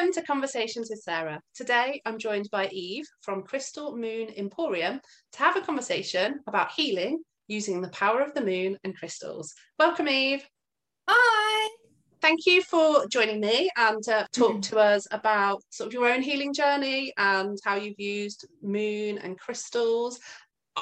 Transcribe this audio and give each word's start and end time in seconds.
Welcome 0.00 0.14
to 0.14 0.26
Conversations 0.26 0.88
with 0.88 1.00
Sarah. 1.00 1.42
Today 1.54 2.00
I'm 2.06 2.16
joined 2.16 2.48
by 2.50 2.68
Eve 2.68 3.04
from 3.20 3.42
Crystal 3.42 3.94
Moon 3.94 4.28
Emporium 4.34 4.98
to 5.32 5.38
have 5.40 5.56
a 5.56 5.60
conversation 5.60 6.40
about 6.46 6.72
healing 6.72 7.22
using 7.48 7.82
the 7.82 7.90
power 7.90 8.22
of 8.22 8.32
the 8.32 8.40
moon 8.40 8.78
and 8.82 8.96
crystals. 8.96 9.52
Welcome, 9.78 10.08
Eve. 10.08 10.42
Hi. 11.06 11.68
Thank 12.22 12.46
you 12.46 12.62
for 12.62 13.06
joining 13.08 13.40
me 13.40 13.68
and 13.76 14.02
uh, 14.08 14.24
talk 14.32 14.56
mm. 14.56 14.62
to 14.70 14.78
us 14.78 15.06
about 15.10 15.60
sort 15.68 15.88
of 15.88 15.92
your 15.92 16.10
own 16.10 16.22
healing 16.22 16.54
journey 16.54 17.12
and 17.18 17.58
how 17.62 17.74
you've 17.74 18.00
used 18.00 18.48
moon 18.62 19.18
and 19.18 19.38
crystals. 19.38 20.18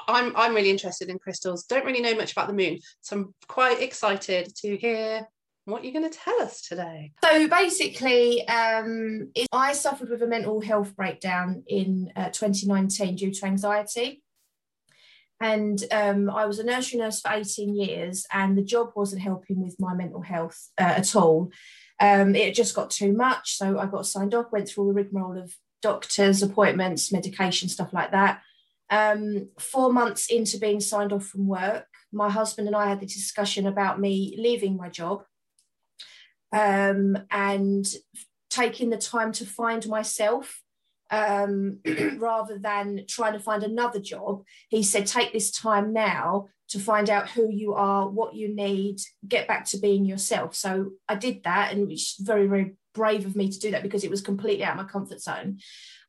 I'm 0.07 0.32
I'm 0.37 0.55
really 0.55 0.71
interested 0.71 1.09
in 1.09 1.19
crystals. 1.19 1.64
Don't 1.64 1.85
really 1.85 2.03
know 2.03 2.14
much 2.14 2.30
about 2.30 2.46
the 2.46 2.55
moon, 2.55 2.79
so 3.00 3.16
I'm 3.16 3.35
quite 3.48 3.82
excited 3.82 4.55
to 4.59 4.77
hear 4.77 5.27
what 5.69 5.82
are 5.82 5.85
you're 5.85 5.93
going 5.93 6.11
to 6.11 6.19
tell 6.19 6.41
us 6.41 6.62
today. 6.62 7.12
So 7.23 7.48
basically, 7.48 8.46
um, 8.48 9.30
I 9.53 9.73
suffered 9.73 10.09
with 10.09 10.23
a 10.23 10.27
mental 10.27 10.61
health 10.61 10.97
breakdown 10.97 11.62
in 11.66 12.11
uh, 12.16 12.30
2019 12.30 13.16
due 13.16 13.33
to 13.33 13.47
anxiety. 13.47 14.23
And 15.41 15.83
um, 15.92 16.28
I 16.30 16.47
was 16.47 16.59
a 16.59 16.65
nursery 16.65 16.98
nurse 16.98 17.20
for 17.20 17.30
18 17.30 17.77
years, 17.77 18.27
and 18.33 18.59
the 18.59 18.62
job 18.62 18.91
wasn't 18.97 19.23
helping 19.23 19.62
with 19.62 19.77
my 19.78 19.95
mental 19.95 20.23
health 20.23 20.59
uh, 20.80 20.95
at 20.97 21.15
all. 21.15 21.52
Um, 22.00 22.34
it 22.34 22.55
just 22.55 22.75
got 22.75 22.91
too 22.91 23.12
much. 23.12 23.56
So 23.56 23.78
I 23.78 23.87
got 23.87 24.06
signed 24.06 24.34
off, 24.34 24.50
went 24.50 24.69
through 24.69 24.84
all 24.84 24.89
the 24.89 24.95
rigmarole 24.95 25.39
of 25.39 25.55
doctors, 25.80 26.42
appointments, 26.42 27.12
medication, 27.12 27.69
stuff 27.69 27.92
like 27.92 28.11
that. 28.11 28.41
Um, 28.91 29.50
four 29.61 29.92
months 29.92 30.28
into 30.28 30.59
being 30.59 30.80
signed 30.80 31.12
off 31.12 31.27
from 31.27 31.47
work, 31.47 31.87
my 32.12 32.30
husband 32.30 32.66
and 32.66 32.77
I 32.77 32.89
had 32.89 33.00
the 33.00 33.06
discussion 33.06 33.66
about 33.66 34.00
me 34.00 34.34
leaving 34.39 34.77
my 34.77 34.89
job 34.89 35.25
um, 36.52 37.16
and 37.30 37.87
taking 38.51 38.91
the 38.91 38.97
time 38.97 39.33
to 39.33 39.45
find 39.45 39.87
myself 39.89 40.62
um, 41.11 41.79
rather 42.19 42.59
than 42.59 43.05
trying 43.09 43.34
to 43.34 43.41
find 43.41 43.62
another 43.62 44.00
job. 44.00 44.42
He 44.69 44.83
said, 44.83 45.06
take 45.06 45.33
this 45.33 45.50
time 45.50 45.92
now 45.92 46.48
to 46.69 46.78
find 46.78 47.09
out 47.09 47.31
who 47.31 47.50
you 47.50 47.75
are, 47.75 48.09
what 48.09 48.34
you 48.34 48.55
need, 48.55 49.00
get 49.27 49.48
back 49.48 49.64
to 49.67 49.78
being 49.78 50.05
yourself. 50.05 50.55
So 50.55 50.91
I 51.09 51.14
did 51.14 51.45
that, 51.45 51.72
and 51.72 51.91
it's 51.91 52.17
very, 52.20 52.47
very 52.47 52.77
brave 52.94 53.25
of 53.25 53.37
me 53.37 53.50
to 53.50 53.59
do 53.59 53.70
that 53.70 53.83
because 53.83 54.05
it 54.05 54.11
was 54.11 54.20
completely 54.20 54.65
out 54.65 54.78
of 54.78 54.84
my 54.84 54.91
comfort 54.91 55.20
zone. 55.20 55.59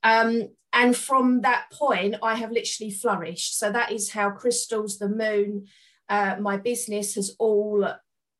Um, 0.03 0.49
and 0.73 0.95
from 0.95 1.41
that 1.41 1.71
point, 1.71 2.15
I 2.21 2.35
have 2.35 2.51
literally 2.51 2.91
flourished. 2.91 3.57
So 3.57 3.71
that 3.71 3.91
is 3.91 4.11
how 4.11 4.31
crystals, 4.31 4.97
the 4.97 5.09
moon, 5.09 5.67
uh, 6.09 6.35
my 6.39 6.57
business 6.57 7.15
has 7.15 7.35
all 7.39 7.87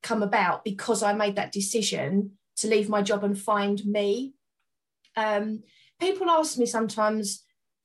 come 0.02 0.24
about 0.24 0.64
because 0.64 1.04
I 1.04 1.14
made 1.14 1.36
that 1.36 1.52
decision 1.52 2.32
to 2.58 2.68
leave 2.68 2.90
my 2.90 3.02
job 3.02 3.24
and 3.24 3.38
find 3.38 3.84
me. 3.86 4.34
Um, 5.16 5.64
people 6.00 6.30
ask 6.30 6.58
me 6.58 6.66
sometimes, 6.66 7.44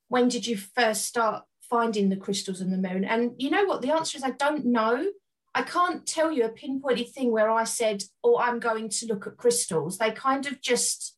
when 0.08 0.28
did 0.28 0.46
you 0.46 0.56
first 0.56 1.04
start 1.04 1.44
finding 1.62 2.08
the 2.08 2.16
crystals 2.16 2.60
and 2.60 2.72
the 2.72 2.88
moon? 2.88 3.04
And 3.04 3.32
you 3.38 3.50
know 3.50 3.64
what? 3.64 3.82
The 3.82 3.92
answer 3.92 4.16
is 4.16 4.24
I 4.24 4.30
don't 4.30 4.66
know. 4.66 5.06
I 5.54 5.62
can't 5.62 6.04
tell 6.04 6.32
you 6.32 6.44
a 6.44 6.48
pinpointed 6.48 7.10
thing 7.10 7.30
where 7.30 7.50
I 7.50 7.64
said, 7.64 8.02
oh, 8.24 8.38
I'm 8.38 8.58
going 8.58 8.88
to 8.88 9.06
look 9.06 9.26
at 9.26 9.36
crystals. 9.36 9.98
They 9.98 10.10
kind 10.10 10.46
of 10.46 10.60
just 10.60 11.16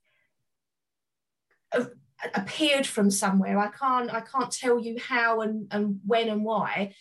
appeared 2.34 2.86
from 2.86 3.10
somewhere. 3.10 3.58
I 3.58 3.68
can't, 3.68 4.12
I 4.12 4.20
can't 4.20 4.50
tell 4.50 4.78
you 4.78 4.98
how 4.98 5.40
and, 5.40 5.68
and 5.70 6.00
when 6.06 6.28
and 6.28 6.44
why. 6.44 6.94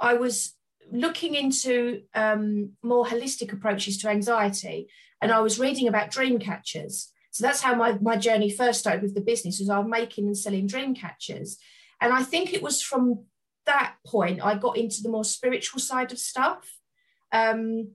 I 0.00 0.14
was 0.14 0.54
looking 0.92 1.34
into 1.34 2.02
um, 2.14 2.72
more 2.82 3.04
holistic 3.04 3.52
approaches 3.52 3.98
to 3.98 4.08
anxiety, 4.08 4.88
and 5.20 5.32
I 5.32 5.40
was 5.40 5.58
reading 5.58 5.88
about 5.88 6.10
dream 6.10 6.38
catchers. 6.38 7.12
So 7.30 7.44
that's 7.44 7.60
how 7.60 7.74
my, 7.74 7.96
my 8.00 8.16
journey 8.16 8.50
first 8.50 8.80
started 8.80 9.02
with 9.02 9.14
the 9.14 9.20
business 9.20 9.60
was 9.60 9.70
I 9.70 9.78
was 9.78 9.88
making 9.88 10.26
and 10.26 10.36
selling 10.36 10.66
dream 10.66 10.94
catchers. 10.94 11.58
And 12.00 12.12
I 12.12 12.22
think 12.22 12.52
it 12.52 12.62
was 12.62 12.82
from 12.82 13.24
that 13.66 13.94
point 14.04 14.44
I 14.44 14.56
got 14.56 14.76
into 14.76 15.02
the 15.02 15.10
more 15.10 15.24
spiritual 15.24 15.80
side 15.80 16.10
of 16.10 16.18
stuff. 16.18 16.78
Um, 17.30 17.92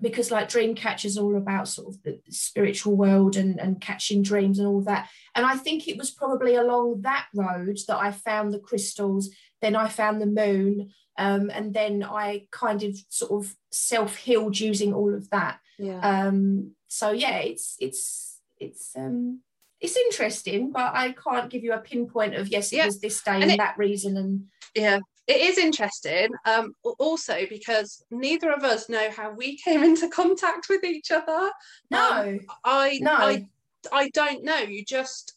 because 0.00 0.30
like 0.30 0.48
dream 0.48 0.74
catchers 0.74 1.16
all 1.16 1.36
about 1.36 1.68
sort 1.68 1.88
of 1.88 2.02
the 2.02 2.20
spiritual 2.28 2.94
world 2.94 3.34
and, 3.34 3.58
and 3.58 3.80
catching 3.80 4.22
dreams 4.22 4.58
and 4.58 4.68
all 4.68 4.82
that. 4.82 5.08
And 5.34 5.46
I 5.46 5.56
think 5.56 5.88
it 5.88 5.96
was 5.96 6.10
probably 6.10 6.54
along 6.54 7.00
that 7.02 7.26
road 7.34 7.78
that 7.88 7.96
I 7.96 8.10
found 8.10 8.52
the 8.52 8.58
crystals, 8.58 9.30
then 9.62 9.74
I 9.74 9.88
found 9.88 10.20
the 10.20 10.26
moon, 10.26 10.90
um, 11.18 11.50
and 11.52 11.72
then 11.72 12.02
I 12.02 12.46
kind 12.50 12.82
of 12.82 12.96
sort 13.08 13.32
of 13.32 13.54
self 13.70 14.16
healed 14.16 14.58
using 14.58 14.94
all 14.94 15.14
of 15.14 15.30
that. 15.30 15.58
Yeah. 15.78 16.00
Um, 16.00 16.72
so 16.88 17.10
yeah, 17.10 17.38
it's 17.38 17.76
it's 17.80 18.40
it's 18.58 18.96
um, 18.96 19.40
it's 19.80 19.96
interesting, 19.96 20.72
but 20.72 20.94
I 20.94 21.12
can't 21.12 21.50
give 21.50 21.62
you 21.62 21.72
a 21.72 21.78
pinpoint 21.78 22.34
of 22.34 22.48
yes, 22.48 22.72
it 22.72 22.76
yeah. 22.76 22.86
was 22.86 23.00
this 23.00 23.22
day 23.22 23.34
and, 23.34 23.44
and 23.44 23.52
it, 23.52 23.58
that 23.58 23.78
reason. 23.78 24.16
And 24.16 24.46
yeah, 24.74 25.00
it 25.26 25.40
is 25.40 25.58
interesting. 25.58 26.28
Um, 26.44 26.74
also 26.98 27.46
because 27.48 28.04
neither 28.10 28.50
of 28.52 28.62
us 28.64 28.88
know 28.88 29.10
how 29.10 29.32
we 29.32 29.56
came 29.58 29.82
into 29.82 30.08
contact 30.08 30.68
with 30.68 30.84
each 30.84 31.10
other. 31.10 31.50
No, 31.90 32.20
um, 32.20 32.40
I 32.64 32.98
no, 33.00 33.12
I, 33.12 33.46
I 33.92 34.08
don't 34.10 34.44
know. 34.44 34.58
You 34.58 34.84
just 34.84 35.35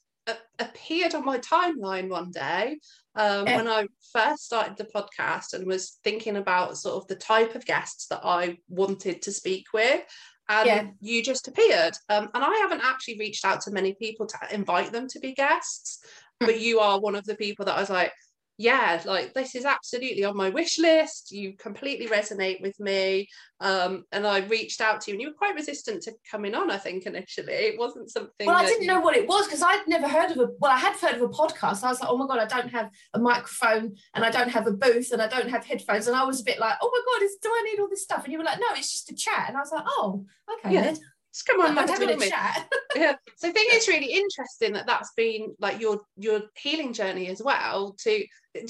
appeared 0.59 1.16
on 1.16 1.25
my 1.25 1.40
timeline 1.40 2.09
one 2.09 2.31
day 2.31 2.79
um, 3.16 3.47
yeah. 3.47 3.57
when 3.57 3.67
I 3.67 3.88
first 4.13 4.45
started 4.45 4.78
the 4.78 4.85
podcast 4.85 5.53
and 5.53 5.66
was 5.66 6.00
thinking 6.03 6.38
about 6.38 6.78
sort 6.78 7.01
of 7.01 7.07
the 7.07 7.16
type 7.16 7.56
of 7.56 7.66
guests 7.66 8.07
that 8.07 8.22
I 8.23 8.57
wanted 8.67 9.22
to 9.23 9.31
speak 9.31 9.66
with. 9.73 10.01
And 10.47 10.66
yeah. 10.66 10.88
you 11.00 11.22
just 11.22 11.47
appeared. 11.47 11.94
Um, 12.09 12.29
and 12.34 12.44
I 12.44 12.56
haven't 12.56 12.81
actually 12.84 13.19
reached 13.19 13.45
out 13.45 13.62
to 13.62 13.72
many 13.72 13.94
people 13.94 14.25
to 14.25 14.38
invite 14.51 14.91
them 14.91 15.07
to 15.09 15.19
be 15.19 15.34
guests, 15.34 16.00
hmm. 16.40 16.47
but 16.47 16.59
you 16.59 16.79
are 16.79 17.00
one 17.00 17.16
of 17.16 17.25
the 17.25 17.35
people 17.35 17.66
that 17.66 17.78
I 17.78 17.81
was 17.81 17.90
like, 17.90 18.11
yeah, 18.59 19.02
like 19.06 19.34
this 19.34 19.56
is 19.56 19.64
absolutely 19.64 20.25
on 20.25 20.36
my 20.36 20.50
wish 20.50 20.80
list. 20.80 21.31
You 21.31 21.53
completely 21.56 22.08
resonate 22.08 22.62
with 22.62 22.78
me. 22.78 23.30
Um, 23.62 24.03
and 24.12 24.28
I 24.28 24.40
reached 24.40 24.81
out 24.81 25.00
to 25.00 25.12
you, 25.12 25.16
and 25.16 25.22
you 25.22 25.30
were 25.30 25.34
quite 25.34 25.56
resistant 25.56 26.03
to 26.03 26.14
coming 26.30 26.53
on, 26.53 26.70
I 26.70 26.78
think, 26.78 27.06
initially. 27.06 27.53
It 27.53 27.80
wasn't 27.80 28.12
something. 28.12 28.46
Well, 28.46 28.58
I 28.58 28.66
didn't 28.66 28.81
you... 28.81 28.88
know 28.90 29.00
what 29.00 29.16
it 29.16 29.30
was 29.30 29.46
because 29.46 29.62
I'd 29.62 29.88
never 29.88 30.09
heard 30.09 30.31
of 30.31 30.40
a, 30.40 30.50
well, 30.59 30.74
I 30.74 30.78
had 30.78 30.97
heard 30.97 31.16
of 31.16 31.22
a 31.22 31.30
podcast. 31.30 31.86
I 31.86 31.88
was 31.88 32.02
like, 32.02 32.09
oh 32.09 32.18
my 32.18 32.28
God, 32.28 32.40
I 32.40 32.47
don't 32.47 32.70
have 32.72 32.90
a 33.14 33.20
microphone 33.20 33.96
and 34.14 34.25
I 34.25 34.30
don't 34.30 34.50
have 34.50 34.68
a 34.68 34.72
booth 34.72 35.14
and 35.14 35.22
I 35.22 35.28
don't 35.30 35.50
have 35.50 35.66
headphones. 35.66 36.08
And 36.08 36.16
I 36.18 36.26
was 36.26 36.41
a 36.41 36.44
bit 36.44 36.59
like, 36.59 36.76
oh 36.81 36.91
my 36.91 37.14
God, 37.14 37.24
is, 37.24 37.38
do 37.41 37.50
I 37.50 37.64
need 37.64 37.80
all 37.80 37.88
this 37.90 38.03
stuff? 38.03 38.26
And 38.26 38.34
you 38.34 38.40
were 38.40 38.46
like, 38.46 38.59
no, 38.59 38.68
it's 38.72 38.91
just 38.91 39.09
a 39.09 39.16
chat. 39.16 39.46
And 39.47 39.56
I 39.56 39.62
was 39.62 39.72
like, 39.72 39.86
oh, 39.88 40.26
okay. 40.58 40.74
Yeah. 40.74 40.96
Just 41.34 41.45
come 41.45 41.62
on, 41.62 41.75
like, 41.75 41.90
having 41.90 42.09
a 42.09 42.17
chat. 42.17 42.67
yeah. 42.95 43.16
So 43.38 43.50
I 43.50 43.51
think 43.51 43.73
it's 43.73 43.88
really 43.88 44.13
interesting 44.13 44.73
that 44.73 44.88
that's 44.88 45.13
been 45.13 45.56
like 45.59 45.79
your 45.79 46.01
your 46.17 46.41
healing 46.56 46.91
journey 46.91 47.28
as 47.28 47.41
well. 47.41 47.95
To 48.03 48.25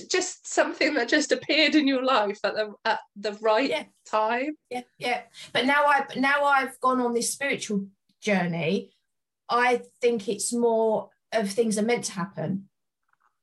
just 0.09 0.51
something 0.51 0.93
that 0.95 1.07
just 1.07 1.31
appeared 1.31 1.75
in 1.75 1.87
your 1.87 2.03
life 2.03 2.39
at 2.43 2.55
the 2.55 2.73
at 2.83 2.99
the 3.15 3.33
right 3.41 3.69
yeah. 3.69 3.83
time. 4.05 4.57
Yeah, 4.69 4.81
yeah. 4.97 5.21
But 5.53 5.65
now 5.65 5.85
I 5.85 6.05
now 6.17 6.43
I've 6.43 6.77
gone 6.81 6.99
on 6.99 7.13
this 7.13 7.31
spiritual 7.31 7.87
journey. 8.21 8.91
I 9.49 9.81
think 10.01 10.27
it's 10.27 10.53
more 10.53 11.09
of 11.31 11.49
things 11.49 11.77
are 11.77 11.83
meant 11.83 12.05
to 12.05 12.13
happen. 12.13 12.69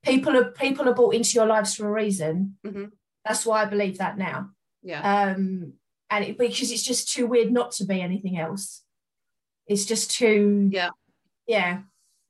People 0.03 0.37
are 0.37 0.51
people 0.51 0.87
are 0.87 0.93
brought 0.93 1.15
into 1.15 1.33
your 1.33 1.47
lives 1.47 1.75
for 1.75 1.87
a 1.87 1.91
reason. 1.91 2.57
Mm-hmm. 2.65 2.85
That's 3.25 3.45
why 3.45 3.63
I 3.63 3.65
believe 3.65 3.97
that 3.97 4.17
now. 4.17 4.51
Yeah. 4.83 5.31
Um, 5.31 5.73
and 6.09 6.23
it, 6.23 6.37
because 6.37 6.71
it's 6.71 6.83
just 6.83 7.11
too 7.11 7.27
weird 7.27 7.51
not 7.51 7.71
to 7.73 7.85
be 7.85 7.99
anything 7.99 8.37
else. 8.37 8.83
It's 9.67 9.85
just 9.85 10.11
too. 10.11 10.69
Yeah. 10.71 10.89
Yeah. 11.47 11.81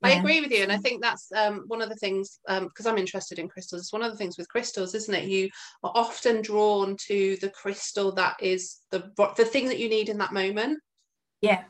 I 0.03 0.11
agree 0.11 0.41
with 0.41 0.51
you, 0.51 0.61
and 0.61 0.71
I 0.71 0.77
think 0.77 1.01
that's 1.01 1.31
um, 1.35 1.63
one 1.67 1.81
of 1.81 1.89
the 1.89 1.95
things 1.95 2.39
because 2.45 2.85
um, 2.85 2.93
I'm 2.93 2.97
interested 2.97 3.39
in 3.39 3.49
crystals. 3.49 3.81
It's 3.81 3.93
one 3.93 4.03
of 4.03 4.11
the 4.11 4.17
things 4.17 4.37
with 4.37 4.47
crystals, 4.47 4.93
isn't 4.93 5.13
it? 5.13 5.27
You 5.27 5.49
are 5.83 5.91
often 5.95 6.41
drawn 6.41 6.95
to 7.07 7.35
the 7.41 7.49
crystal 7.49 8.11
that 8.13 8.37
is 8.39 8.77
the 8.91 9.11
the 9.35 9.45
thing 9.45 9.67
that 9.67 9.79
you 9.79 9.89
need 9.89 10.09
in 10.09 10.19
that 10.19 10.33
moment. 10.33 10.79
Yeah, 11.41 11.63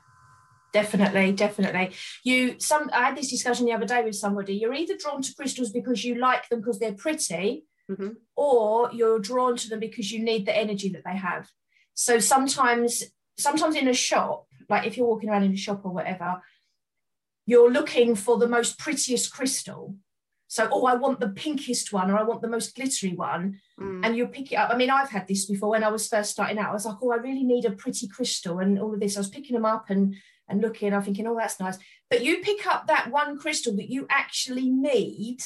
definitely, 0.74 1.32
definitely. 1.32 1.92
You 2.24 2.60
some 2.60 2.90
I 2.94 3.06
had 3.06 3.18
this 3.18 3.30
discussion 3.30 3.66
the 3.66 3.74
other 3.74 3.86
day 3.86 4.04
with 4.04 4.16
somebody. 4.16 4.56
You're 4.56 4.74
either 4.74 4.98
drawn 4.98 5.22
to 5.22 5.36
crystals 5.36 5.72
because 5.72 6.04
you 6.04 6.16
like 6.16 6.50
them 6.50 6.60
because 6.60 6.80
they're 6.80 6.94
pretty, 6.94 7.66
mm-hmm. 7.90 8.10
or 8.36 8.92
you're 8.92 9.20
drawn 9.20 9.56
to 9.56 9.70
them 9.70 9.80
because 9.80 10.12
you 10.12 10.22
need 10.24 10.46
the 10.46 10.58
energy 10.58 10.90
that 10.90 11.04
they 11.06 11.18
have. 11.18 11.48
So 11.94 12.20
sometimes, 12.20 13.04
sometimes 13.38 13.76
in 13.76 13.88
a 13.88 13.94
shop, 13.94 14.47
like 14.70 14.86
if 14.86 14.98
you're 14.98 15.08
walking 15.08 15.30
around 15.30 15.44
in 15.44 15.54
a 15.54 15.58
shop 15.58 15.82
or 15.86 15.92
whatever, 15.92 16.42
you're 17.46 17.72
looking 17.72 18.16
for 18.16 18.38
the 18.38 18.48
most 18.48 18.78
prettiest 18.78 19.32
crystal. 19.32 19.96
So, 20.50 20.70
oh, 20.72 20.86
I 20.86 20.96
want 20.96 21.20
the 21.20 21.30
pinkest 21.30 21.92
one 21.92 22.10
or 22.10 22.18
I 22.18 22.24
want 22.24 22.42
the 22.42 22.48
most 22.48 22.76
glittery 22.76 23.14
one. 23.14 23.60
Mm. 23.80 24.06
And 24.06 24.18
you 24.18 24.28
pick 24.28 24.52
it 24.52 24.56
up. 24.56 24.70
I 24.70 24.78
mean, 24.78 24.90
I've 24.90 25.10
had 25.10 25.28
this 25.28 25.46
before 25.46 25.72
when 25.72 25.84
I 25.84 25.90
was 25.90 26.08
first 26.08 26.32
starting 26.32 26.58
out. 26.58 26.70
I 26.70 26.74
was 26.74 26.86
like, 26.86 26.98
oh, 27.02 27.12
I 27.12 27.18
really 27.18 27.44
need 27.44 27.66
a 27.66 27.72
pretty 27.72 28.08
crystal 28.08 28.60
and 28.60 28.80
all 28.80 28.94
of 28.94 29.00
this. 29.00 29.18
I 29.18 29.20
was 29.20 29.30
picking 29.30 29.56
them 29.56 29.66
up 29.66 29.90
and 29.90 30.16
and 30.50 30.62
looking, 30.62 30.94
I'm 30.94 31.04
thinking, 31.04 31.28
oh, 31.28 31.36
that's 31.38 31.60
nice. 31.60 31.78
But 32.10 32.24
you 32.24 32.38
pick 32.38 32.66
up 32.66 32.88
that 32.88 33.12
one 33.12 33.38
crystal 33.38 33.76
that 33.76 33.90
you 33.90 34.08
actually 34.10 34.70
need, 34.70 35.40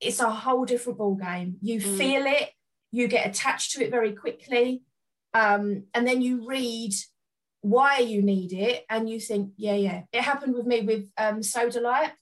it's 0.00 0.18
a 0.18 0.28
whole 0.28 0.64
different 0.64 0.98
ball 0.98 1.14
game. 1.14 1.56
You 1.62 1.80
mm. 1.80 1.96
feel 1.96 2.26
it, 2.26 2.50
you 2.90 3.06
get 3.06 3.28
attached 3.28 3.72
to 3.72 3.84
it 3.84 3.90
very 3.90 4.12
quickly. 4.12 4.82
Um, 5.34 5.84
and 5.94 6.06
then 6.06 6.20
you 6.20 6.46
read 6.48 6.94
why 7.60 7.98
you 7.98 8.22
need 8.22 8.52
it 8.52 8.84
and 8.88 9.10
you 9.10 9.18
think 9.18 9.52
yeah 9.56 9.74
yeah 9.74 10.02
it 10.12 10.22
happened 10.22 10.54
with 10.54 10.66
me 10.66 10.80
with 10.82 11.10
um 11.18 11.40
sodalite 11.40 12.12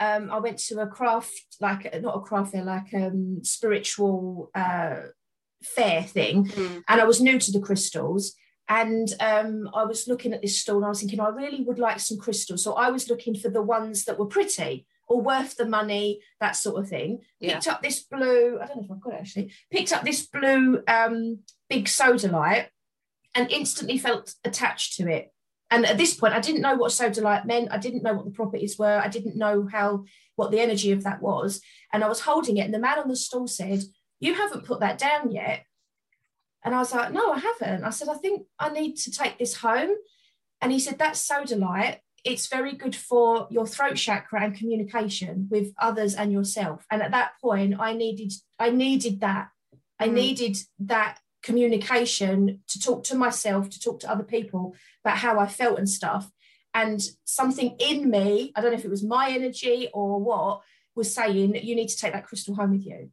um, 0.00 0.30
I 0.30 0.38
went 0.38 0.58
to 0.60 0.80
a 0.80 0.86
craft, 0.86 1.58
like 1.60 1.84
not 2.00 2.16
a 2.16 2.20
craft 2.20 2.52
fair, 2.52 2.64
like 2.64 2.92
um, 2.94 3.40
spiritual 3.42 4.50
uh, 4.54 4.96
fair 5.62 6.02
thing, 6.02 6.46
mm. 6.46 6.82
and 6.88 7.00
I 7.00 7.04
was 7.04 7.20
new 7.20 7.38
to 7.38 7.52
the 7.52 7.60
crystals. 7.60 8.34
And 8.66 9.12
um, 9.18 9.68
I 9.74 9.82
was 9.82 10.06
looking 10.06 10.32
at 10.32 10.42
this 10.42 10.60
stall 10.60 10.76
and 10.76 10.86
I 10.86 10.90
was 10.90 11.00
thinking, 11.00 11.18
I 11.18 11.30
really 11.30 11.64
would 11.64 11.80
like 11.80 11.98
some 11.98 12.18
crystals. 12.18 12.62
So 12.62 12.74
I 12.74 12.90
was 12.90 13.10
looking 13.10 13.34
for 13.34 13.50
the 13.50 13.60
ones 13.60 14.04
that 14.04 14.16
were 14.16 14.26
pretty 14.26 14.86
or 15.08 15.20
worth 15.20 15.56
the 15.56 15.66
money, 15.66 16.20
that 16.40 16.54
sort 16.54 16.80
of 16.80 16.88
thing. 16.88 17.18
Yeah. 17.40 17.54
Picked 17.54 17.66
up 17.66 17.82
this 17.82 18.04
blue, 18.04 18.60
I 18.62 18.66
don't 18.66 18.76
know 18.76 18.84
if 18.84 18.92
I've 18.92 19.00
got 19.00 19.14
it 19.14 19.20
actually, 19.22 19.52
picked 19.72 19.92
up 19.92 20.04
this 20.04 20.24
blue 20.24 20.84
um, 20.86 21.40
big 21.68 21.86
sodalite 21.86 22.68
and 23.34 23.50
instantly 23.50 23.98
felt 23.98 24.34
attached 24.44 24.96
to 24.96 25.08
it. 25.08 25.32
And 25.70 25.86
at 25.86 25.98
this 25.98 26.14
point, 26.14 26.34
I 26.34 26.40
didn't 26.40 26.62
know 26.62 26.74
what 26.74 26.90
sodalite 26.90 27.46
meant. 27.46 27.68
I 27.70 27.78
didn't 27.78 28.02
know 28.02 28.14
what 28.14 28.24
the 28.24 28.32
properties 28.32 28.76
were. 28.76 29.00
I 29.02 29.08
didn't 29.08 29.36
know 29.36 29.68
how 29.70 30.04
what 30.34 30.50
the 30.50 30.60
energy 30.60 30.90
of 30.90 31.04
that 31.04 31.22
was. 31.22 31.60
And 31.92 32.02
I 32.02 32.08
was 32.08 32.20
holding 32.20 32.56
it, 32.56 32.64
and 32.64 32.74
the 32.74 32.78
man 32.78 32.98
on 32.98 33.08
the 33.08 33.16
stall 33.16 33.46
said, 33.46 33.84
"You 34.18 34.34
haven't 34.34 34.64
put 34.64 34.80
that 34.80 34.98
down 34.98 35.30
yet." 35.30 35.64
And 36.64 36.74
I 36.74 36.78
was 36.78 36.92
like, 36.92 37.12
"No, 37.12 37.32
I 37.32 37.38
haven't." 37.38 37.84
I 37.84 37.90
said, 37.90 38.08
"I 38.08 38.14
think 38.14 38.46
I 38.58 38.70
need 38.70 38.96
to 38.96 39.10
take 39.12 39.38
this 39.38 39.56
home." 39.56 39.90
And 40.60 40.72
he 40.72 40.80
said, 40.80 40.98
"That's 40.98 41.26
sodalite. 41.26 41.98
It's 42.24 42.48
very 42.48 42.74
good 42.74 42.96
for 42.96 43.46
your 43.50 43.66
throat 43.66 43.96
chakra 43.96 44.42
and 44.42 44.54
communication 44.54 45.46
with 45.50 45.72
others 45.78 46.14
and 46.14 46.32
yourself." 46.32 46.84
And 46.90 47.00
at 47.00 47.12
that 47.12 47.32
point, 47.40 47.78
I 47.78 47.92
needed 47.92 48.32
I 48.58 48.70
needed 48.70 49.20
that. 49.20 49.50
I 50.00 50.08
mm. 50.08 50.14
needed 50.14 50.56
that 50.80 51.20
communication 51.42 52.60
to 52.68 52.80
talk 52.80 53.04
to 53.04 53.14
myself, 53.14 53.70
to 53.70 53.80
talk 53.80 54.00
to 54.00 54.10
other 54.10 54.24
people 54.24 54.74
about 55.04 55.18
how 55.18 55.38
I 55.38 55.46
felt 55.46 55.78
and 55.78 55.88
stuff. 55.88 56.30
And 56.74 57.00
something 57.24 57.76
in 57.78 58.10
me, 58.10 58.52
I 58.54 58.60
don't 58.60 58.72
know 58.72 58.78
if 58.78 58.84
it 58.84 58.90
was 58.90 59.02
my 59.02 59.30
energy 59.30 59.88
or 59.92 60.20
what, 60.20 60.62
was 60.94 61.14
saying, 61.14 61.54
you 61.54 61.74
need 61.74 61.88
to 61.88 61.96
take 61.96 62.12
that 62.12 62.26
crystal 62.26 62.54
home 62.54 62.72
with 62.72 62.86
you. 62.86 63.10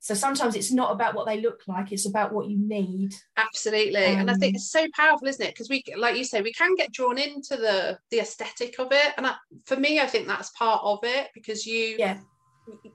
So 0.00 0.14
sometimes 0.14 0.54
it's 0.54 0.70
not 0.70 0.92
about 0.92 1.14
what 1.14 1.26
they 1.26 1.40
look 1.40 1.62
like, 1.66 1.90
it's 1.90 2.06
about 2.06 2.32
what 2.32 2.48
you 2.48 2.58
need. 2.58 3.14
Absolutely. 3.38 4.04
Um, 4.04 4.20
and 4.20 4.30
I 4.30 4.34
think 4.34 4.52
um, 4.52 4.56
it's 4.56 4.70
so 4.70 4.86
powerful, 4.94 5.28
isn't 5.28 5.44
it? 5.44 5.54
Because 5.54 5.70
we, 5.70 5.82
like 5.96 6.16
you 6.16 6.24
say, 6.24 6.42
we 6.42 6.52
can 6.52 6.74
get 6.74 6.92
drawn 6.92 7.16
into 7.16 7.56
the 7.56 7.98
the 8.10 8.20
aesthetic 8.20 8.78
of 8.78 8.88
it. 8.92 9.14
And 9.16 9.26
I, 9.26 9.34
for 9.64 9.76
me, 9.76 10.00
I 10.00 10.06
think 10.06 10.26
that's 10.26 10.50
part 10.50 10.82
of 10.84 10.98
it 11.04 11.30
because 11.34 11.64
you 11.64 11.96
yeah 11.98 12.18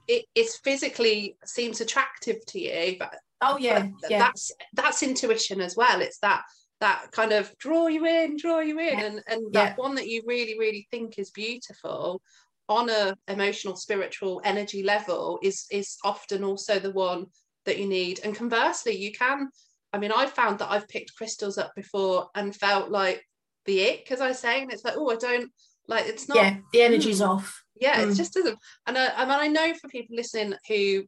it 0.06 0.26
it's 0.34 0.58
physically 0.58 1.36
seems 1.44 1.80
attractive 1.80 2.44
to 2.46 2.60
you, 2.60 2.96
but 2.98 3.14
Oh 3.40 3.58
yeah, 3.58 3.88
yeah. 4.08 4.18
That's 4.18 4.52
that's 4.74 5.02
intuition 5.02 5.60
as 5.60 5.76
well. 5.76 6.00
It's 6.00 6.18
that 6.18 6.42
that 6.80 7.06
kind 7.12 7.32
of 7.32 7.56
draw 7.58 7.86
you 7.86 8.06
in, 8.06 8.36
draw 8.36 8.60
you 8.60 8.78
in, 8.78 8.98
yeah. 8.98 9.04
and 9.04 9.22
and 9.26 9.52
that 9.52 9.70
yeah. 9.70 9.74
one 9.76 9.94
that 9.96 10.08
you 10.08 10.22
really 10.26 10.58
really 10.58 10.86
think 10.90 11.18
is 11.18 11.30
beautiful 11.30 12.20
on 12.68 12.88
a 12.88 13.16
emotional 13.28 13.76
spiritual 13.76 14.40
energy 14.44 14.82
level 14.82 15.38
is 15.42 15.66
is 15.70 15.96
often 16.04 16.44
also 16.44 16.78
the 16.78 16.92
one 16.92 17.26
that 17.66 17.78
you 17.78 17.86
need. 17.86 18.20
And 18.24 18.34
conversely, 18.34 18.96
you 18.96 19.12
can. 19.12 19.48
I 19.92 19.98
mean, 19.98 20.12
I've 20.12 20.32
found 20.32 20.60
that 20.60 20.70
I've 20.70 20.88
picked 20.88 21.16
crystals 21.16 21.58
up 21.58 21.74
before 21.74 22.28
and 22.34 22.54
felt 22.54 22.90
like 22.90 23.26
the 23.66 23.88
ick, 23.88 24.12
as 24.12 24.20
I 24.20 24.32
say, 24.32 24.62
and 24.62 24.72
it's 24.72 24.84
like, 24.84 24.94
oh, 24.96 25.10
I 25.10 25.16
don't 25.16 25.50
like. 25.88 26.06
It's 26.06 26.28
not. 26.28 26.36
Yeah, 26.36 26.56
the 26.72 26.82
energy's 26.82 27.20
mm. 27.20 27.28
off. 27.28 27.62
Yeah, 27.80 28.00
mm. 28.00 28.12
it 28.12 28.14
just 28.14 28.34
doesn't. 28.34 28.58
And 28.86 28.96
I, 28.96 29.08
I 29.16 29.24
mean, 29.24 29.38
I 29.40 29.48
know 29.48 29.74
for 29.74 29.88
people 29.88 30.16
listening 30.16 30.54
who 30.68 31.04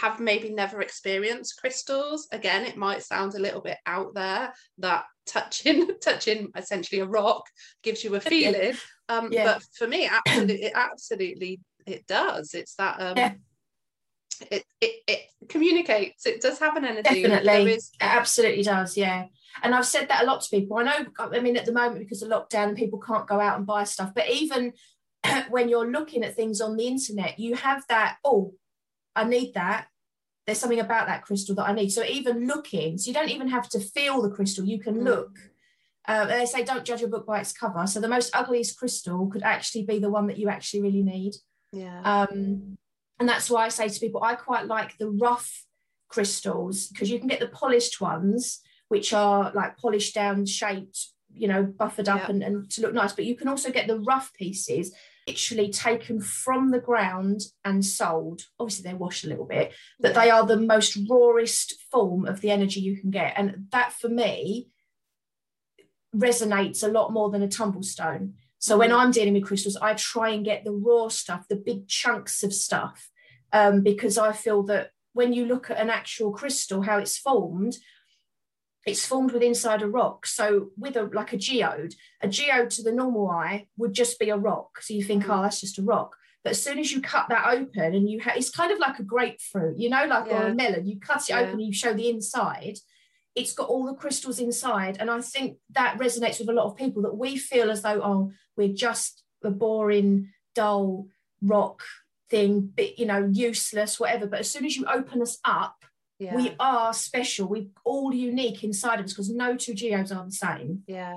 have 0.00 0.20
maybe 0.20 0.50
never 0.50 0.80
experienced 0.80 1.58
crystals. 1.60 2.28
Again 2.32 2.64
it 2.64 2.76
might 2.76 3.02
sound 3.02 3.34
a 3.34 3.40
little 3.40 3.60
bit 3.60 3.78
out 3.86 4.14
there 4.14 4.52
that 4.78 5.04
touching 5.26 5.90
touching 6.02 6.50
essentially 6.56 7.00
a 7.00 7.06
rock 7.06 7.46
gives 7.82 8.04
you 8.04 8.14
a 8.14 8.20
feeling 8.32 8.74
um 9.08 9.32
yeah. 9.32 9.44
but 9.44 9.62
for 9.76 9.86
me 9.86 10.08
absolutely 10.26 10.62
it 10.64 10.72
absolutely 10.74 11.60
it 11.86 12.06
does. 12.06 12.54
It's 12.54 12.74
that 12.76 13.00
um 13.00 13.16
yeah. 13.16 13.32
it, 14.50 14.64
it 14.80 14.94
it 15.06 15.20
communicates. 15.48 16.26
It 16.26 16.40
does 16.40 16.58
have 16.58 16.76
an 16.76 16.84
energy 16.84 17.22
definitely. 17.22 17.72
is... 17.72 17.90
it 18.00 18.04
absolutely 18.04 18.62
does 18.62 18.96
yeah. 18.96 19.26
And 19.62 19.74
I've 19.74 19.86
said 19.86 20.08
that 20.08 20.24
a 20.24 20.26
lot 20.26 20.40
to 20.40 20.50
people. 20.50 20.78
I 20.78 20.82
know 20.82 21.06
I 21.18 21.40
mean 21.40 21.56
at 21.56 21.66
the 21.66 21.72
moment 21.72 22.00
because 22.00 22.22
of 22.22 22.30
lockdown 22.30 22.76
people 22.76 22.98
can't 22.98 23.26
go 23.26 23.40
out 23.40 23.58
and 23.58 23.66
buy 23.66 23.84
stuff 23.84 24.12
but 24.14 24.28
even 24.30 24.72
when 25.50 25.68
you're 25.68 25.90
looking 25.90 26.24
at 26.24 26.34
things 26.34 26.60
on 26.60 26.76
the 26.76 26.86
internet 26.86 27.38
you 27.38 27.54
have 27.54 27.84
that 27.88 28.16
oh 28.24 28.54
I 29.16 29.24
need 29.24 29.54
that. 29.54 29.86
There's 30.46 30.58
something 30.58 30.80
about 30.80 31.06
that 31.06 31.22
crystal 31.22 31.54
that 31.56 31.68
I 31.68 31.72
need. 31.72 31.90
So 31.90 32.04
even 32.04 32.46
looking, 32.46 32.98
so 32.98 33.08
you 33.08 33.14
don't 33.14 33.30
even 33.30 33.48
have 33.48 33.68
to 33.70 33.80
feel 33.80 34.20
the 34.20 34.30
crystal, 34.30 34.64
you 34.64 34.78
can 34.78 34.96
mm. 34.96 35.04
look. 35.04 35.38
Uh, 36.06 36.26
they 36.26 36.44
say 36.44 36.62
don't 36.62 36.84
judge 36.84 37.02
a 37.02 37.08
book 37.08 37.26
by 37.26 37.40
its 37.40 37.52
cover. 37.52 37.86
So 37.86 37.98
the 38.00 38.08
most 38.08 38.36
ugliest 38.36 38.78
crystal 38.78 39.26
could 39.28 39.42
actually 39.42 39.84
be 39.84 39.98
the 39.98 40.10
one 40.10 40.26
that 40.26 40.36
you 40.38 40.48
actually 40.50 40.82
really 40.82 41.02
need. 41.02 41.34
Yeah. 41.72 42.00
Um, 42.02 42.76
and 43.18 43.28
that's 43.28 43.48
why 43.48 43.64
I 43.64 43.68
say 43.68 43.88
to 43.88 44.00
people, 44.00 44.22
I 44.22 44.34
quite 44.34 44.66
like 44.66 44.98
the 44.98 45.08
rough 45.08 45.64
crystals 46.08 46.88
because 46.88 47.10
you 47.10 47.18
can 47.18 47.28
get 47.28 47.40
the 47.40 47.48
polished 47.48 48.00
ones, 48.00 48.60
which 48.88 49.12
are 49.14 49.50
like 49.54 49.78
polished 49.78 50.14
down, 50.14 50.44
shaped, 50.44 51.08
you 51.32 51.48
know, 51.48 51.62
buffered 51.62 52.08
up 52.08 52.22
yeah. 52.22 52.30
and, 52.30 52.42
and 52.42 52.70
to 52.72 52.82
look 52.82 52.92
nice. 52.92 53.12
But 53.12 53.24
you 53.24 53.34
can 53.34 53.48
also 53.48 53.70
get 53.70 53.86
the 53.86 54.00
rough 54.00 54.32
pieces 54.34 54.94
literally 55.26 55.70
taken 55.70 56.20
from 56.20 56.70
the 56.70 56.80
ground 56.80 57.40
and 57.64 57.84
sold. 57.84 58.42
Obviously, 58.58 58.82
they're 58.82 58.96
washed 58.96 59.24
a 59.24 59.28
little 59.28 59.46
bit, 59.46 59.72
but 60.00 60.14
they 60.14 60.30
are 60.30 60.46
the 60.46 60.56
most 60.56 60.98
rawest 61.08 61.74
form 61.90 62.26
of 62.26 62.40
the 62.40 62.50
energy 62.50 62.80
you 62.80 62.96
can 62.96 63.10
get. 63.10 63.34
And 63.36 63.66
that 63.70 63.92
for 63.92 64.08
me 64.08 64.68
resonates 66.14 66.84
a 66.84 66.88
lot 66.88 67.12
more 67.12 67.30
than 67.30 67.42
a 67.42 67.48
tumble 67.48 67.82
stone. 67.82 68.34
So 68.58 68.78
when 68.78 68.90
mm. 68.90 68.98
I'm 68.98 69.10
dealing 69.10 69.34
with 69.34 69.44
crystals, 69.44 69.76
I 69.76 69.94
try 69.94 70.30
and 70.30 70.44
get 70.44 70.64
the 70.64 70.72
raw 70.72 71.08
stuff, 71.08 71.46
the 71.48 71.56
big 71.56 71.88
chunks 71.88 72.42
of 72.42 72.54
stuff, 72.54 73.10
um, 73.52 73.82
because 73.82 74.16
I 74.16 74.32
feel 74.32 74.62
that 74.64 74.90
when 75.12 75.32
you 75.32 75.46
look 75.46 75.70
at 75.70 75.78
an 75.78 75.90
actual 75.90 76.32
crystal, 76.32 76.82
how 76.82 76.98
it's 76.98 77.18
formed, 77.18 77.76
it's 78.86 79.06
formed 79.06 79.32
with 79.32 79.42
inside 79.42 79.82
a 79.82 79.88
rock. 79.88 80.26
So 80.26 80.70
with 80.76 80.96
a 80.96 81.04
like 81.04 81.32
a 81.32 81.36
geode, 81.36 81.94
a 82.20 82.28
geode 82.28 82.70
to 82.70 82.82
the 82.82 82.92
normal 82.92 83.30
eye 83.30 83.66
would 83.76 83.94
just 83.94 84.18
be 84.18 84.30
a 84.30 84.36
rock. 84.36 84.82
So 84.82 84.94
you 84.94 85.02
think, 85.02 85.24
mm. 85.24 85.38
oh, 85.38 85.42
that's 85.42 85.60
just 85.60 85.78
a 85.78 85.82
rock. 85.82 86.16
But 86.42 86.50
as 86.50 86.62
soon 86.62 86.78
as 86.78 86.92
you 86.92 87.00
cut 87.00 87.28
that 87.30 87.46
open 87.46 87.94
and 87.94 88.08
you 88.08 88.20
have, 88.20 88.36
it's 88.36 88.50
kind 88.50 88.70
of 88.70 88.78
like 88.78 88.98
a 88.98 89.02
grapefruit, 89.02 89.78
you 89.78 89.88
know, 89.88 90.04
like 90.04 90.26
yeah. 90.26 90.42
or 90.42 90.46
a 90.48 90.54
melon. 90.54 90.86
You 90.86 91.00
cut 91.00 91.22
it 91.22 91.30
yeah. 91.30 91.40
open, 91.40 91.60
you 91.60 91.72
show 91.72 91.94
the 91.94 92.10
inside. 92.10 92.76
It's 93.34 93.54
got 93.54 93.68
all 93.68 93.86
the 93.86 93.94
crystals 93.94 94.38
inside, 94.38 94.98
and 95.00 95.10
I 95.10 95.20
think 95.20 95.56
that 95.70 95.98
resonates 95.98 96.38
with 96.38 96.50
a 96.50 96.52
lot 96.52 96.66
of 96.66 96.76
people 96.76 97.02
that 97.02 97.16
we 97.16 97.36
feel 97.36 97.70
as 97.70 97.82
though, 97.82 98.00
oh, 98.00 98.32
we're 98.56 98.72
just 98.72 99.24
a 99.42 99.50
boring, 99.50 100.30
dull 100.54 101.08
rock 101.42 101.82
thing, 102.30 102.60
bit, 102.60 102.98
you 102.98 103.06
know, 103.06 103.28
useless, 103.32 103.98
whatever. 103.98 104.26
But 104.26 104.40
as 104.40 104.50
soon 104.50 104.64
as 104.64 104.76
you 104.76 104.84
open 104.86 105.20
us 105.20 105.38
up, 105.44 105.84
yeah. 106.24 106.36
we 106.36 106.54
are 106.58 106.92
special 106.92 107.48
we're 107.48 107.66
all 107.84 108.12
unique 108.12 108.64
inside 108.64 108.98
of 108.98 109.06
us 109.06 109.12
because 109.12 109.30
no 109.30 109.56
two 109.56 109.74
geodes 109.74 110.12
are 110.12 110.24
the 110.24 110.32
same 110.32 110.82
yeah 110.86 111.16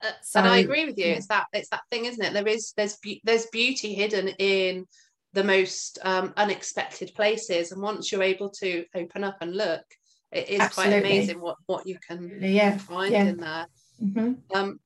uh, 0.00 0.10
so, 0.22 0.38
and 0.38 0.48
I 0.48 0.58
agree 0.58 0.84
with 0.86 0.98
you. 0.98 1.06
Yeah. 1.06 1.14
It's 1.14 1.26
that 1.26 1.46
it's 1.52 1.70
that 1.70 1.82
thing, 1.90 2.04
isn't 2.04 2.24
it? 2.24 2.32
There 2.32 2.46
is 2.46 2.72
there's 2.76 2.96
be- 2.98 3.20
there's 3.24 3.46
beauty 3.46 3.94
hidden 3.94 4.28
in 4.38 4.86
the 5.32 5.44
most 5.44 5.98
um, 6.02 6.32
unexpected 6.36 7.12
places, 7.14 7.72
and 7.72 7.82
once 7.82 8.10
you're 8.10 8.22
able 8.22 8.50
to 8.60 8.84
open 8.94 9.24
up 9.24 9.38
and 9.40 9.56
look, 9.56 9.84
it 10.30 10.48
is 10.48 10.60
Absolutely. 10.60 10.92
quite 10.92 10.98
amazing 11.00 11.40
what 11.40 11.56
what 11.66 11.86
you 11.86 11.98
can 12.06 12.38
yeah. 12.40 12.78
find 12.78 13.12
yeah. 13.12 13.24
in 13.24 13.36
there. 13.38 13.66
Mm-hmm. 14.02 14.56
Um, 14.56 14.80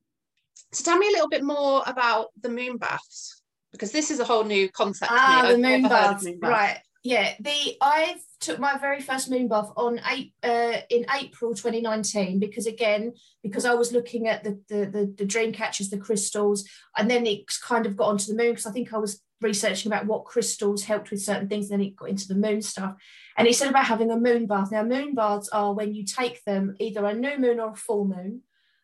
so 0.72 0.84
tell 0.84 0.98
me 0.98 1.08
a 1.08 1.12
little 1.12 1.28
bit 1.28 1.44
more 1.44 1.82
about 1.86 2.28
the 2.40 2.48
moon 2.48 2.78
baths 2.78 3.42
because 3.72 3.92
this 3.92 4.10
is 4.10 4.20
a 4.20 4.24
whole 4.24 4.44
new 4.44 4.70
concept. 4.70 5.12
Ah, 5.12 5.46
the 5.46 5.58
moon 5.58 5.82
baths. 5.82 6.24
moon 6.24 6.38
baths, 6.40 6.52
right? 6.52 6.78
Yeah, 7.04 7.34
the 7.40 7.76
I've 7.82 8.22
took 8.42 8.58
my 8.58 8.76
very 8.76 9.00
first 9.00 9.30
moon 9.30 9.48
bath 9.48 9.70
on 9.76 10.00
eight, 10.10 10.34
uh, 10.42 10.78
in 10.90 11.06
April 11.14 11.54
2019 11.54 12.38
because 12.38 12.66
again 12.66 13.12
because 13.42 13.64
I 13.64 13.74
was 13.74 13.92
looking 13.92 14.28
at 14.28 14.44
the, 14.44 14.60
the 14.68 14.86
the, 14.86 15.14
the 15.18 15.24
dream 15.24 15.52
catchers 15.52 15.88
the 15.88 15.98
crystals 15.98 16.68
and 16.96 17.10
then 17.10 17.26
it 17.26 17.44
kind 17.62 17.86
of 17.86 17.96
got 17.96 18.08
onto 18.08 18.26
the 18.26 18.36
moon 18.36 18.50
because 18.50 18.66
I 18.66 18.72
think 18.72 18.92
I 18.92 18.98
was 18.98 19.22
researching 19.40 19.90
about 19.90 20.06
what 20.06 20.24
crystals 20.24 20.84
helped 20.84 21.10
with 21.10 21.22
certain 21.22 21.48
things 21.48 21.70
and 21.70 21.80
then 21.80 21.86
it 21.86 21.96
got 21.96 22.10
into 22.10 22.28
the 22.28 22.34
moon 22.34 22.62
stuff. 22.62 22.94
And 23.36 23.46
he 23.46 23.52
said 23.52 23.70
about 23.70 23.86
having 23.86 24.10
a 24.10 24.16
moon 24.16 24.46
bath. 24.46 24.70
Now 24.70 24.84
moon 24.84 25.14
baths 25.14 25.48
are 25.48 25.72
when 25.72 25.94
you 25.94 26.04
take 26.04 26.44
them 26.44 26.76
either 26.78 27.04
a 27.06 27.14
new 27.14 27.38
moon 27.38 27.58
or 27.58 27.70
a 27.70 27.76
full 27.76 28.04
moon 28.04 28.42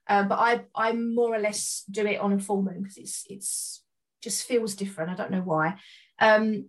um, 0.09 0.29
but 0.29 0.39
I 0.39 0.65
I 0.75 0.93
more 0.93 1.35
or 1.35 1.39
less 1.39 1.85
do 1.91 2.07
it 2.07 2.21
on 2.21 2.33
a 2.33 2.39
full 2.39 2.63
moon 2.63 2.83
because 2.83 2.97
it's 2.97 3.27
it's 3.29 3.83
just 4.23 4.47
feels 4.47 4.75
different. 4.75 5.11
I 5.11 5.15
don't 5.15 5.31
know 5.31 5.43
why. 5.43 5.77
Um, 6.19 6.67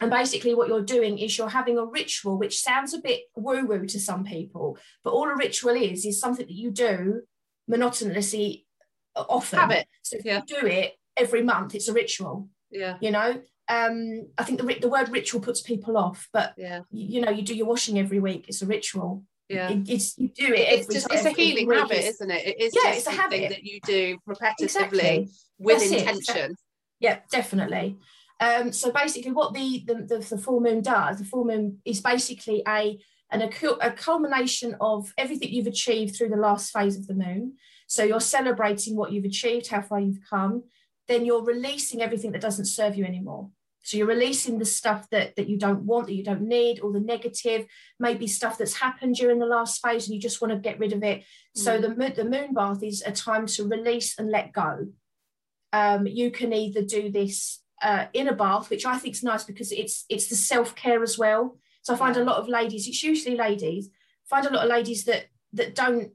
and 0.00 0.10
basically, 0.10 0.54
what 0.54 0.68
you're 0.68 0.82
doing 0.82 1.18
is 1.18 1.38
you're 1.38 1.48
having 1.48 1.78
a 1.78 1.84
ritual, 1.84 2.38
which 2.38 2.60
sounds 2.60 2.94
a 2.94 2.98
bit 2.98 3.22
woo 3.36 3.64
woo 3.64 3.86
to 3.86 4.00
some 4.00 4.24
people, 4.24 4.76
but 5.02 5.10
all 5.10 5.28
a 5.28 5.36
ritual 5.36 5.74
is, 5.76 6.04
is 6.04 6.20
something 6.20 6.46
that 6.46 6.52
you 6.54 6.70
do 6.70 7.22
monotonously 7.68 8.66
uh, 9.16 9.24
often. 9.28 9.58
Habit. 9.58 9.86
So 10.02 10.16
if 10.18 10.24
yeah. 10.24 10.42
you 10.46 10.60
do 10.60 10.66
it 10.66 10.94
every 11.16 11.42
month, 11.42 11.74
it's 11.74 11.88
a 11.88 11.92
ritual. 11.92 12.48
Yeah. 12.70 12.96
You 13.00 13.12
know, 13.12 13.40
um, 13.68 14.26
I 14.36 14.44
think 14.44 14.60
the, 14.60 14.74
the 14.80 14.88
word 14.88 15.10
ritual 15.10 15.40
puts 15.40 15.62
people 15.62 15.96
off, 15.96 16.28
but 16.32 16.54
yeah, 16.56 16.80
you, 16.90 17.06
you 17.14 17.20
know, 17.20 17.30
you 17.30 17.42
do 17.42 17.54
your 17.54 17.66
washing 17.66 17.98
every 17.98 18.18
week, 18.18 18.46
it's 18.48 18.62
a 18.62 18.66
ritual. 18.66 19.22
yeah. 19.48 19.70
It, 19.70 19.88
it's 19.88 20.18
you 20.18 20.28
do 20.28 20.52
it 20.54 20.60
it's 20.72 20.92
just, 20.92 21.06
it's 21.12 21.26
a 21.26 21.30
healing 21.30 21.70
habit 21.70 21.98
isn't 21.98 22.30
it 22.30 22.46
it 22.46 22.60
is 22.60 22.72
yeah, 22.74 22.92
it's 22.92 23.04
something 23.04 23.48
that 23.50 23.62
you 23.62 23.78
do 23.84 24.16
repetitively 24.26 24.62
exactly. 24.62 25.28
with 25.58 25.80
That's 25.80 25.92
intention 25.92 26.52
it. 26.52 26.58
yeah 27.00 27.18
definitely 27.30 27.98
um, 28.40 28.72
so 28.72 28.90
basically 28.90 29.32
what 29.32 29.54
the, 29.54 29.84
the, 29.86 29.94
the 29.94 30.18
the 30.18 30.38
full 30.38 30.60
moon 30.60 30.82
does 30.82 31.18
the 31.18 31.24
full 31.24 31.44
moon 31.44 31.78
is 31.84 32.00
basically 32.00 32.62
a 32.66 32.98
an 33.30 33.42
a 33.42 33.90
culmination 33.92 34.76
of 34.80 35.12
everything 35.18 35.52
you've 35.52 35.66
achieved 35.66 36.16
through 36.16 36.28
the 36.28 36.36
last 36.36 36.72
phase 36.72 36.96
of 36.96 37.06
the 37.06 37.14
moon 37.14 37.54
so 37.86 38.02
you're 38.02 38.20
celebrating 38.20 38.96
what 38.96 39.12
you've 39.12 39.24
achieved 39.24 39.68
how 39.68 39.80
far 39.80 40.00
you've 40.00 40.24
come 40.28 40.62
then 41.08 41.24
you're 41.24 41.44
releasing 41.44 42.00
everything 42.00 42.32
that 42.32 42.40
doesn't 42.40 42.64
serve 42.64 42.96
you 42.96 43.04
anymore 43.04 43.50
so 43.84 43.98
you're 43.98 44.06
releasing 44.06 44.58
the 44.58 44.64
stuff 44.64 45.10
that, 45.10 45.36
that 45.36 45.46
you 45.46 45.58
don't 45.58 45.82
want, 45.82 46.06
that 46.06 46.14
you 46.14 46.24
don't 46.24 46.48
need, 46.48 46.80
or 46.80 46.90
the 46.90 47.00
negative, 47.00 47.66
maybe 48.00 48.26
stuff 48.26 48.56
that's 48.56 48.76
happened 48.76 49.14
during 49.16 49.38
the 49.38 49.46
last 49.46 49.86
phase 49.86 50.06
and 50.06 50.14
you 50.14 50.20
just 50.20 50.40
want 50.40 50.52
to 50.52 50.58
get 50.58 50.78
rid 50.78 50.94
of 50.94 51.02
it. 51.02 51.20
Mm. 51.20 51.24
So 51.54 51.78
the, 51.78 51.88
the 52.16 52.24
moon 52.24 52.54
bath 52.54 52.82
is 52.82 53.02
a 53.04 53.12
time 53.12 53.44
to 53.46 53.68
release 53.68 54.18
and 54.18 54.30
let 54.30 54.54
go. 54.54 54.86
Um, 55.74 56.06
you 56.06 56.30
can 56.30 56.54
either 56.54 56.80
do 56.80 57.10
this 57.10 57.60
uh, 57.84 58.06
in 58.12 58.28
a 58.28 58.32
bath, 58.34 58.70
which 58.70 58.86
I 58.86 58.96
think 58.98 59.14
is 59.14 59.22
nice 59.22 59.44
because 59.44 59.70
it's 59.70 60.04
it's 60.08 60.28
the 60.28 60.36
self-care 60.36 61.02
as 61.02 61.16
well. 61.18 61.58
So 61.82 61.94
I 61.94 61.96
find 61.96 62.16
yeah. 62.16 62.22
a 62.22 62.28
lot 62.30 62.38
of 62.40 62.48
ladies, 62.48 62.88
it's 62.88 63.02
usually 63.02 63.36
ladies, 63.36 63.90
find 64.32 64.46
a 64.46 64.52
lot 64.54 64.64
of 64.64 64.70
ladies 64.70 65.04
that 65.04 65.26
that 65.52 65.74
don't 65.74 66.12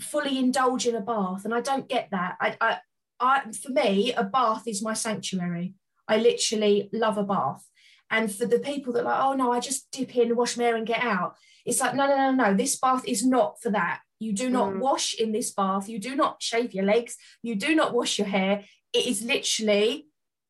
fully 0.00 0.38
indulge 0.38 0.86
in 0.86 0.94
a 0.94 1.00
bath. 1.00 1.44
And 1.44 1.52
I 1.52 1.60
don't 1.60 1.88
get 1.88 2.08
that. 2.12 2.36
I, 2.40 2.56
I, 2.60 2.78
I 3.18 3.52
for 3.52 3.72
me, 3.72 4.12
a 4.14 4.24
bath 4.24 4.64
is 4.66 4.82
my 4.88 4.94
sanctuary. 4.94 5.74
I 6.06 6.16
literally 6.18 6.88
love 6.92 7.18
a 7.18 7.24
bath. 7.24 7.64
And 8.10 8.32
for 8.32 8.46
the 8.46 8.60
people 8.60 8.92
that 8.94 9.04
like, 9.04 9.20
oh 9.20 9.34
no, 9.34 9.52
I 9.52 9.60
just 9.60 9.90
dip 9.90 10.16
in, 10.16 10.36
wash 10.36 10.56
my 10.56 10.64
hair 10.64 10.76
and 10.76 10.86
get 10.86 11.02
out. 11.02 11.36
It's 11.66 11.80
like, 11.80 11.94
no, 11.94 12.06
no, 12.06 12.16
no, 12.16 12.30
no. 12.32 12.54
This 12.54 12.78
bath 12.78 13.04
is 13.06 13.26
not 13.26 13.60
for 13.60 13.70
that. 13.72 14.00
You 14.18 14.32
do 14.32 14.48
not 14.48 14.72
mm. 14.72 14.78
wash 14.80 15.14
in 15.14 15.32
this 15.32 15.50
bath. 15.52 15.88
You 15.88 15.98
do 15.98 16.16
not 16.16 16.42
shave 16.42 16.72
your 16.72 16.84
legs. 16.84 17.16
You 17.42 17.54
do 17.54 17.74
not 17.74 17.92
wash 17.92 18.18
your 18.18 18.28
hair. 18.28 18.64
It 18.92 19.06
is 19.06 19.22
literally, 19.22 20.07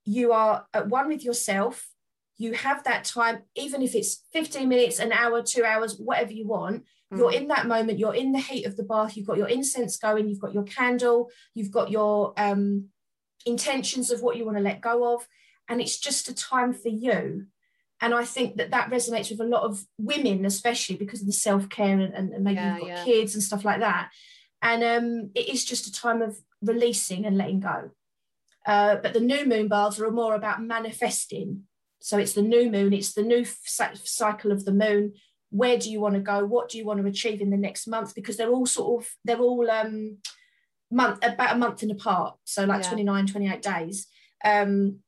you 0.08 0.32
are 0.32 0.66
at 0.72 0.88
one 0.88 1.08
with 1.08 1.24
yourself. 1.24 1.88
You 2.36 2.52
have 2.52 2.84
that 2.84 3.04
time, 3.04 3.42
even 3.56 3.82
if 3.82 3.94
it's 3.94 4.24
15 4.32 4.68
minutes, 4.68 5.00
an 5.00 5.12
hour, 5.12 5.42
two 5.42 5.64
hours, 5.64 5.96
whatever 5.98 6.32
you 6.32 6.46
want. 6.46 6.84
Mm. 7.12 7.18
You're 7.18 7.32
in 7.32 7.48
that 7.48 7.66
moment. 7.66 7.98
You're 7.98 8.14
in 8.14 8.32
the 8.32 8.38
heat 8.38 8.64
of 8.64 8.76
the 8.76 8.84
bath. 8.84 9.16
You've 9.16 9.26
got 9.26 9.38
your 9.38 9.48
incense 9.48 9.96
going. 9.96 10.28
You've 10.28 10.40
got 10.40 10.54
your 10.54 10.62
candle. 10.64 11.30
You've 11.54 11.72
got 11.72 11.90
your 11.90 12.32
um, 12.36 12.88
intentions 13.44 14.10
of 14.10 14.22
what 14.22 14.36
you 14.36 14.44
want 14.44 14.56
to 14.56 14.62
let 14.62 14.80
go 14.80 15.14
of 15.14 15.26
and 15.68 15.80
it's 15.80 15.98
just 15.98 16.28
a 16.28 16.34
time 16.34 16.72
for 16.72 16.88
you 16.88 17.46
and 18.00 18.14
I 18.14 18.24
think 18.24 18.56
that 18.56 18.70
that 18.70 18.90
resonates 18.90 19.30
with 19.30 19.40
a 19.40 19.44
lot 19.44 19.64
of 19.64 19.84
women, 19.98 20.44
especially 20.44 20.96
because 20.96 21.20
of 21.20 21.26
the 21.26 21.32
self 21.32 21.68
care 21.68 21.98
and, 21.98 22.14
and, 22.14 22.44
maybe 22.44 22.56
yeah, 22.56 22.74
you've 22.74 22.80
got 22.82 22.88
yeah. 22.88 23.04
kids 23.04 23.34
and 23.34 23.42
stuff 23.42 23.64
like 23.64 23.80
that. 23.80 24.10
And 24.62 24.84
um, 24.84 25.30
it 25.34 25.48
is 25.48 25.64
just 25.64 25.88
a 25.88 25.92
time 25.92 26.22
of 26.22 26.38
releasing 26.62 27.26
and 27.26 27.36
letting 27.36 27.60
go. 27.60 27.90
Uh, 28.68 28.96
but 28.96 29.14
the 29.14 29.20
new 29.20 29.46
moon 29.46 29.66
baths 29.66 29.98
are 29.98 30.10
more 30.10 30.34
about 30.34 30.62
manifesting. 30.62 31.62
So 32.00 32.18
it's 32.18 32.34
the 32.34 32.42
new 32.42 32.70
moon, 32.70 32.92
it's 32.92 33.14
the 33.14 33.22
new 33.22 33.44
cycle 34.04 34.52
of 34.52 34.66
the 34.66 34.72
moon. 34.72 35.14
Where 35.50 35.78
do 35.78 35.90
you 35.90 36.00
want 36.00 36.14
to 36.14 36.20
go? 36.20 36.44
What 36.44 36.68
do 36.68 36.76
you 36.76 36.84
want 36.84 37.00
to 37.00 37.06
achieve 37.06 37.40
in 37.40 37.48
the 37.48 37.56
next 37.56 37.86
month? 37.86 38.14
Because 38.14 38.36
they're 38.36 38.50
all 38.50 38.66
sort 38.66 39.02
of, 39.02 39.10
they're 39.24 39.38
all 39.38 39.68
um, 39.70 40.18
month 40.90 41.24
about 41.24 41.56
a 41.56 41.58
month 41.58 41.82
in 41.82 41.90
apart. 41.90 42.36
So 42.44 42.66
like 42.66 42.82
yeah. 42.82 42.88
29, 42.90 43.26
28 43.26 43.62
days. 43.62 44.06
Um, 44.44 44.98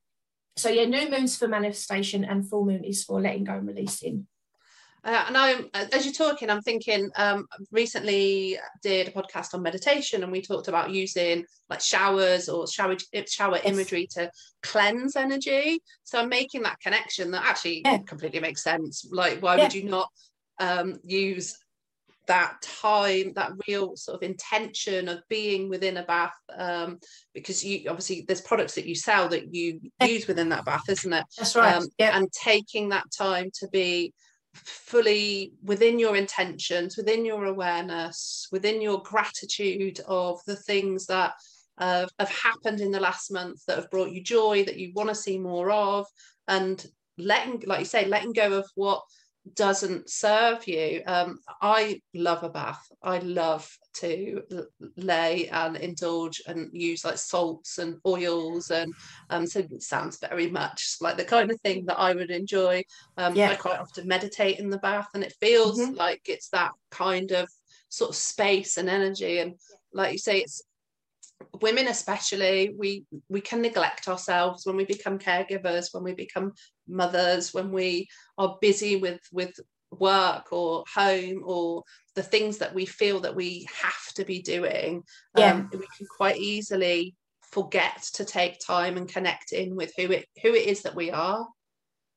so 0.57 0.69
yeah, 0.69 0.85
new 0.85 1.09
moon's 1.09 1.37
for 1.37 1.47
manifestation 1.47 2.25
and 2.25 2.49
full 2.49 2.65
moon 2.65 2.83
is 2.83 3.03
for 3.03 3.21
letting 3.21 3.43
go 3.43 3.53
and 3.53 3.67
releasing. 3.67 4.27
Uh, 5.03 5.25
and 5.27 5.37
I'm 5.37 5.67
as 5.73 6.05
you're 6.05 6.13
talking, 6.13 6.49
I'm 6.49 6.61
thinking. 6.61 7.09
Um, 7.15 7.47
recently 7.71 8.57
did 8.83 9.07
a 9.07 9.11
podcast 9.11 9.53
on 9.55 9.63
meditation, 9.63 10.21
and 10.21 10.31
we 10.31 10.41
talked 10.41 10.67
about 10.67 10.91
using 10.91 11.43
like 11.69 11.81
showers 11.81 12.49
or 12.49 12.67
shower 12.67 12.95
shower 13.27 13.55
yes. 13.55 13.65
imagery 13.65 14.07
to 14.11 14.29
cleanse 14.61 15.15
energy. 15.15 15.81
So 16.03 16.19
I'm 16.19 16.29
making 16.29 16.63
that 16.63 16.79
connection 16.79 17.31
that 17.31 17.45
actually 17.45 17.81
yeah. 17.83 17.97
completely 17.99 18.39
makes 18.39 18.63
sense. 18.63 19.07
Like, 19.11 19.41
why 19.41 19.55
yeah. 19.55 19.63
would 19.63 19.73
you 19.73 19.83
not 19.83 20.09
um, 20.59 20.99
use 21.03 21.57
that 22.27 22.61
time, 22.61 23.33
that 23.33 23.51
real 23.67 23.95
sort 23.95 24.15
of 24.15 24.29
intention 24.29 25.07
of 25.07 25.23
being 25.27 25.67
within 25.67 25.97
a 25.97 26.03
bath, 26.03 26.35
um, 26.55 26.99
because 27.33 27.65
you 27.65 27.89
obviously 27.89 28.23
there's 28.27 28.41
products 28.41 28.75
that 28.75 28.85
you 28.85 28.93
sell 28.93 29.27
that 29.29 29.53
you 29.53 29.81
use 30.03 30.27
within 30.27 30.49
that 30.49 30.63
bath, 30.63 30.83
isn't 30.89 31.11
it? 31.11 31.25
That's 31.37 31.55
right. 31.55 31.75
Um, 31.75 31.87
yeah. 31.97 32.15
And 32.15 32.31
taking 32.31 32.89
that 32.89 33.05
time 33.17 33.49
to 33.55 33.67
be 33.69 34.13
fully 34.53 35.53
within 35.63 35.99
your 35.99 36.15
intentions, 36.15 36.97
within 36.97 37.25
your 37.25 37.45
awareness, 37.45 38.47
within 38.51 38.81
your 38.81 39.01
gratitude 39.03 39.99
of 40.07 40.39
the 40.45 40.55
things 40.55 41.05
that 41.07 41.33
have 41.79 42.11
happened 42.19 42.79
in 42.79 42.91
the 42.91 42.99
last 42.99 43.31
month 43.31 43.65
that 43.65 43.77
have 43.77 43.89
brought 43.89 44.11
you 44.11 44.21
joy, 44.21 44.63
that 44.65 44.77
you 44.77 44.91
want 44.93 45.09
to 45.09 45.15
see 45.15 45.39
more 45.39 45.71
of, 45.71 46.05
and 46.47 46.85
letting, 47.17 47.63
like 47.65 47.79
you 47.79 47.85
say, 47.85 48.05
letting 48.05 48.33
go 48.33 48.53
of 48.53 48.69
what 48.75 49.01
doesn't 49.55 50.09
serve 50.09 50.67
you. 50.67 51.01
Um, 51.05 51.39
I 51.61 52.01
love 52.13 52.43
a 52.43 52.49
bath. 52.49 52.85
I 53.01 53.19
love 53.19 53.69
to 53.95 54.43
lay 54.97 55.47
and 55.49 55.75
indulge 55.77 56.41
and 56.47 56.69
use 56.73 57.03
like 57.03 57.17
salts 57.17 57.77
and 57.79 57.97
oils 58.05 58.69
and 58.71 58.93
um, 59.29 59.45
so 59.47 59.59
it 59.59 59.83
sounds 59.83 60.19
very 60.19 60.49
much 60.49 60.97
like 61.01 61.17
the 61.17 61.25
kind 61.25 61.51
of 61.51 61.59
thing 61.61 61.85
that 61.85 61.99
I 61.99 62.13
would 62.13 62.29
enjoy. 62.29 62.83
Um, 63.17 63.35
yeah. 63.35 63.51
I 63.51 63.55
quite 63.55 63.79
often 63.79 64.07
meditate 64.07 64.59
in 64.59 64.69
the 64.69 64.77
bath 64.77 65.09
and 65.13 65.23
it 65.23 65.35
feels 65.39 65.79
mm-hmm. 65.79 65.95
like 65.95 66.21
it's 66.25 66.49
that 66.49 66.71
kind 66.91 67.31
of 67.31 67.49
sort 67.89 68.11
of 68.11 68.15
space 68.15 68.77
and 68.77 68.89
energy 68.89 69.39
and 69.39 69.55
like 69.93 70.13
you 70.13 70.19
say 70.19 70.39
it's 70.39 70.61
women 71.61 71.87
especially 71.87 72.73
we 72.77 73.05
we 73.29 73.41
can 73.41 73.61
neglect 73.61 74.07
ourselves 74.07 74.65
when 74.65 74.75
we 74.75 74.85
become 74.85 75.19
caregivers 75.19 75.93
when 75.93 76.03
we 76.03 76.13
become 76.13 76.53
mothers 76.87 77.53
when 77.53 77.71
we 77.71 78.07
are 78.37 78.57
busy 78.61 78.95
with 78.95 79.19
with 79.31 79.53
work 79.91 80.53
or 80.53 80.83
home 80.93 81.41
or 81.45 81.83
the 82.15 82.23
things 82.23 82.57
that 82.59 82.73
we 82.73 82.85
feel 82.85 83.19
that 83.19 83.35
we 83.35 83.67
have 83.81 84.13
to 84.15 84.23
be 84.23 84.41
doing 84.41 85.03
yeah. 85.37 85.53
Um, 85.53 85.69
we 85.71 85.87
can 85.97 86.07
quite 86.17 86.37
easily 86.37 87.15
forget 87.51 88.01
to 88.13 88.23
take 88.23 88.65
time 88.65 88.95
and 88.97 89.09
connect 89.09 89.51
in 89.51 89.75
with 89.75 89.93
who 89.97 90.11
it 90.11 90.25
who 90.41 90.53
it 90.53 90.67
is 90.67 90.83
that 90.83 90.95
we 90.95 91.11
are 91.11 91.45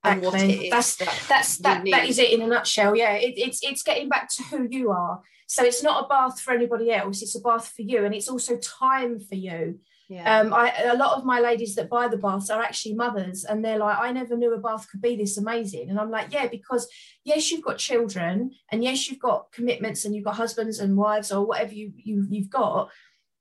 and 0.05 0.23
what 0.23 0.41
it 0.41 0.65
is 0.65 0.71
that's 0.71 0.97
that 0.97 1.23
that's 1.29 1.59
that, 1.59 1.85
that 1.91 2.07
is 2.07 2.19
it 2.19 2.33
in 2.33 2.43
a 2.43 2.47
nutshell 2.47 2.95
yeah 2.95 3.15
it, 3.15 3.35
it's 3.37 3.61
it's 3.63 3.83
getting 3.83 4.09
back 4.09 4.29
to 4.29 4.43
who 4.45 4.69
you 4.71 4.91
are 4.91 5.21
so 5.47 5.65
it's 5.65 5.83
not 5.83 6.05
a 6.05 6.09
bath 6.09 6.41
for 6.41 6.53
anybody 6.53 6.91
else, 6.91 7.23
it's 7.23 7.37
a 7.37 7.41
bath 7.41 7.73
for 7.75 7.83
you. 7.83 8.05
And 8.05 8.15
it's 8.15 8.29
also 8.29 8.57
time 8.59 9.21
for 9.21 9.35
you. 9.35 9.79
Yeah. 10.09 10.41
Um, 10.41 10.53
I, 10.53 10.73
a 10.83 10.97
lot 10.97 11.17
of 11.17 11.25
my 11.25 11.41
ladies 11.41 11.75
that 11.77 11.89
buy 11.89 12.09
the 12.09 12.19
baths 12.19 12.51
are 12.51 12.63
actually 12.63 12.95
mothers, 12.95 13.45
and 13.45 13.65
they're 13.65 13.79
like, 13.79 13.99
I 13.99 14.13
never 14.13 14.37
knew 14.37 14.53
a 14.53 14.59
bath 14.59 14.89
could 14.91 15.01
be 15.01 15.17
this 15.17 15.39
amazing. 15.39 15.89
And 15.89 15.99
I'm 15.99 16.11
like, 16.11 16.33
yeah, 16.33 16.47
because 16.47 16.89
yes, 17.25 17.51
you've 17.51 17.65
got 17.65 17.79
children, 17.79 18.51
and 18.71 18.85
yes, 18.85 19.09
you've 19.09 19.21
got 19.21 19.51
commitments, 19.53 20.05
and 20.05 20.15
you've 20.15 20.25
got 20.25 20.37
husbands 20.37 20.79
and 20.79 20.97
wives, 20.97 21.33
or 21.33 21.47
whatever 21.47 21.73
you, 21.73 21.93
you 21.97 22.27
you've 22.29 22.51
got, 22.51 22.91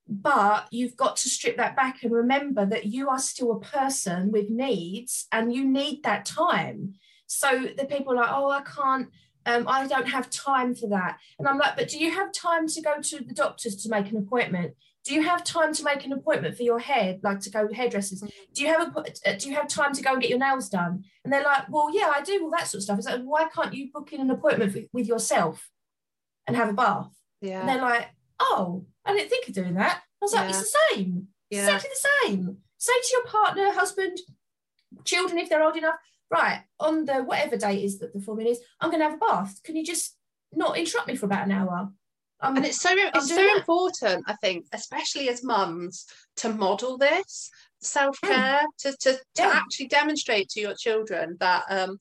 but 0.07 0.67
you've 0.71 0.97
got 0.97 1.15
to 1.17 1.29
strip 1.29 1.57
that 1.57 1.75
back 1.75 2.03
and 2.03 2.11
remember 2.11 2.65
that 2.65 2.85
you 2.85 3.09
are 3.09 3.19
still 3.19 3.51
a 3.51 3.59
person 3.59 4.31
with 4.31 4.49
needs, 4.49 5.27
and 5.31 5.53
you 5.53 5.65
need 5.65 6.03
that 6.03 6.25
time. 6.25 6.95
So 7.27 7.67
the 7.77 7.85
people 7.85 8.13
are 8.13 8.17
like, 8.17 8.31
oh, 8.31 8.49
I 8.49 8.61
can't 8.61 9.09
um, 9.45 9.65
I 9.67 9.87
don't 9.87 10.07
have 10.07 10.29
time 10.29 10.73
for 10.73 10.87
that. 10.89 11.17
And 11.37 11.47
I'm 11.47 11.57
like, 11.57 11.75
but 11.75 11.89
do 11.89 11.97
you 11.97 12.11
have 12.11 12.31
time 12.31 12.67
to 12.67 12.81
go 12.81 13.01
to 13.01 13.19
the 13.23 13.33
doctors 13.33 13.75
to 13.83 13.89
make 13.89 14.09
an 14.11 14.17
appointment? 14.17 14.75
Do 15.03 15.13
you 15.13 15.23
have 15.23 15.43
time 15.43 15.73
to 15.73 15.83
make 15.83 16.05
an 16.05 16.13
appointment 16.13 16.55
for 16.55 16.63
your 16.63 16.79
hair, 16.79 17.17
like 17.23 17.41
to 17.41 17.49
go 17.49 17.67
to 17.67 17.75
hairdressers? 17.75 18.21
Do 18.21 18.61
you 18.61 18.67
have 18.67 18.95
a 18.95 18.99
uh, 18.99 19.33
do 19.37 19.49
you 19.49 19.55
have 19.55 19.67
time 19.67 19.93
to 19.93 20.01
go 20.01 20.13
and 20.13 20.21
get 20.21 20.29
your 20.29 20.39
nails 20.39 20.69
done? 20.69 21.03
And 21.23 21.33
they're 21.33 21.43
like, 21.43 21.69
well, 21.69 21.89
yeah, 21.93 22.13
I 22.15 22.21
do 22.21 22.41
all 22.41 22.51
that 22.51 22.67
sort 22.67 22.79
of 22.79 22.83
stuff. 22.83 22.99
It's 22.99 23.07
like, 23.07 23.21
why 23.21 23.49
can't 23.53 23.73
you 23.73 23.91
book 23.91 24.13
in 24.13 24.21
an 24.21 24.29
appointment 24.29 24.73
with, 24.73 24.85
with 24.93 25.07
yourself 25.07 25.69
and 26.47 26.55
have 26.55 26.69
a 26.69 26.73
bath? 26.73 27.11
Yeah. 27.41 27.59
And 27.59 27.67
they're 27.67 27.81
like, 27.81 28.07
oh, 28.43 28.85
I 29.05 29.13
didn't 29.13 29.29
think 29.29 29.47
of 29.47 29.53
doing 29.53 29.75
that. 29.75 29.97
I 29.97 30.01
was 30.21 30.33
like, 30.33 30.43
yeah. 30.43 30.49
it's 30.49 30.59
the 30.59 30.77
same. 30.91 31.27
Yeah. 31.49 31.59
Exactly 31.61 31.89
the 31.89 32.09
same. 32.27 32.57
Say 32.77 32.93
to 32.93 33.09
your 33.13 33.25
partner, 33.25 33.71
husband, 33.71 34.17
children, 35.05 35.39
if 35.39 35.49
they're 35.49 35.63
old 35.63 35.77
enough, 35.77 35.95
right, 36.29 36.61
on 36.79 37.05
the 37.05 37.23
whatever 37.23 37.57
date 37.57 37.83
is 37.83 37.99
that 37.99 38.13
the 38.13 38.19
full 38.19 38.35
moon 38.35 38.47
is, 38.47 38.59
I'm 38.79 38.89
going 38.89 39.01
to 39.01 39.09
have 39.09 39.15
a 39.15 39.25
bath. 39.25 39.61
Can 39.63 39.75
you 39.75 39.85
just 39.85 40.17
not 40.53 40.77
interrupt 40.77 41.07
me 41.07 41.15
for 41.15 41.25
about 41.25 41.45
an 41.45 41.51
hour? 41.51 41.89
Um, 42.41 42.57
and 42.57 42.65
it's 42.65 42.81
so 42.81 42.89
it's 42.93 43.29
so 43.29 43.35
that. 43.35 43.57
important, 43.57 44.25
I 44.27 44.35
think, 44.35 44.65
especially 44.73 45.29
as 45.29 45.43
mums, 45.43 46.05
to 46.37 46.49
model 46.49 46.97
this 46.97 47.49
self-care, 47.79 48.61
mm. 48.61 48.77
to, 48.79 48.91
to, 48.99 49.13
to 49.13 49.19
yeah. 49.37 49.51
actually 49.53 49.87
demonstrate 49.87 50.49
to 50.49 50.59
your 50.59 50.73
children 50.73 51.37
that 51.39 51.63
um, 51.69 51.99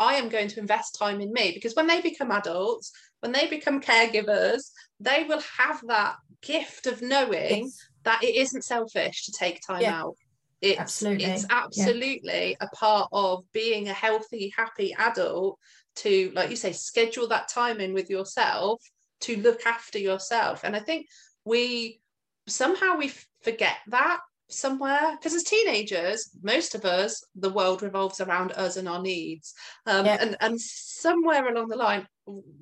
I 0.00 0.14
am 0.14 0.28
going 0.28 0.48
to 0.48 0.60
invest 0.60 0.98
time 0.98 1.20
in 1.20 1.32
me 1.32 1.52
because 1.54 1.74
when 1.74 1.86
they 1.86 2.00
become 2.00 2.32
adults, 2.32 2.92
when 3.20 3.32
they 3.32 3.48
become 3.48 3.80
caregivers, 3.80 4.70
they 5.00 5.24
will 5.24 5.42
have 5.58 5.80
that 5.86 6.16
gift 6.42 6.86
of 6.86 7.02
knowing 7.02 7.64
yes. 7.64 7.88
that 8.04 8.22
it 8.22 8.34
isn't 8.36 8.62
selfish 8.62 9.24
to 9.24 9.32
take 9.32 9.60
time 9.66 9.82
yeah. 9.82 10.02
out 10.02 10.14
it's 10.60 10.80
absolutely. 10.80 11.24
it's 11.24 11.46
absolutely 11.50 12.50
yeah. 12.50 12.56
a 12.60 12.68
part 12.76 13.08
of 13.12 13.44
being 13.52 13.88
a 13.88 13.92
healthy 13.92 14.52
happy 14.56 14.94
adult 14.98 15.58
to 15.96 16.32
like 16.34 16.50
you 16.50 16.56
say 16.56 16.72
schedule 16.72 17.28
that 17.28 17.48
time 17.48 17.80
in 17.80 17.92
with 17.94 18.10
yourself 18.10 18.82
to 19.20 19.36
look 19.36 19.66
after 19.66 19.98
yourself 19.98 20.62
and 20.64 20.74
i 20.74 20.80
think 20.80 21.06
we 21.44 22.00
somehow 22.46 22.96
we 22.96 23.12
forget 23.42 23.76
that 23.86 24.20
somewhere 24.48 25.16
because 25.16 25.34
as 25.34 25.44
teenagers 25.44 26.30
most 26.42 26.74
of 26.74 26.84
us 26.84 27.22
the 27.34 27.50
world 27.50 27.82
revolves 27.82 28.20
around 28.20 28.50
us 28.52 28.76
and 28.76 28.88
our 28.88 29.02
needs 29.02 29.54
um, 29.86 30.06
yeah. 30.06 30.16
and 30.20 30.36
and 30.40 30.60
somewhere 30.60 31.48
along 31.48 31.68
the 31.68 31.76
line 31.76 32.06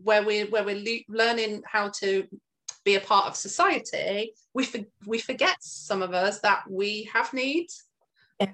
where 0.02 0.23
we 0.23 0.44
where 0.44 0.64
we're 0.64 0.76
le- 0.76 1.14
learning 1.14 1.62
how 1.66 1.88
to 1.88 2.26
be 2.85 2.94
a 2.94 3.00
part 3.00 3.26
of 3.26 3.37
society 3.37 4.32
we 4.54 4.64
for, 4.64 4.80
we 5.06 5.18
forget 5.18 5.56
some 5.61 6.02
of 6.02 6.14
us 6.14 6.40
that 6.40 6.62
we 6.70 7.08
have 7.12 7.32
needs 7.32 7.85
yeah 8.40 8.50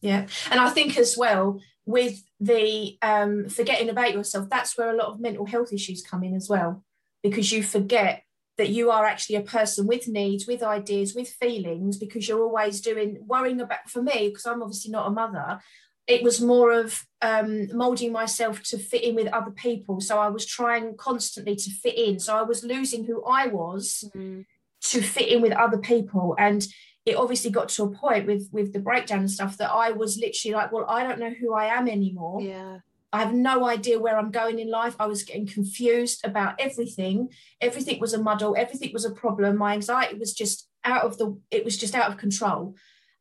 yeah 0.00 0.26
and 0.50 0.60
i 0.60 0.68
think 0.68 0.98
as 0.98 1.16
well 1.16 1.60
with 1.86 2.22
the 2.40 2.96
um, 3.02 3.46
forgetting 3.48 3.90
about 3.90 4.14
yourself 4.14 4.48
that's 4.48 4.76
where 4.78 4.90
a 4.90 4.96
lot 4.96 5.08
of 5.08 5.20
mental 5.20 5.44
health 5.44 5.72
issues 5.72 6.02
come 6.02 6.24
in 6.24 6.34
as 6.34 6.48
well 6.48 6.82
because 7.22 7.52
you 7.52 7.62
forget 7.62 8.24
that 8.56 8.70
you 8.70 8.90
are 8.90 9.04
actually 9.04 9.36
a 9.36 9.42
person 9.42 9.86
with 9.86 10.06
needs, 10.06 10.46
with 10.46 10.62
ideas, 10.62 11.14
with 11.14 11.28
feelings, 11.28 11.96
because 11.98 12.28
you're 12.28 12.42
always 12.42 12.80
doing 12.80 13.18
worrying 13.26 13.60
about. 13.60 13.88
For 13.88 14.02
me, 14.02 14.28
because 14.28 14.46
I'm 14.46 14.62
obviously 14.62 14.92
not 14.92 15.08
a 15.08 15.10
mother, 15.10 15.60
it 16.06 16.22
was 16.22 16.40
more 16.40 16.72
of 16.72 17.02
um, 17.22 17.74
molding 17.74 18.12
myself 18.12 18.62
to 18.64 18.78
fit 18.78 19.02
in 19.02 19.14
with 19.14 19.28
other 19.28 19.50
people. 19.50 20.00
So 20.00 20.18
I 20.18 20.28
was 20.28 20.44
trying 20.44 20.96
constantly 20.96 21.56
to 21.56 21.70
fit 21.70 21.96
in. 21.96 22.18
So 22.18 22.36
I 22.36 22.42
was 22.42 22.62
losing 22.62 23.04
who 23.04 23.24
I 23.24 23.46
was 23.46 24.04
mm-hmm. 24.14 24.42
to 24.82 25.02
fit 25.02 25.28
in 25.28 25.40
with 25.40 25.52
other 25.52 25.78
people, 25.78 26.36
and 26.38 26.66
it 27.06 27.16
obviously 27.16 27.50
got 27.50 27.68
to 27.70 27.84
a 27.84 27.90
point 27.90 28.26
with 28.26 28.48
with 28.52 28.72
the 28.72 28.80
breakdown 28.80 29.20
and 29.20 29.30
stuff 29.30 29.56
that 29.58 29.70
I 29.70 29.92
was 29.92 30.18
literally 30.18 30.54
like, 30.54 30.72
well, 30.72 30.86
I 30.88 31.04
don't 31.04 31.18
know 31.18 31.32
who 31.40 31.54
I 31.54 31.66
am 31.66 31.88
anymore. 31.88 32.40
Yeah. 32.40 32.78
I 33.12 33.20
have 33.20 33.32
no 33.32 33.64
idea 33.64 34.00
where 34.00 34.18
I'm 34.18 34.32
going 34.32 34.58
in 34.58 34.68
life. 34.68 34.96
I 34.98 35.06
was 35.06 35.22
getting 35.22 35.46
confused 35.46 36.26
about 36.26 36.56
everything. 36.58 37.28
Everything 37.60 38.00
was 38.00 38.12
a 38.12 38.20
muddle. 38.20 38.56
Everything 38.58 38.92
was 38.92 39.04
a 39.04 39.12
problem. 39.12 39.56
My 39.56 39.74
anxiety 39.74 40.18
was 40.18 40.34
just 40.34 40.68
out 40.84 41.04
of 41.04 41.16
the. 41.16 41.38
It 41.50 41.64
was 41.64 41.78
just 41.78 41.94
out 41.94 42.10
of 42.10 42.18
control. 42.18 42.74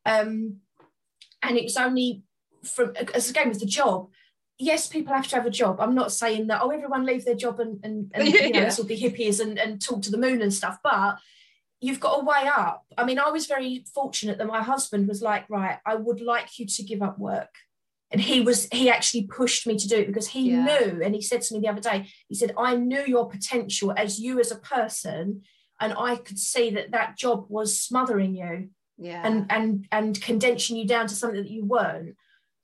Um, 0.03 0.57
and 1.43 1.57
it 1.57 1.63
was 1.63 1.77
only 1.77 2.23
from 2.63 2.93
as 3.13 3.29
again 3.29 3.49
with 3.49 3.59
the 3.59 3.65
job. 3.65 4.09
Yes, 4.59 4.87
people 4.87 5.13
have 5.13 5.27
to 5.29 5.35
have 5.35 5.45
a 5.45 5.51
job. 5.51 5.79
I'm 5.79 5.95
not 5.95 6.11
saying 6.11 6.47
that. 6.47 6.61
Oh, 6.61 6.69
everyone 6.69 7.05
leave 7.05 7.25
their 7.25 7.35
job 7.35 7.59
and 7.59 7.79
and, 7.83 8.11
and 8.13 8.27
you 8.27 8.49
know, 8.53 8.61
this 8.61 8.77
will 8.77 8.85
be 8.85 8.99
hippies 8.99 9.39
and 9.39 9.59
and 9.59 9.81
talk 9.81 10.01
to 10.03 10.11
the 10.11 10.17
moon 10.17 10.41
and 10.41 10.53
stuff. 10.53 10.77
But 10.83 11.17
you've 11.81 11.99
got 11.99 12.21
a 12.21 12.25
way 12.25 12.47
up. 12.47 12.85
I 12.97 13.03
mean, 13.03 13.19
I 13.19 13.29
was 13.29 13.45
very 13.45 13.85
fortunate 13.93 14.37
that 14.37 14.47
my 14.47 14.63
husband 14.63 15.07
was 15.07 15.21
like, 15.21 15.49
right, 15.49 15.79
I 15.85 15.95
would 15.95 16.21
like 16.21 16.57
you 16.57 16.65
to 16.65 16.83
give 16.83 17.01
up 17.01 17.19
work 17.19 17.49
and 18.13 18.21
he 18.21 18.39
was 18.39 18.67
he 18.71 18.89
actually 18.89 19.23
pushed 19.23 19.67
me 19.67 19.75
to 19.75 19.87
do 19.87 19.97
it 19.97 20.07
because 20.07 20.27
he 20.27 20.51
yeah. 20.51 20.63
knew 20.63 21.01
and 21.03 21.13
he 21.13 21.21
said 21.21 21.41
to 21.41 21.53
me 21.53 21.59
the 21.59 21.67
other 21.67 21.81
day 21.81 22.07
he 22.29 22.35
said 22.35 22.53
i 22.57 22.75
knew 22.75 23.03
your 23.05 23.27
potential 23.27 23.91
as 23.97 24.19
you 24.19 24.39
as 24.39 24.51
a 24.51 24.57
person 24.57 25.41
and 25.81 25.93
i 25.97 26.15
could 26.15 26.39
see 26.39 26.69
that 26.69 26.91
that 26.91 27.17
job 27.17 27.45
was 27.49 27.79
smothering 27.79 28.35
you 28.35 28.69
yeah 28.97 29.25
and 29.25 29.47
and 29.49 29.87
and 29.91 30.21
condensing 30.21 30.77
you 30.77 30.87
down 30.87 31.07
to 31.07 31.15
something 31.15 31.41
that 31.41 31.51
you 31.51 31.65
weren't 31.65 32.15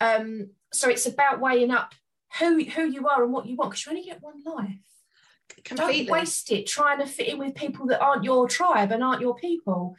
um 0.02 0.50
so 0.72 0.90
it's 0.90 1.06
about 1.06 1.40
weighing 1.40 1.72
up 1.72 1.94
who 2.40 2.64
who 2.64 2.86
you 2.86 3.08
are 3.08 3.24
and 3.24 3.34
what 3.34 3.46
you 3.46 3.56
want 3.56 3.72
because 3.72 3.86
you 3.86 3.92
only 3.92 4.04
get 4.04 4.22
one 4.22 4.42
life 4.46 4.70
Completely. 5.64 6.06
don't 6.06 6.14
waste 6.20 6.52
it 6.52 6.68
trying 6.68 7.00
to 7.00 7.06
fit 7.06 7.28
in 7.28 7.40
with 7.40 7.56
people 7.56 7.88
that 7.88 8.02
aren't 8.02 8.24
your 8.24 8.48
tribe 8.48 8.92
and 8.92 9.04
aren't 9.04 9.22
your 9.22 9.36
people 9.36 9.96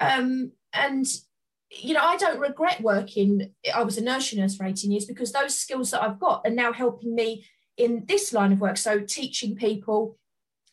um 0.00 0.52
and 0.72 1.06
you 1.70 1.94
know, 1.94 2.02
I 2.02 2.16
don't 2.16 2.40
regret 2.40 2.80
working. 2.80 3.52
I 3.74 3.82
was 3.82 3.98
a 3.98 4.02
nursery 4.02 4.40
nurse 4.40 4.56
for 4.56 4.64
18 4.64 4.90
years 4.90 5.04
because 5.04 5.32
those 5.32 5.54
skills 5.54 5.90
that 5.90 6.02
I've 6.02 6.18
got 6.18 6.42
are 6.46 6.50
now 6.50 6.72
helping 6.72 7.14
me 7.14 7.44
in 7.76 8.04
this 8.06 8.32
line 8.32 8.52
of 8.52 8.60
work. 8.60 8.76
So 8.76 9.00
teaching 9.00 9.54
people, 9.54 10.16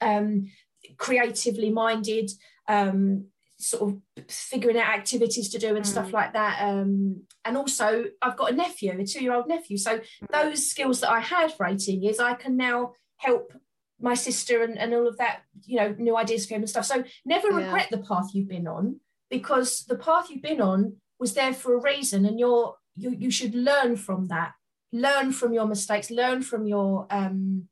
um, 0.02 0.50
creatively 0.98 1.70
minded, 1.70 2.32
um, 2.68 3.26
sort 3.66 3.92
of 3.92 4.30
figuring 4.30 4.78
out 4.78 4.94
activities 4.94 5.50
to 5.50 5.60
do 5.60 5.76
and 5.76 5.84
mm. 5.84 5.88
stuff 5.88 6.14
like 6.14 6.34
that. 6.34 6.62
Um, 6.62 7.24
and 7.44 7.58
also, 7.58 8.06
I've 8.22 8.38
got 8.38 8.52
a 8.52 8.56
nephew, 8.56 8.92
a 9.00 9.06
two-year-old 9.06 9.48
nephew. 9.48 9.78
So 9.78 9.98
mm. 9.98 10.04
those 10.32 10.70
skills 10.70 11.02
that 11.02 11.12
I 11.12 11.20
had 11.20 11.54
for 11.54 11.66
18 11.66 12.02
years, 12.02 12.20
I 12.20 12.36
can 12.36 12.58
now 12.58 12.94
help 13.18 13.54
my 14.00 14.14
sister 14.14 14.64
and, 14.64 14.78
and 14.78 14.94
all 14.94 15.08
of 15.08 15.18
that, 15.18 15.42
you 15.64 15.78
know, 15.78 15.96
new 15.98 16.16
ideas 16.16 16.46
for 16.46 16.56
him 16.56 16.62
and 16.62 16.70
stuff. 16.70 16.86
So 16.86 17.04
never 17.26 17.50
yeah. 17.50 17.66
regret 17.66 17.88
the 17.90 17.98
path 17.98 18.30
you've 18.34 18.50
been 18.50 18.68
on 18.68 19.00
because 19.30 19.86
the 19.86 19.98
path 19.98 20.30
you've 20.30 20.42
been 20.42 20.62
on 20.62 20.98
was 21.20 21.34
there 21.34 21.54
for 21.54 21.74
a 21.74 21.82
reason 21.82 22.26
and 22.26 22.40
you're 22.40 22.76
you, 22.96 23.12
you 23.12 23.32
should 23.32 23.56
learn 23.56 23.96
from 23.96 24.28
that 24.28 24.54
learn 24.92 25.32
from 25.32 25.54
your 25.54 25.66
mistakes 25.66 26.10
learn 26.10 26.42
from 26.42 26.68
your 26.68 27.08
um 27.10 27.68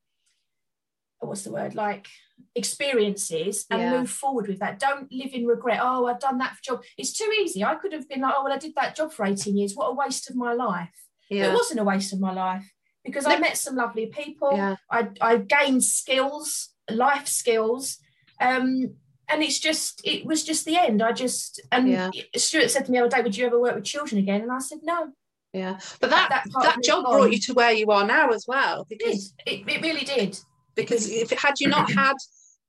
what's 1.20 1.44
the 1.44 1.52
word 1.52 1.76
like 1.76 2.08
experiences 2.56 3.66
and 3.70 3.82
yeah. 3.82 4.00
move 4.00 4.10
forward 4.10 4.48
with 4.48 4.60
that. 4.60 4.80
Don't 4.80 5.12
live 5.12 5.34
in 5.34 5.46
regret. 5.46 5.80
Oh 5.82 6.06
i've 6.06 6.20
done 6.20 6.38
that 6.38 6.58
job. 6.64 6.84
It's 6.98 7.14
too 7.14 7.32
easy. 7.42 7.64
I 7.64 7.76
could 7.76 7.94
have 7.94 8.08
been 8.08 8.22
like 8.22 8.34
oh 8.38 8.44
well 8.44 8.54
i 8.54 8.58
did 8.58 8.76
that 8.76 8.96
job 8.96 9.12
for 9.12 9.26
18 9.26 9.58
years. 9.58 9.74
What 9.74 9.88
a 9.88 9.94
waste 9.94 10.30
of 10.30 10.36
my 10.36 10.54
life. 10.54 10.90
Yeah. 11.30 11.52
it 11.52 11.54
wasn't 11.54 11.80
a 11.80 11.84
waste 11.84 12.14
of 12.14 12.20
my 12.20 12.34
life 12.34 12.70
because 13.04 13.26
i 13.26 13.40
met 13.40 13.58
some 13.58 13.76
lovely 13.76 14.08
people. 14.08 14.52
Yeah. 14.54 14.76
I, 14.92 15.10
I 15.20 15.38
gained 15.38 15.84
skills 15.84 16.70
life 16.92 17.28
skills 17.28 17.98
um 18.42 18.96
and 19.30 19.42
it's 19.42 19.60
just 19.60 20.02
it 20.06 20.26
was 20.26 20.44
just 20.44 20.66
the 20.66 20.78
end. 20.78 21.02
I 21.02 21.12
just 21.12 21.60
and 21.72 21.90
yeah. 21.90 22.12
stuart 22.36 22.70
said 22.70 22.86
to 22.86 22.92
me 22.92 23.00
the 23.00 23.06
other 23.06 23.18
day 23.18 23.24
would 23.24 23.36
you 23.36 23.48
ever 23.48 23.60
work 23.60 23.76
with 23.76 23.86
children 23.86 24.20
again? 24.20 24.42
And 24.42 24.52
i 24.52 24.60
said 24.60 24.80
no. 24.84 25.12
Yeah. 25.54 25.80
But 26.00 26.12
that 26.12 26.30
that, 26.30 26.46
that 26.62 26.84
job 26.84 27.06
brought 27.06 27.32
you 27.32 27.40
to 27.40 27.54
where 27.54 27.72
you 27.72 27.88
are 27.88 28.06
now 28.06 28.30
as 28.30 28.46
well 28.48 28.86
because 28.88 29.34
it, 29.48 29.66
it, 29.68 29.68
it 29.68 29.82
really 29.82 30.06
did. 30.06 30.38
because 30.76 31.10
if 31.10 31.32
it 31.32 31.40
had 31.40 31.60
you 31.60 31.68
not 31.68 31.92
had 31.92 32.16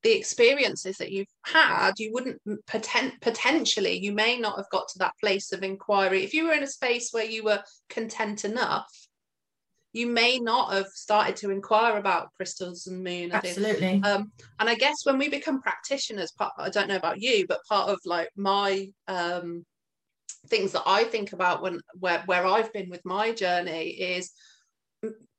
the 0.04 0.12
experiences 0.12 0.98
that 0.98 1.10
you've 1.10 1.26
had 1.44 1.92
you 1.98 2.12
wouldn't 2.12 2.40
poten- 2.66 3.20
potentially 3.20 3.98
you 3.98 4.12
may 4.12 4.38
not 4.38 4.56
have 4.56 4.68
got 4.70 4.86
to 4.86 4.98
that 4.98 5.14
place 5.18 5.50
of 5.50 5.62
inquiry 5.62 6.22
if 6.22 6.32
you 6.32 6.46
were 6.46 6.52
in 6.52 6.62
a 6.62 6.68
space 6.68 7.10
where 7.10 7.24
you 7.24 7.42
were 7.42 7.62
content 7.88 8.44
enough 8.44 8.86
you 9.94 10.08
may 10.08 10.38
not 10.38 10.72
have 10.72 10.88
started 10.88 11.36
to 11.36 11.50
inquire 11.50 11.98
about 11.98 12.32
crystals 12.34 12.88
and 12.88 13.04
moon. 13.04 13.30
Absolutely. 13.30 14.02
Um, 14.02 14.32
and 14.58 14.68
I 14.68 14.74
guess 14.74 14.96
when 15.04 15.18
we 15.18 15.28
become 15.28 15.62
practitioners, 15.62 16.32
part, 16.32 16.52
I 16.58 16.68
don't 16.68 16.88
know 16.88 16.96
about 16.96 17.20
you, 17.20 17.46
but 17.46 17.64
part 17.68 17.88
of 17.88 18.00
like 18.04 18.28
my 18.36 18.88
um, 19.06 19.64
things 20.48 20.72
that 20.72 20.82
I 20.84 21.04
think 21.04 21.32
about 21.32 21.62
when 21.62 21.80
where 21.98 22.22
where 22.26 22.44
I've 22.44 22.72
been 22.72 22.90
with 22.90 23.04
my 23.04 23.32
journey 23.32 23.90
is 23.90 24.32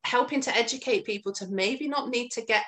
helping 0.06 0.40
to 0.40 0.56
educate 0.56 1.06
people 1.06 1.34
to 1.34 1.48
maybe 1.48 1.90
not 1.90 2.10
need 2.10 2.30
to 2.32 2.42
get 2.42 2.64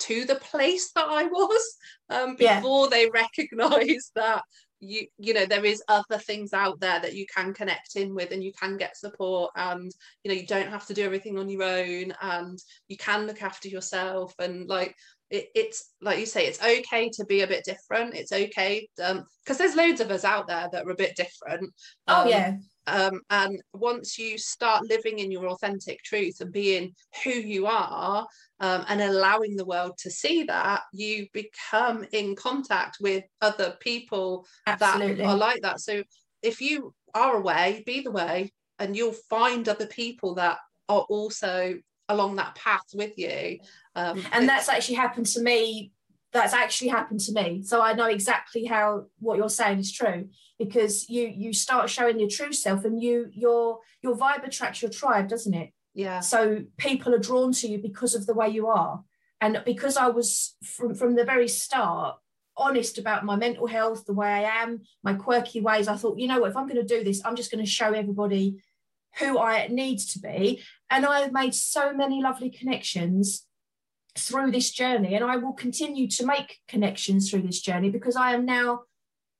to 0.00 0.24
the 0.24 0.36
place 0.36 0.92
that 0.92 1.06
I 1.08 1.24
was 1.24 1.76
um, 2.10 2.36
before 2.36 2.84
yeah. 2.84 2.90
they 2.90 3.10
recognize 3.10 4.10
that 4.14 4.42
you 4.80 5.06
you 5.18 5.34
know 5.34 5.44
there 5.44 5.64
is 5.64 5.82
other 5.88 6.18
things 6.18 6.52
out 6.52 6.78
there 6.78 7.00
that 7.00 7.14
you 7.14 7.26
can 7.34 7.52
connect 7.52 7.96
in 7.96 8.14
with 8.14 8.30
and 8.30 8.44
you 8.44 8.52
can 8.52 8.76
get 8.76 8.96
support 8.96 9.50
and 9.56 9.90
you 10.22 10.28
know 10.30 10.40
you 10.40 10.46
don't 10.46 10.68
have 10.68 10.86
to 10.86 10.94
do 10.94 11.04
everything 11.04 11.36
on 11.36 11.48
your 11.48 11.64
own 11.64 12.12
and 12.22 12.58
you 12.86 12.96
can 12.96 13.26
look 13.26 13.42
after 13.42 13.68
yourself 13.68 14.32
and 14.38 14.68
like 14.68 14.94
it, 15.30 15.48
it's 15.54 15.92
like 16.00 16.18
you 16.18 16.26
say 16.26 16.46
it's 16.46 16.62
okay 16.62 17.10
to 17.10 17.24
be 17.26 17.42
a 17.42 17.46
bit 17.46 17.64
different. 17.64 18.14
It's 18.14 18.32
okay 18.32 18.88
um 19.02 19.24
because 19.44 19.58
there's 19.58 19.76
loads 19.76 20.00
of 20.00 20.10
us 20.10 20.24
out 20.24 20.46
there 20.46 20.68
that 20.70 20.86
are 20.86 20.90
a 20.90 20.96
bit 20.96 21.16
different. 21.16 21.72
Oh 22.06 22.22
um, 22.22 22.28
yeah 22.28 22.56
um, 22.88 23.20
and 23.30 23.60
once 23.72 24.18
you 24.18 24.38
start 24.38 24.88
living 24.88 25.18
in 25.18 25.30
your 25.30 25.48
authentic 25.48 26.02
truth 26.02 26.40
and 26.40 26.52
being 26.52 26.94
who 27.24 27.30
you 27.30 27.66
are 27.66 28.26
um, 28.60 28.84
and 28.88 29.00
allowing 29.00 29.56
the 29.56 29.64
world 29.64 29.98
to 29.98 30.10
see 30.10 30.44
that, 30.44 30.82
you 30.92 31.26
become 31.32 32.04
in 32.12 32.34
contact 32.34 32.98
with 33.00 33.24
other 33.40 33.76
people 33.80 34.46
Absolutely. 34.66 35.16
that 35.16 35.26
are 35.26 35.36
like 35.36 35.62
that. 35.62 35.80
So 35.80 36.02
if 36.42 36.60
you 36.60 36.94
are 37.14 37.36
away, 37.36 37.82
be 37.86 38.00
the 38.00 38.10
way, 38.10 38.52
and 38.78 38.96
you'll 38.96 39.12
find 39.12 39.68
other 39.68 39.86
people 39.86 40.34
that 40.36 40.58
are 40.88 41.02
also 41.08 41.78
along 42.08 42.36
that 42.36 42.54
path 42.54 42.86
with 42.94 43.18
you. 43.18 43.58
Um, 43.94 44.24
and 44.32 44.48
that's 44.48 44.68
actually 44.68 44.96
happened 44.96 45.26
to 45.26 45.42
me 45.42 45.92
that's 46.32 46.52
actually 46.52 46.88
happened 46.88 47.20
to 47.20 47.32
me. 47.32 47.62
So 47.62 47.80
i 47.80 47.92
know 47.92 48.06
exactly 48.06 48.64
how 48.64 49.06
what 49.18 49.38
you're 49.38 49.48
saying 49.48 49.78
is 49.78 49.92
true 49.92 50.28
because 50.58 51.08
you 51.08 51.26
you 51.28 51.52
start 51.52 51.90
showing 51.90 52.18
your 52.20 52.28
true 52.28 52.52
self 52.52 52.84
and 52.84 53.00
you 53.02 53.30
your 53.32 53.80
your 54.02 54.16
vibe 54.16 54.44
attracts 54.44 54.82
your 54.82 54.90
tribe 54.90 55.28
doesn't 55.28 55.54
it? 55.54 55.70
Yeah. 55.94 56.20
So 56.20 56.64
people 56.76 57.14
are 57.14 57.18
drawn 57.18 57.52
to 57.54 57.68
you 57.68 57.78
because 57.78 58.14
of 58.14 58.26
the 58.26 58.34
way 58.34 58.48
you 58.48 58.66
are. 58.68 59.02
And 59.40 59.62
because 59.64 59.96
i 59.96 60.08
was 60.08 60.56
from 60.64 60.94
from 60.94 61.14
the 61.14 61.24
very 61.24 61.48
start 61.48 62.16
honest 62.56 62.98
about 62.98 63.24
my 63.24 63.36
mental 63.36 63.68
health 63.68 64.04
the 64.04 64.12
way 64.12 64.26
i 64.26 64.62
am 64.62 64.80
my 65.04 65.14
quirky 65.14 65.60
ways 65.60 65.86
i 65.86 65.94
thought 65.94 66.18
you 66.18 66.26
know 66.26 66.40
what 66.40 66.50
if 66.50 66.56
i'm 66.56 66.66
going 66.66 66.80
to 66.84 66.94
do 66.96 67.04
this 67.04 67.22
i'm 67.24 67.36
just 67.36 67.52
going 67.52 67.64
to 67.64 67.70
show 67.70 67.92
everybody 67.92 68.56
who 69.20 69.38
i 69.38 69.68
need 69.68 69.98
to 69.98 70.18
be. 70.18 70.62
And 70.90 71.06
i've 71.06 71.32
made 71.32 71.54
so 71.54 71.92
many 71.92 72.20
lovely 72.20 72.50
connections 72.50 73.47
through 74.18 74.50
this 74.50 74.70
journey 74.70 75.14
and 75.14 75.24
I 75.24 75.36
will 75.36 75.52
continue 75.52 76.08
to 76.08 76.26
make 76.26 76.58
connections 76.68 77.30
through 77.30 77.42
this 77.42 77.60
journey 77.60 77.90
because 77.90 78.16
I 78.16 78.34
am 78.34 78.44
now 78.44 78.82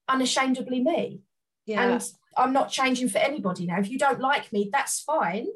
unashamedly 0.08 0.80
me. 0.80 1.20
Yeah. 1.66 1.82
And 1.82 2.04
I'm 2.36 2.52
not 2.52 2.70
changing 2.70 3.08
for 3.08 3.18
anybody 3.18 3.66
now. 3.66 3.78
If 3.78 3.90
you 3.90 3.98
don't 3.98 4.20
like 4.20 4.52
me, 4.52 4.70
that's 4.72 5.00
fine, 5.00 5.46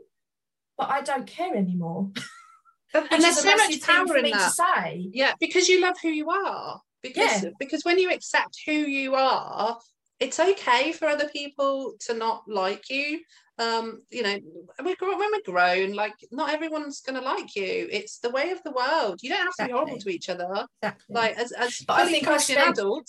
but 0.77 0.91
I 0.91 1.01
don't 1.03 1.27
care 1.27 1.55
anymore. 1.55 2.11
And, 2.95 3.23
there's 3.23 3.39
so 3.39 3.57
much 3.57 3.81
power 3.81 4.19
in 4.19 4.31
that. 4.33 4.53
say. 4.53 5.09
Yeah, 5.15 5.33
because 5.41 5.67
you 5.67 5.81
love 5.81 5.97
who 6.03 6.11
you 6.11 6.29
are. 6.29 6.79
Because 7.03 7.43
yeah. 7.43 7.51
because 7.59 7.87
when 7.87 7.99
you 7.99 8.13
accept 8.13 8.55
who 8.67 8.73
you 8.73 9.15
are, 9.15 9.79
it's 10.21 10.39
okay 10.39 10.93
for 10.93 11.09
other 11.09 11.29
people 11.29 11.95
to 12.01 12.13
not 12.13 12.43
like 12.47 12.91
you. 12.91 13.21
Um, 13.63 14.03
you 14.11 14.23
know, 14.23 14.37
we're, 14.83 14.97
when 15.01 15.31
we're 15.33 15.53
grown, 15.53 15.93
like 15.93 16.15
not 16.31 16.51
everyone's 16.51 17.01
going 17.01 17.19
to 17.19 17.25
like 17.25 17.55
you. 17.55 17.89
It's 17.91 18.19
the 18.19 18.31
way 18.31 18.51
of 18.51 18.63
the 18.63 18.73
world. 18.73 19.21
You 19.23 19.31
don't 19.31 19.39
have 19.39 19.47
to 19.47 19.51
exactly. 19.51 19.73
be 19.73 19.73
horrible 19.73 19.99
to 19.99 20.09
each 20.11 20.29
other. 20.29 20.67
Exactly. 20.83 21.15
Like 21.15 21.39
as 21.39 21.53
as 21.53 21.81
but 21.87 22.01
I 22.01 22.07
think 22.07 22.27
I 22.27 22.39
spent, 22.39 22.79
adult, 22.79 23.09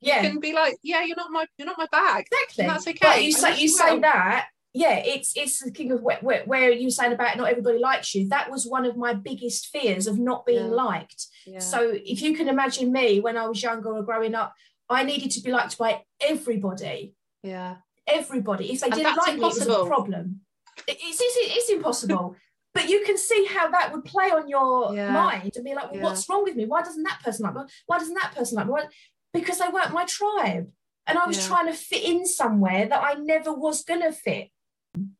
yeah. 0.00 0.22
you 0.22 0.30
can 0.30 0.40
be 0.40 0.52
like, 0.52 0.76
yeah, 0.82 1.02
you're 1.04 1.16
not 1.16 1.30
my 1.30 1.46
you're 1.56 1.66
not 1.66 1.78
my 1.78 1.86
bag. 1.90 2.26
Exactly. 2.30 2.66
that's 2.66 2.86
okay. 2.88 2.98
But 3.00 3.24
you 3.24 3.32
say 3.32 3.60
you 3.60 3.68
say 3.68 3.98
that 4.00 4.48
yeah, 4.76 4.96
it's 4.98 5.34
it's 5.34 5.64
the 5.64 5.70
king 5.70 5.90
of 5.90 6.02
where, 6.02 6.18
where, 6.20 6.44
where, 6.44 6.70
you 6.70 6.90
saying 6.90 7.14
about 7.14 7.38
not 7.38 7.48
everybody 7.48 7.78
likes 7.78 8.14
you. 8.14 8.28
That 8.28 8.50
was 8.50 8.66
one 8.66 8.84
of 8.84 8.94
my 8.94 9.14
biggest 9.14 9.68
fears 9.68 10.06
of 10.06 10.18
not 10.18 10.44
being 10.44 10.66
yeah. 10.66 10.84
liked. 10.84 11.28
Yeah. 11.46 11.60
So 11.60 11.92
if 11.94 12.20
you 12.20 12.36
can 12.36 12.46
imagine 12.46 12.92
me 12.92 13.20
when 13.20 13.38
I 13.38 13.48
was 13.48 13.62
younger 13.62 13.96
or 13.96 14.02
growing 14.02 14.34
up, 14.34 14.52
I 14.90 15.02
needed 15.04 15.30
to 15.30 15.40
be 15.40 15.50
liked 15.50 15.78
by 15.78 16.02
everybody. 16.20 17.14
Yeah, 17.42 17.76
everybody. 18.06 18.72
If 18.72 18.80
they 18.80 18.86
and 18.86 18.94
didn't 18.94 19.16
like 19.16 19.34
impossible. 19.34 19.74
me, 19.74 19.80
it 19.80 19.84
a 19.84 19.86
problem. 19.86 20.40
It's 20.88 21.20
it's, 21.20 21.56
it's 21.56 21.70
impossible. 21.70 22.36
but 22.76 22.90
you 22.90 23.02
can 23.06 23.16
see 23.16 23.46
how 23.46 23.70
that 23.70 23.92
would 23.92 24.04
play 24.04 24.30
on 24.30 24.48
your 24.48 24.94
yeah. 24.94 25.10
mind 25.10 25.52
and 25.56 25.64
be 25.64 25.74
like, 25.74 25.90
well, 25.92 26.02
what's 26.02 26.28
wrong 26.28 26.44
with 26.44 26.56
me? 26.56 26.66
Why 26.66 26.82
doesn't 26.82 27.04
that 27.04 27.20
person 27.24 27.46
like 27.46 27.54
me? 27.54 27.62
Why 27.86 27.98
doesn't 27.98 28.14
that 28.14 28.34
person 28.34 28.56
like 28.56 28.66
me? 28.66 28.72
Why? 28.72 28.84
Because 29.32 29.58
they 29.58 29.68
weren't 29.68 29.94
my 29.94 30.04
tribe. 30.04 30.70
And 31.06 31.18
I 31.18 31.26
was 31.26 31.46
trying 31.46 31.66
to 31.66 31.72
fit 31.72 32.02
in 32.02 32.26
somewhere 32.26 32.86
that 32.86 33.02
I 33.02 33.14
never 33.14 33.52
was 33.52 33.82
going 33.84 34.02
to 34.02 34.12
fit. 34.12 34.48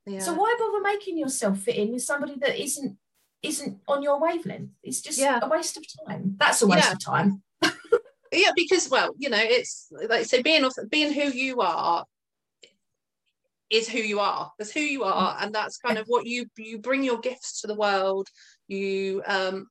Yeah. 0.05 0.19
So 0.19 0.35
why 0.35 0.55
bother 0.59 0.83
making 0.83 1.17
yourself 1.17 1.61
fit 1.61 1.77
in 1.77 1.93
with 1.93 2.03
somebody 2.03 2.37
that 2.41 2.61
isn't 2.61 2.99
isn't 3.43 3.79
on 3.89 4.03
your 4.03 4.21
wavelength? 4.21 4.71
It's 4.83 5.01
just 5.01 5.19
yeah. 5.19 5.39
a 5.41 5.49
waste 5.49 5.77
of 5.77 5.85
time. 6.07 6.37
That's 6.39 6.61
a 6.63 6.67
waste 6.67 6.89
yeah. 6.89 6.93
of 6.93 6.99
time. 6.99 7.43
yeah, 8.33 8.51
because 8.55 8.91
well, 8.91 9.15
you 9.17 9.31
know, 9.31 9.41
it's 9.41 9.89
like 10.09 10.27
say 10.27 10.43
being 10.43 10.65
off 10.65 10.75
being 10.91 11.13
who 11.13 11.31
you 11.31 11.61
are 11.61 12.05
is 13.71 13.89
who 13.89 13.99
you 13.99 14.21
are. 14.21 14.53
That's 14.59 14.71
who 14.71 14.81
you 14.81 15.05
are, 15.05 15.37
and 15.41 15.55
that's 15.55 15.79
kind 15.79 15.99
of 15.99 16.07
what 16.07 16.27
you 16.27 16.47
you 16.57 16.79
bring 16.79 17.03
your 17.03 17.19
gifts 17.19 17.61
to 17.61 17.67
the 17.67 17.75
world. 17.75 18.29
You 18.69 19.23
um 19.27 19.69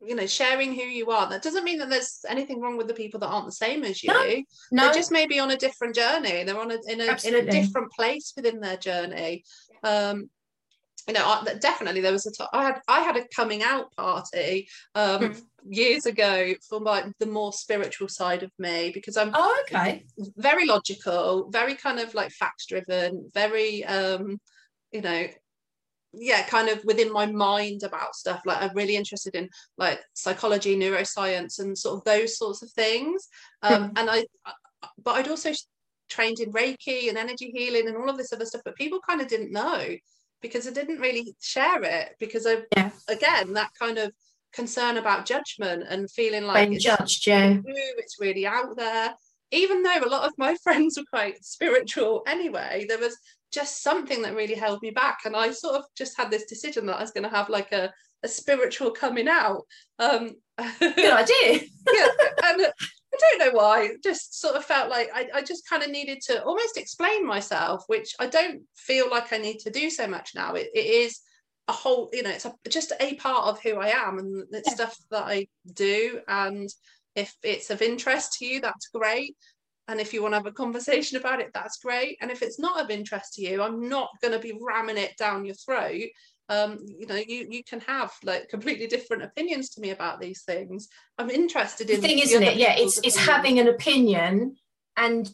you 0.00 0.14
know 0.14 0.26
sharing 0.26 0.74
who 0.74 0.82
you 0.82 1.10
are. 1.10 1.28
That 1.28 1.42
doesn't 1.42 1.64
mean 1.64 1.78
that 1.78 1.90
there's 1.90 2.24
anything 2.28 2.60
wrong 2.60 2.76
with 2.76 2.88
the 2.88 2.94
people 2.94 3.20
that 3.20 3.28
aren't 3.28 3.46
the 3.46 3.52
same 3.52 3.84
as 3.84 4.02
you. 4.02 4.12
No, 4.12 4.42
no. 4.72 4.84
they're 4.84 4.94
just 4.94 5.12
maybe 5.12 5.38
on 5.38 5.50
a 5.50 5.56
different 5.56 5.94
journey. 5.94 6.44
They're 6.44 6.60
on 6.60 6.70
a 6.70 6.78
in 6.88 7.00
a, 7.00 7.16
in 7.24 7.34
a 7.34 7.50
different 7.50 7.92
place 7.92 8.32
within 8.36 8.60
their 8.60 8.76
journey. 8.76 9.44
Um 9.82 10.30
you 11.06 11.14
know 11.14 11.24
I, 11.24 11.54
definitely 11.54 12.00
there 12.00 12.12
was 12.12 12.26
a 12.26 12.32
t- 12.32 12.44
I 12.52 12.64
had 12.64 12.80
I 12.88 13.00
had 13.00 13.16
a 13.16 13.26
coming 13.28 13.62
out 13.62 13.94
party 13.96 14.68
um 14.94 15.20
mm. 15.20 15.42
years 15.68 16.06
ago 16.06 16.54
for 16.68 16.80
my 16.80 17.04
the 17.18 17.26
more 17.26 17.52
spiritual 17.52 18.08
side 18.08 18.42
of 18.42 18.50
me 18.58 18.90
because 18.92 19.16
I'm 19.16 19.30
oh 19.34 19.62
okay. 19.64 20.04
very 20.36 20.66
logical 20.66 21.50
very 21.50 21.74
kind 21.74 22.00
of 22.00 22.14
like 22.14 22.30
facts 22.30 22.66
driven 22.66 23.30
very 23.34 23.84
um 23.84 24.38
you 24.92 25.00
know 25.00 25.26
yeah 26.16 26.46
kind 26.46 26.68
of 26.68 26.84
within 26.84 27.12
my 27.12 27.26
mind 27.26 27.82
about 27.82 28.14
stuff. 28.14 28.40
Like 28.46 28.62
i'm 28.62 28.76
really 28.76 28.96
interested 28.96 29.34
in 29.34 29.48
like 29.76 30.00
psychology 30.14 30.76
neuroscience 30.76 31.58
and 31.58 31.76
sort 31.76 31.98
of 31.98 32.04
those 32.04 32.38
sorts 32.38 32.62
of 32.62 32.70
things. 32.70 33.28
Um, 33.62 33.92
and 33.96 34.08
I, 34.10 34.24
but 35.02 35.16
i'd 35.16 35.28
also 35.28 35.50
trained 36.08 36.40
in 36.40 36.52
reiki 36.52 37.08
and 37.08 37.16
energy 37.16 37.50
healing 37.54 37.88
and 37.88 37.96
all 37.96 38.10
of 38.10 38.16
this 38.16 38.32
other 38.32 38.44
stuff 38.44 38.62
but 38.64 38.76
people 38.76 39.00
kind 39.06 39.20
of 39.20 39.28
didn't 39.28 39.52
know 39.52 39.82
because 40.44 40.68
i 40.68 40.70
didn't 40.70 41.00
really 41.00 41.34
share 41.40 41.82
it 41.82 42.14
because 42.20 42.46
I 42.46 42.58
yeah. 42.76 42.90
again 43.08 43.54
that 43.54 43.70
kind 43.78 43.98
of 43.98 44.12
concern 44.52 44.98
about 44.98 45.26
judgment 45.26 45.84
and 45.88 46.10
feeling 46.10 46.44
like 46.44 46.68
Being 46.68 46.74
it's 46.74 46.84
judged 46.84 47.26
yeah 47.26 47.56
it's 47.64 48.20
really 48.20 48.46
out 48.46 48.76
there 48.76 49.14
even 49.50 49.82
though 49.82 50.00
a 50.04 50.08
lot 50.08 50.26
of 50.28 50.32
my 50.38 50.54
friends 50.62 50.98
were 50.98 51.18
quite 51.18 51.44
spiritual 51.44 52.22
anyway 52.26 52.86
there 52.88 52.98
was 52.98 53.16
just 53.54 53.82
something 53.82 54.20
that 54.22 54.34
really 54.34 54.54
held 54.54 54.82
me 54.82 54.90
back. 54.90 55.20
And 55.24 55.36
I 55.36 55.52
sort 55.52 55.76
of 55.76 55.84
just 55.96 56.16
had 56.18 56.30
this 56.30 56.44
decision 56.44 56.86
that 56.86 56.96
I 56.96 57.00
was 57.00 57.12
going 57.12 57.22
to 57.22 57.34
have 57.34 57.48
like 57.48 57.72
a, 57.72 57.92
a 58.24 58.28
spiritual 58.28 58.90
coming 58.90 59.28
out. 59.28 59.62
Um, 60.00 60.32
Good 60.80 61.12
idea. 61.12 61.60
yeah. 61.92 62.08
And 62.44 62.66
I 63.14 63.38
don't 63.38 63.38
know 63.54 63.58
why, 63.58 63.90
just 64.02 64.40
sort 64.40 64.56
of 64.56 64.64
felt 64.64 64.90
like 64.90 65.10
I, 65.14 65.28
I 65.34 65.42
just 65.42 65.68
kind 65.68 65.82
of 65.82 65.90
needed 65.90 66.20
to 66.26 66.42
almost 66.42 66.76
explain 66.76 67.26
myself, 67.26 67.84
which 67.86 68.14
I 68.18 68.26
don't 68.26 68.62
feel 68.76 69.10
like 69.10 69.32
I 69.32 69.38
need 69.38 69.58
to 69.60 69.70
do 69.70 69.90
so 69.90 70.06
much 70.06 70.32
now. 70.34 70.54
it, 70.54 70.68
it 70.74 70.86
is 70.86 71.20
a 71.68 71.72
whole, 71.72 72.10
you 72.12 72.22
know, 72.22 72.30
it's 72.30 72.44
a, 72.44 72.54
just 72.68 72.92
a 73.00 73.14
part 73.14 73.46
of 73.46 73.62
who 73.62 73.76
I 73.76 73.88
am 73.88 74.18
and 74.18 74.44
it's 74.52 74.68
yeah. 74.68 74.74
stuff 74.74 74.98
that 75.10 75.24
I 75.24 75.48
do. 75.72 76.20
And 76.28 76.68
if 77.14 77.34
it's 77.42 77.70
of 77.70 77.82
interest 77.82 78.34
to 78.34 78.46
you, 78.46 78.60
that's 78.60 78.88
great 78.88 79.36
and 79.88 80.00
if 80.00 80.12
you 80.12 80.22
want 80.22 80.32
to 80.32 80.38
have 80.38 80.46
a 80.46 80.52
conversation 80.52 81.18
about 81.18 81.40
it 81.40 81.50
that's 81.52 81.78
great 81.78 82.16
and 82.20 82.30
if 82.30 82.42
it's 82.42 82.58
not 82.58 82.80
of 82.80 82.90
interest 82.90 83.34
to 83.34 83.42
you 83.42 83.62
i'm 83.62 83.88
not 83.88 84.08
going 84.22 84.32
to 84.32 84.38
be 84.38 84.58
ramming 84.60 84.96
it 84.96 85.16
down 85.16 85.44
your 85.44 85.54
throat 85.54 86.08
um, 86.48 86.78
you 86.86 87.06
know 87.06 87.14
you 87.14 87.46
you 87.48 87.64
can 87.64 87.80
have 87.80 88.12
like 88.22 88.48
completely 88.48 88.86
different 88.86 89.22
opinions 89.22 89.70
to 89.70 89.80
me 89.80 89.90
about 89.90 90.20
these 90.20 90.42
things 90.42 90.88
i'm 91.18 91.30
interested 91.30 91.88
in 91.88 92.00
the 92.00 92.06
thing 92.06 92.18
isn't 92.18 92.42
it 92.42 92.56
yeah 92.56 92.74
it's 92.76 92.98
it's 93.02 93.16
having 93.16 93.58
an 93.58 93.68
opinion 93.68 94.54
and 94.96 95.30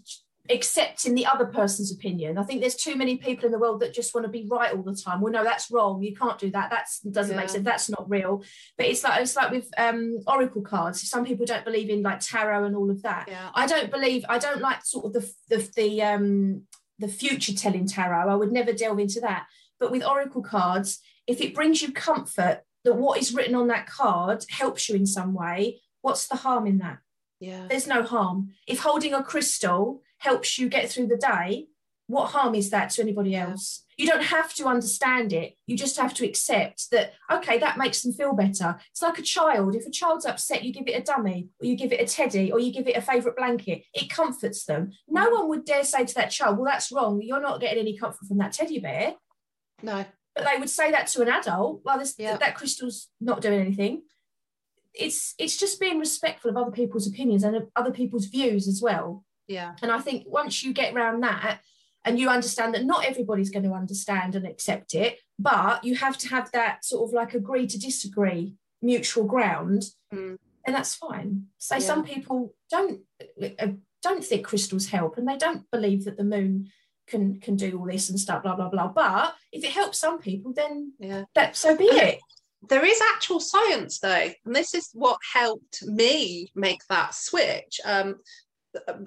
accepting 0.51 1.15
the 1.15 1.27
other 1.27 1.47
person's 1.47 1.93
opinion. 1.93 2.39
I 2.39 2.43
think 2.43 2.61
there's 2.61 2.77
too 2.77 2.97
many 2.97 3.17
people 3.17 3.47
in 3.47 3.53
the 3.53 3.59
world 3.59 3.81
that 3.81 3.95
just 3.95 4.15
want 4.15 4.25
to 4.25 4.31
be 4.31 4.47
right 4.51 4.75
all 4.75 4.83
the 4.83 4.95
time. 4.95 5.21
Well, 5.21 5.33
no, 5.33 5.45
that's 5.45 5.71
wrong. 5.71 6.03
You 6.03 6.15
can't 6.15 6.39
do 6.39 6.51
that. 6.51 6.71
That 6.71 6.87
doesn't 7.11 7.35
yeah. 7.35 7.41
make 7.41 7.51
sense. 7.51 7.65
That's 7.65 7.91
not 7.91 8.09
real. 8.09 8.43
But 8.77 8.87
it's 8.87 9.05
like 9.05 9.21
it's 9.21 9.37
like 9.37 9.51
with 9.51 9.69
um, 9.79 10.19
oracle 10.27 10.63
cards. 10.63 11.09
Some 11.09 11.25
people 11.25 11.47
don't 11.47 11.65
believe 11.65 11.91
in 11.91 12.03
like 12.03 12.21
tarot 12.21 12.65
and 12.65 12.77
all 12.77 12.91
of 12.91 13.03
that. 13.03 13.29
Yeah. 13.29 13.51
I 13.55 13.67
don't 13.67 13.91
believe. 13.91 14.25
I 14.29 14.39
don't 14.39 14.61
like 14.61 14.85
sort 14.85 15.07
of 15.07 15.13
the 15.13 15.31
the 15.49 15.71
the 15.77 16.03
um 16.03 16.63
the 16.99 17.09
future 17.09 17.55
telling 17.55 17.87
tarot. 17.87 18.31
I 18.31 18.35
would 18.35 18.53
never 18.53 18.73
delve 18.73 18.99
into 18.99 19.21
that. 19.21 19.47
But 19.81 19.91
with 19.91 20.05
oracle 20.05 20.43
cards, 20.43 21.01
if 21.27 21.41
it 21.41 21.55
brings 21.55 21.83
you 21.83 21.93
comfort 21.93 22.61
that 22.85 22.95
what 22.95 23.21
is 23.21 23.35
written 23.35 23.55
on 23.55 23.69
that 23.69 23.87
card 23.87 24.45
helps 24.51 24.89
you 24.89 24.95
in 24.95 25.07
some 25.07 25.35
way, 25.35 25.81
what's 26.03 26.29
the 26.29 26.37
harm 26.37 26.67
in 26.67 26.79
that? 26.79 26.99
Yeah. 27.41 27.67
There's 27.69 27.87
no 27.87 28.03
harm. 28.03 28.51
If 28.67 28.81
holding 28.81 29.15
a 29.15 29.25
crystal 29.25 30.03
helps 30.19 30.59
you 30.59 30.69
get 30.69 30.91
through 30.91 31.07
the 31.09 31.17
day, 31.17 31.69
what 32.07 32.31
harm 32.31 32.55
is 32.55 32.71
that 32.71 32.91
to 32.91 33.03
anybody 33.03 33.37
else? 33.37 33.85
You 33.97 34.07
don't 34.07 34.25
have 34.25 34.53
to 34.55 34.67
understand 34.67 35.33
it. 35.33 35.55
You 35.67 35.77
just 35.77 35.97
have 35.97 36.13
to 36.15 36.27
accept 36.27 36.91
that, 36.91 37.13
okay, 37.31 37.59
that 37.59 37.79
makes 37.79 38.03
them 38.03 38.13
feel 38.13 38.35
better. 38.35 38.79
It's 38.91 39.03
like 39.03 39.19
a 39.19 39.23
child. 39.23 39.77
If 39.77 39.87
a 39.87 39.91
child's 39.91 40.27
upset, 40.27 40.65
you 40.65 40.73
give 40.73 40.89
it 40.89 40.99
a 40.99 41.03
dummy, 41.03 41.51
or 41.61 41.67
you 41.67 41.77
give 41.77 41.93
it 41.93 42.01
a 42.01 42.13
teddy, 42.13 42.51
or 42.51 42.59
you 42.59 42.73
give 42.73 42.89
it 42.89 42.97
a 42.97 43.03
favourite 43.03 43.37
blanket. 43.37 43.85
It 43.95 44.11
comforts 44.11 44.65
them. 44.65 44.91
No 45.07 45.29
mm. 45.29 45.33
one 45.33 45.49
would 45.51 45.65
dare 45.65 45.85
say 45.85 46.05
to 46.05 46.15
that 46.15 46.31
child, 46.31 46.57
well, 46.57 46.65
that's 46.65 46.91
wrong. 46.91 47.21
You're 47.23 47.41
not 47.41 47.61
getting 47.61 47.79
any 47.79 47.97
comfort 47.97 48.27
from 48.27 48.39
that 48.39 48.53
teddy 48.53 48.81
bear. 48.81 49.15
No. 49.83 50.05
But 50.35 50.45
they 50.45 50.59
would 50.59 50.71
say 50.71 50.91
that 50.91 51.09
to 51.09 51.23
an 51.23 51.29
adult. 51.29 51.83
Well, 51.85 51.99
this, 51.99 52.15
yeah. 52.19 52.37
that 52.37 52.55
crystal's 52.55 53.09
not 53.21 53.41
doing 53.41 53.61
anything. 53.61 54.03
It's 54.93 55.35
it's 55.39 55.57
just 55.57 55.81
being 55.81 55.99
respectful 55.99 56.51
of 56.51 56.57
other 56.57 56.71
people's 56.71 57.07
opinions 57.07 57.45
and 57.45 57.67
other 57.77 57.93
people's 57.93 58.27
views 58.27 58.67
as 58.67 58.81
well. 58.83 59.25
Yeah. 59.47 59.75
And 59.83 59.91
I 59.91 60.01
think 60.01 60.25
once 60.27 60.63
you 60.63 60.73
get 60.73 60.95
around 60.95 61.23
that 61.23 61.61
and 62.05 62.19
you 62.19 62.29
understand 62.29 62.75
that 62.75 62.85
not 62.85 63.05
everybody's 63.05 63.51
going 63.51 63.65
to 63.65 63.73
understand 63.73 64.35
and 64.35 64.47
accept 64.47 64.95
it, 64.95 65.19
but 65.39 65.85
you 65.85 65.95
have 65.97 66.19
to 66.19 66.29
have 66.29 66.51
that 66.53 66.85
sort 66.85 67.09
of 67.09 67.15
like 67.15 67.35
agree 67.35 67.67
to 67.67 67.79
disagree 67.79 68.55
mutual 68.83 69.25
ground, 69.25 69.85
mm. 70.13 70.37
and 70.65 70.75
that's 70.75 70.95
fine. 70.95 71.47
So 71.59 71.77
yeah. 71.77 71.81
some 71.81 72.05
people 72.05 72.55
don't 72.71 73.01
uh, 73.61 73.69
don't 74.03 74.25
think 74.25 74.47
crystals 74.47 74.87
help 74.87 75.19
and 75.19 75.29
they 75.29 75.37
don't 75.37 75.71
believe 75.71 76.05
that 76.05 76.17
the 76.17 76.25
moon 76.25 76.71
can 77.11 77.41
can 77.41 77.57
do 77.57 77.79
all 77.79 77.87
this 77.87 78.09
and 78.09 78.19
stuff, 78.19 78.43
blah 78.43 78.57
blah 78.57 78.69
blah. 78.69 78.89
But 78.89 79.35
if 79.53 79.65
it 79.65 79.73
helps 79.73 79.99
some 79.99 80.19
people, 80.19 80.53
then 80.55 80.93
yeah, 80.99 81.25
that 81.35 81.57
so 81.57 81.77
be 81.77 81.85
it. 81.85 82.21
There 82.69 82.85
is 82.85 83.01
actual 83.15 83.41
science 83.41 83.99
though, 83.99 84.31
and 84.45 84.55
this 84.55 84.75
is 84.75 84.91
what 84.93 85.19
helped 85.35 85.83
me 85.83 86.51
make 86.55 86.81
that 86.89 87.15
switch. 87.15 87.81
Um, 87.85 88.17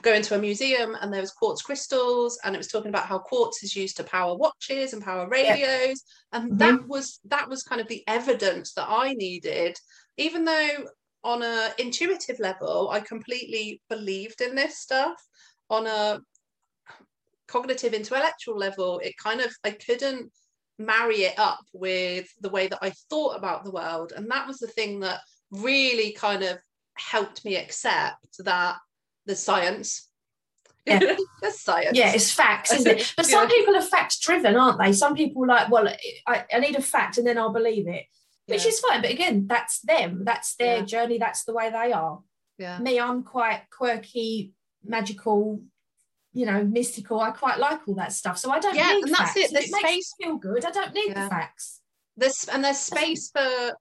going 0.01 0.21
to 0.21 0.35
a 0.35 0.39
museum 0.39 0.95
and 0.99 1.13
there 1.13 1.21
was 1.21 1.31
quartz 1.31 1.61
crystals 1.61 2.37
and 2.43 2.53
it 2.53 2.57
was 2.57 2.67
talking 2.67 2.89
about 2.89 3.05
how 3.05 3.17
quartz 3.17 3.63
is 3.63 3.75
used 3.75 3.95
to 3.95 4.03
power 4.03 4.35
watches 4.35 4.91
and 4.91 5.01
power 5.01 5.27
radios 5.29 5.57
yeah. 5.57 5.93
and 6.33 6.51
mm-hmm. 6.51 6.57
that 6.57 6.87
was 6.87 7.19
that 7.23 7.47
was 7.47 7.63
kind 7.63 7.79
of 7.79 7.87
the 7.87 8.03
evidence 8.07 8.73
that 8.73 8.87
i 8.89 9.13
needed 9.13 9.77
even 10.17 10.43
though 10.43 10.69
on 11.23 11.41
a 11.43 11.69
intuitive 11.79 12.39
level 12.39 12.89
i 12.91 12.99
completely 12.99 13.81
believed 13.89 14.41
in 14.41 14.53
this 14.53 14.79
stuff 14.79 15.15
on 15.69 15.87
a 15.87 16.19
cognitive 17.47 17.93
intellectual 17.93 18.57
level 18.57 18.99
it 19.03 19.13
kind 19.17 19.41
of 19.41 19.51
i 19.63 19.71
couldn't 19.71 20.31
marry 20.79 21.23
it 21.23 21.37
up 21.37 21.59
with 21.73 22.27
the 22.41 22.49
way 22.49 22.67
that 22.67 22.79
i 22.81 22.91
thought 23.09 23.37
about 23.37 23.63
the 23.63 23.71
world 23.71 24.11
and 24.15 24.29
that 24.31 24.47
was 24.47 24.57
the 24.59 24.67
thing 24.67 24.99
that 25.01 25.19
really 25.51 26.11
kind 26.13 26.41
of 26.43 26.57
helped 26.95 27.43
me 27.45 27.55
accept 27.55 28.15
that 28.39 28.75
the 29.25 29.35
science 29.35 30.09
Yeah. 30.85 30.99
That's 31.41 31.61
science. 31.61 31.97
Yeah, 31.97 32.11
it's 32.13 32.31
facts, 32.33 32.73
isn't 32.73 32.91
it? 32.99 33.13
But 33.17 33.25
some 33.25 33.47
Yeah. 33.47 33.55
people 33.55 33.75
are 33.77 33.81
facts 33.81 34.19
driven, 34.19 34.55
aren't 34.57 34.79
they? 34.79 34.91
Some 34.91 35.15
people 35.15 35.43
are 35.43 35.47
like, 35.47 35.69
well, 35.71 35.87
I, 36.27 36.43
I 36.53 36.59
need 36.59 36.75
a 36.75 36.81
fact 36.81 37.17
and 37.17 37.25
then 37.25 37.37
I'll 37.37 37.53
believe 37.53 37.87
it, 37.87 38.03
which 38.47 38.63
Yeah. 38.63 38.69
is 38.71 38.79
fine. 38.81 39.01
But 39.01 39.11
again, 39.11 39.47
that's 39.47 39.79
them. 39.79 40.23
That's 40.25 40.55
their 40.55 40.79
Yeah. 40.79 40.85
journey. 40.93 41.17
That's 41.19 41.45
the 41.45 41.53
way 41.53 41.69
they 41.69 41.93
are. 41.93 42.19
yeah. 42.57 42.79
Me, 42.79 42.99
I'm 42.99 43.23
quite 43.23 43.61
quirky, 43.77 44.51
magical, 44.83 45.61
you 46.33 46.45
know, 46.45 46.63
mystical. 46.63 47.19
I 47.19 47.31
quite 47.31 47.59
like 47.59 47.87
all 47.87 47.95
that 47.95 48.11
stuff. 48.11 48.37
So 48.37 48.51
I 48.51 48.59
don't 48.59 48.75
Yeah, 48.75 48.93
need 48.93 49.03
and 49.05 49.11
that's 49.13 49.33
facts. 49.33 49.37
it. 49.37 49.43
If 49.45 49.51
There's 49.51 49.65
it 49.65 49.71
makes 49.71 49.87
space- 49.89 50.13
me 50.19 50.25
feel 50.25 50.37
good. 50.37 50.65
I 50.65 50.71
don't 50.71 50.93
need 50.93 51.09
Yeah. 51.09 51.23
the 51.25 51.29
facts. 51.29 51.79
there's 52.15 52.47
and 52.51 52.63
there's 52.63 52.77
space 52.77 53.31
for 53.31 53.73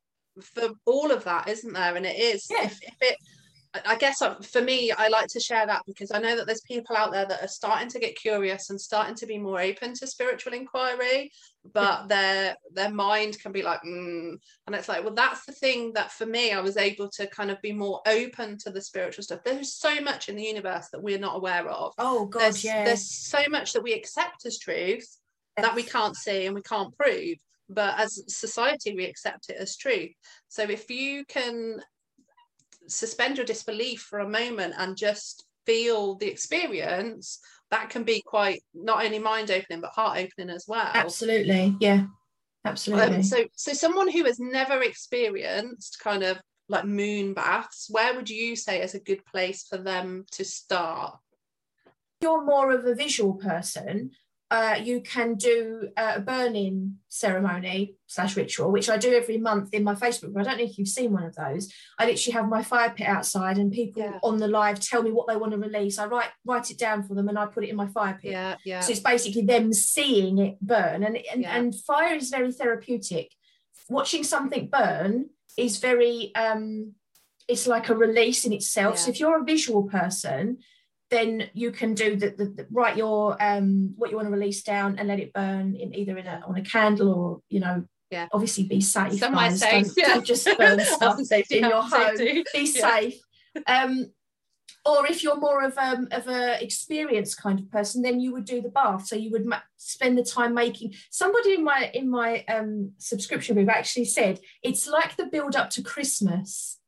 for 0.42 0.70
all 0.86 1.10
of 1.10 1.24
that 1.24 1.48
isn't 1.48 1.74
there 1.74 1.94
and 1.96 2.06
it 2.06 2.18
is 2.18 2.46
Yeah. 2.50 2.64
if, 2.64 2.82
if 2.82 2.94
it 3.02 3.16
I- 3.74 3.96
guess 3.96 4.20
uh, 4.20 4.34
for 4.36 4.60
me, 4.60 4.92
I 4.92 5.08
like 5.08 5.28
to 5.28 5.40
share 5.40 5.66
that 5.66 5.82
because 5.86 6.10
I 6.10 6.18
know 6.18 6.36
that 6.36 6.46
there's 6.46 6.60
people 6.62 6.96
out 6.96 7.12
there 7.12 7.24
that 7.26 7.42
are 7.42 7.48
starting 7.48 7.88
to 7.88 7.98
get 7.98 8.16
curious 8.16 8.70
and 8.70 8.80
starting 8.80 9.14
to 9.16 9.26
be 9.26 9.38
more 9.38 9.60
open 9.60 9.94
to 9.94 10.06
spiritual 10.06 10.52
inquiry, 10.52 11.32
but 11.72 12.06
their 12.08 12.56
their 12.72 12.90
mind 12.90 13.38
can 13.40 13.52
be 13.52 13.62
like, 13.62 13.80
mm. 13.82 14.34
and 14.66 14.74
it's 14.74 14.88
like, 14.88 15.04
well, 15.04 15.14
that's 15.14 15.44
the 15.46 15.52
thing 15.52 15.92
that 15.94 16.12
for 16.12 16.26
me, 16.26 16.52
I 16.52 16.60
was 16.60 16.76
able 16.76 17.08
to 17.10 17.26
kind 17.28 17.50
of 17.50 17.60
be 17.62 17.72
more 17.72 18.00
open 18.06 18.58
to 18.58 18.70
the 18.70 18.82
spiritual 18.82 19.24
stuff. 19.24 19.44
There's 19.44 19.74
so 19.74 20.00
much 20.00 20.28
in 20.28 20.36
the 20.36 20.44
universe 20.44 20.88
that 20.92 21.02
we're 21.02 21.18
not 21.18 21.36
aware 21.36 21.68
of. 21.68 21.94
Oh 21.98 22.26
God, 22.26 22.40
There's, 22.40 22.64
yeah. 22.64 22.84
there's 22.84 23.08
so 23.10 23.42
much 23.48 23.72
that 23.72 23.82
we 23.82 23.94
accept 23.94 24.44
as 24.46 24.58
truth 24.58 25.18
that 25.56 25.74
we 25.74 25.82
can't 25.82 26.16
see 26.16 26.46
and 26.46 26.54
we 26.54 26.62
can't 26.62 26.96
prove 26.96 27.36
but 27.68 27.98
as 27.98 28.22
society 28.26 28.94
we 28.94 29.04
accept 29.04 29.48
it 29.48 29.56
as 29.56 29.76
truth 29.76 30.12
so 30.48 30.62
if 30.62 30.90
you 30.90 31.24
can 31.26 31.78
suspend 32.86 33.36
your 33.36 33.46
disbelief 33.46 34.00
for 34.02 34.20
a 34.20 34.28
moment 34.28 34.74
and 34.78 34.96
just 34.96 35.44
feel 35.66 36.16
the 36.16 36.26
experience 36.26 37.38
that 37.70 37.88
can 37.90 38.04
be 38.04 38.22
quite 38.24 38.62
not 38.74 39.04
only 39.04 39.18
mind 39.18 39.50
opening 39.50 39.80
but 39.80 39.90
heart 39.90 40.18
opening 40.18 40.54
as 40.54 40.66
well. 40.68 40.90
Absolutely, 40.92 41.76
yeah, 41.80 42.04
absolutely. 42.64 43.16
um, 43.16 43.22
so 43.22 43.44
so 43.54 43.72
someone 43.72 44.10
who 44.10 44.24
has 44.24 44.38
never 44.38 44.82
experienced 44.82 45.98
kind 46.00 46.22
of 46.22 46.38
like 46.68 46.84
moon 46.84 47.34
baths 47.34 47.88
where 47.90 48.14
would 48.14 48.30
you 48.30 48.56
say 48.56 48.80
is 48.80 48.94
a 48.94 49.00
good 49.00 49.24
place 49.26 49.66
for 49.68 49.78
them 49.78 50.24
to 50.32 50.44
start? 50.44 51.18
You're 52.20 52.44
more 52.44 52.72
of 52.72 52.84
a 52.84 52.94
visual 52.94 53.34
person, 53.34 54.12
uh, 54.56 54.76
you 54.88 55.00
can 55.00 55.34
do 55.36 55.88
a 55.96 56.20
burning 56.20 56.96
ceremony 57.08 57.96
slash 58.06 58.36
ritual, 58.36 58.70
which 58.70 58.90
I 58.90 58.98
do 58.98 59.10
every 59.14 59.38
month 59.38 59.72
in 59.72 59.82
my 59.82 59.94
Facebook 59.94 60.32
group. 60.32 60.38
I 60.40 60.42
don't 60.48 60.58
know 60.58 60.64
if 60.70 60.76
you've 60.78 60.88
seen 60.98 61.10
one 61.12 61.24
of 61.24 61.34
those. 61.34 61.72
I 61.98 62.04
literally 62.04 62.34
have 62.34 62.48
my 62.56 62.62
fire 62.62 62.90
pit 62.96 63.06
outside, 63.06 63.56
and 63.56 63.72
people 63.72 64.02
Yeah. 64.02 64.18
on 64.22 64.36
the 64.36 64.48
live 64.48 64.78
tell 64.78 65.02
me 65.02 65.10
what 65.10 65.26
they 65.28 65.36
want 65.36 65.52
to 65.52 65.58
release. 65.58 65.98
I 65.98 66.04
write 66.06 66.32
write 66.44 66.70
it 66.70 66.78
down 66.78 67.02
for 67.02 67.14
them, 67.14 67.28
and 67.30 67.38
I 67.38 67.46
put 67.46 67.64
it 67.64 67.70
in 67.70 67.76
my 67.76 67.88
fire 67.88 68.18
pit. 68.20 68.32
yeah 68.32 68.56
yeah 68.70 68.80
So 68.80 68.90
it's 68.92 69.00
basically 69.00 69.44
them 69.52 69.72
seeing 69.72 70.36
it 70.46 70.54
burn, 70.60 71.02
and 71.06 71.16
and, 71.32 71.40
Yeah. 71.42 71.56
and 71.56 71.74
fire 71.74 72.14
is 72.22 72.28
very 72.28 72.52
therapeutic. 72.52 73.28
Watching 73.88 74.22
something 74.34 74.68
burn 74.68 75.30
is 75.56 75.78
very 75.78 76.34
um, 76.44 76.92
it's 77.48 77.66
like 77.66 77.88
a 77.88 77.96
release 78.06 78.44
in 78.46 78.52
itself. 78.52 78.98
So 78.98 79.10
if 79.10 79.18
you're 79.18 79.40
a 79.40 79.44
visual 79.54 79.82
person, 79.98 80.58
then 81.12 81.48
you 81.52 81.70
can 81.70 81.94
do 81.94 82.16
the, 82.16 82.30
the, 82.38 82.44
the 82.56 82.66
write 82.72 82.96
your 82.96 83.40
um 83.48 83.92
what 83.98 84.10
you 84.10 84.16
want 84.16 84.26
to 84.26 84.32
release 84.38 84.62
down 84.62 84.98
and 84.98 85.06
let 85.08 85.20
it 85.20 85.32
burn 85.32 85.76
in 85.76 85.94
either 85.94 86.16
in 86.18 86.26
a 86.26 86.42
on 86.48 86.56
a 86.56 86.64
candle 86.74 87.10
or 87.20 87.40
you 87.54 87.60
know 87.60 87.84
Yeah. 88.10 88.26
obviously 88.32 88.64
be 88.64 88.80
safe. 88.80 89.18
Somewhere 89.24 89.50
safe, 89.54 89.86
Don't, 89.86 89.96
yeah. 89.98 90.14
don't 90.14 90.26
just 90.26 90.48
burn 90.58 90.80
stuff 90.96 91.20
safety, 91.34 91.58
in 91.58 91.64
your 91.72 91.82
home. 91.82 92.16
safety. 92.16 92.44
Be 92.54 92.64
Yeah. 92.74 92.90
safe. 92.90 93.16
Um, 93.66 93.92
or 94.84 95.06
if 95.12 95.22
you're 95.22 95.38
more 95.48 95.60
of 95.68 95.74
um 95.78 96.08
of 96.18 96.24
a 96.28 96.42
experienced 96.68 97.36
kind 97.44 97.58
of 97.60 97.70
person, 97.70 98.02
then 98.02 98.18
you 98.22 98.32
would 98.34 98.44
do 98.54 98.60
the 98.60 98.68
bath. 98.80 99.06
So 99.06 99.14
you 99.16 99.30
would 99.34 99.46
ma- 99.46 99.68
spend 99.76 100.18
the 100.18 100.24
time 100.24 100.52
making. 100.54 100.94
Somebody 101.10 101.50
in 101.58 101.64
my 101.72 101.90
in 101.94 102.06
my 102.10 102.30
um 102.54 102.92
subscription 102.98 103.54
group 103.54 103.68
actually 103.68 104.06
said 104.06 104.40
it's 104.68 104.84
like 104.98 105.12
the 105.16 105.26
build 105.34 105.54
up 105.60 105.68
to 105.74 105.82
Christmas 105.82 106.78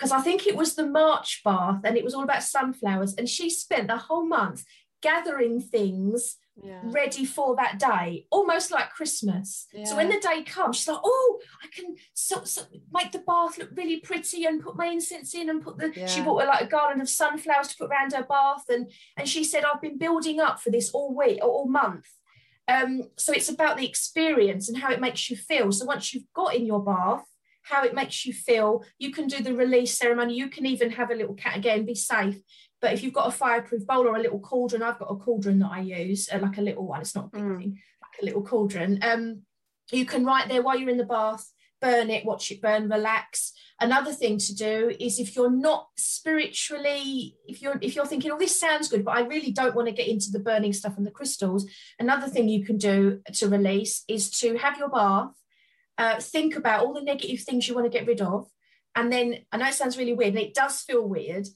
because 0.00 0.12
I 0.12 0.22
think 0.22 0.46
it 0.46 0.56
was 0.56 0.74
the 0.74 0.86
March 0.86 1.42
bath 1.44 1.82
and 1.84 1.94
it 1.94 2.02
was 2.04 2.14
all 2.14 2.22
about 2.24 2.42
sunflowers, 2.42 3.14
and 3.16 3.28
she 3.28 3.50
spent 3.50 3.86
the 3.88 3.98
whole 3.98 4.24
month 4.24 4.64
gathering 5.02 5.60
things 5.60 6.36
yeah 6.62 6.80
ready 6.82 7.26
for 7.26 7.56
that 7.56 7.78
day, 7.78 8.26
almost 8.30 8.70
like 8.70 8.90
Christmas. 8.90 9.66
So 9.82 9.96
when 9.96 10.08
the 10.08 10.18
day 10.20 10.42
comes, 10.42 10.76
she's 10.78 10.88
like, 10.88 11.00
"Oh, 11.04 11.40
I 11.62 11.66
can 11.74 11.96
so, 12.14 12.44
so 12.44 12.62
make 12.90 13.12
the 13.12 13.18
bath 13.18 13.58
look 13.58 13.70
really 13.74 14.00
pretty 14.00 14.46
and 14.46 14.62
put 14.62 14.76
my 14.76 14.86
incense 14.86 15.34
in 15.34 15.50
and 15.50 15.62
put 15.62 15.76
the." 15.76 15.92
She 16.06 16.20
Yeah. 16.20 16.24
bought 16.24 16.46
like 16.46 16.62
a 16.62 16.66
garland 16.66 17.02
of 17.02 17.08
sunflowers 17.10 17.68
to 17.68 17.76
put 17.76 17.90
around 17.90 18.14
her 18.14 18.24
bath, 18.24 18.64
and 18.70 18.90
and 19.18 19.28
she 19.28 19.44
said, 19.44 19.64
"I've 19.64 19.82
been 19.82 19.98
building 19.98 20.40
up 20.40 20.60
for 20.60 20.70
this 20.70 20.90
all 20.92 21.14
week 21.14 21.40
or 21.42 21.50
all 21.50 21.68
month." 21.68 22.06
Um, 22.68 23.02
so 23.18 23.32
it's 23.32 23.48
about 23.50 23.76
the 23.76 23.86
experience 23.86 24.68
and 24.68 24.78
how 24.78 24.90
it 24.92 25.00
makes 25.00 25.28
you 25.28 25.36
feel. 25.36 25.72
So 25.72 25.84
once 25.84 26.14
you've 26.14 26.32
got 26.34 26.54
in 26.54 26.64
your 26.64 26.82
bath, 26.82 27.24
how 27.70 27.84
it 27.84 27.94
makes 27.94 28.26
you 28.26 28.32
feel, 28.32 28.84
you 28.98 29.12
can 29.12 29.26
do 29.26 29.42
the 29.42 29.54
release 29.54 29.96
ceremony. 29.96 30.34
You 30.34 30.48
can 30.48 30.66
even 30.66 30.90
have 30.90 31.10
a 31.10 31.14
little 31.14 31.34
cat 31.34 31.56
again, 31.56 31.86
be 31.86 31.94
safe. 31.94 32.36
But 32.80 32.92
if 32.94 33.02
you've 33.02 33.14
got 33.14 33.28
a 33.28 33.30
fireproof 33.30 33.86
bowl 33.86 34.06
or 34.08 34.16
a 34.16 34.20
little 34.22 34.40
cauldron, 34.40 34.82
I've 34.82 34.98
got 34.98 35.12
a 35.12 35.16
cauldron 35.16 35.58
that 35.60 35.70
I 35.70 35.80
use, 35.80 36.28
uh, 36.32 36.38
like 36.40 36.58
a 36.58 36.62
little 36.62 36.86
one. 36.86 37.00
It's 37.00 37.14
not 37.14 37.26
a 37.26 37.28
big 37.28 37.42
Mm. 37.42 37.58
thing, 37.58 37.78
like 38.02 38.22
a 38.22 38.24
little 38.24 38.42
cauldron. 38.42 38.98
Um, 39.02 39.42
you 39.92 40.04
can 40.06 40.24
write 40.24 40.48
there 40.48 40.62
while 40.62 40.78
you're 40.78 40.88
in 40.88 40.96
the 40.96 41.04
bath, 41.04 41.52
burn 41.80 42.10
it, 42.10 42.24
watch 42.24 42.50
it 42.50 42.60
burn, 42.60 42.88
relax. 42.88 43.52
Another 43.80 44.12
thing 44.12 44.38
to 44.38 44.54
do 44.54 44.94
is 45.00 45.18
if 45.18 45.34
you're 45.34 45.50
not 45.50 45.88
spiritually, 45.96 47.36
if 47.46 47.62
you're 47.62 47.78
if 47.80 47.94
you're 47.94 48.06
thinking, 48.06 48.30
oh, 48.30 48.38
this 48.38 48.58
sounds 48.58 48.88
good, 48.88 49.04
but 49.04 49.16
I 49.16 49.20
really 49.22 49.52
don't 49.52 49.74
want 49.74 49.88
to 49.88 49.94
get 49.94 50.08
into 50.08 50.30
the 50.30 50.38
burning 50.38 50.72
stuff 50.72 50.96
and 50.96 51.06
the 51.06 51.10
crystals. 51.10 51.66
Another 51.98 52.28
thing 52.28 52.48
you 52.48 52.64
can 52.64 52.76
do 52.76 53.20
to 53.34 53.48
release 53.48 54.04
is 54.08 54.30
to 54.40 54.56
have 54.58 54.78
your 54.78 54.90
bath, 54.90 55.32
uh, 56.02 56.16
think 56.34 56.56
about 56.56 56.80
all 56.84 56.94
the 56.94 57.02
negative 57.12 57.40
things 57.46 57.66
you 57.68 57.74
want 57.74 57.86
to 57.90 57.96
get 57.98 58.06
rid 58.08 58.20
of, 58.20 58.40
and 58.96 59.06
then 59.12 59.26
I 59.52 59.56
know 59.58 59.68
it 59.68 59.74
sounds 59.74 59.98
really 59.98 60.14
weird, 60.18 60.34
and 60.34 60.42
it 60.46 60.54
does 60.54 60.80
feel 60.88 61.04
weird. 61.16 61.46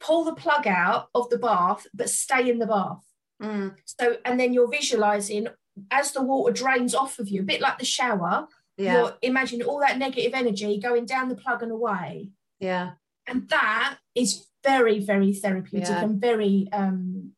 Pull 0.00 0.24
the 0.24 0.34
plug 0.44 0.66
out 0.66 1.02
of 1.14 1.24
the 1.30 1.38
bath, 1.38 1.82
but 1.98 2.10
stay 2.10 2.50
in 2.50 2.58
the 2.58 2.66
bath. 2.66 3.02
Mm, 3.42 3.74
So, 3.84 4.04
and 4.26 4.38
then 4.40 4.52
you're 4.54 4.70
visualizing 4.80 5.48
as 5.90 6.12
the 6.12 6.22
water 6.22 6.52
drains 6.62 6.94
off 6.94 7.18
of 7.18 7.28
you, 7.28 7.40
a 7.42 7.50
bit 7.52 7.60
like 7.66 7.78
the 7.78 7.84
shower. 7.98 8.34
yeah 8.78 8.92
You're 8.94 9.14
imagining 9.22 9.66
all 9.66 9.80
that 9.80 9.98
negative 9.98 10.32
energy 10.42 10.72
going 10.88 11.04
down 11.06 11.28
the 11.28 11.36
plug 11.44 11.60
and 11.62 11.72
away, 11.78 12.30
yeah 12.68 12.86
and 13.28 13.38
that 13.56 13.90
is 14.14 14.30
very, 14.70 14.98
very 15.12 15.32
therapeutic 15.42 15.88
Yeah. 15.96 16.04
and 16.04 16.20
very 16.30 16.56
um, 16.80 17.32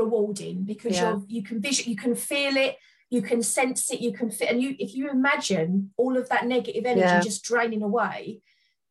rewarding 0.00 0.56
because 0.72 0.94
Yeah. 0.96 1.10
you're 1.10 1.22
you 1.36 1.42
can 1.48 1.60
visual, 1.60 1.88
you 1.92 1.96
can 2.04 2.14
feel 2.14 2.54
it, 2.66 2.74
you 3.10 3.22
can 3.22 3.42
sense 3.42 3.90
it, 3.92 4.00
you 4.00 4.12
can 4.12 4.30
fit, 4.30 4.50
and 4.50 4.60
you 4.62 4.74
if 4.78 4.94
you 4.94 5.08
imagine 5.10 5.92
all 5.96 6.16
of 6.16 6.28
that 6.28 6.46
negative 6.46 6.84
energy 6.86 7.00
Yeah. 7.02 7.20
just 7.20 7.44
draining 7.44 7.82
away, 7.82 8.40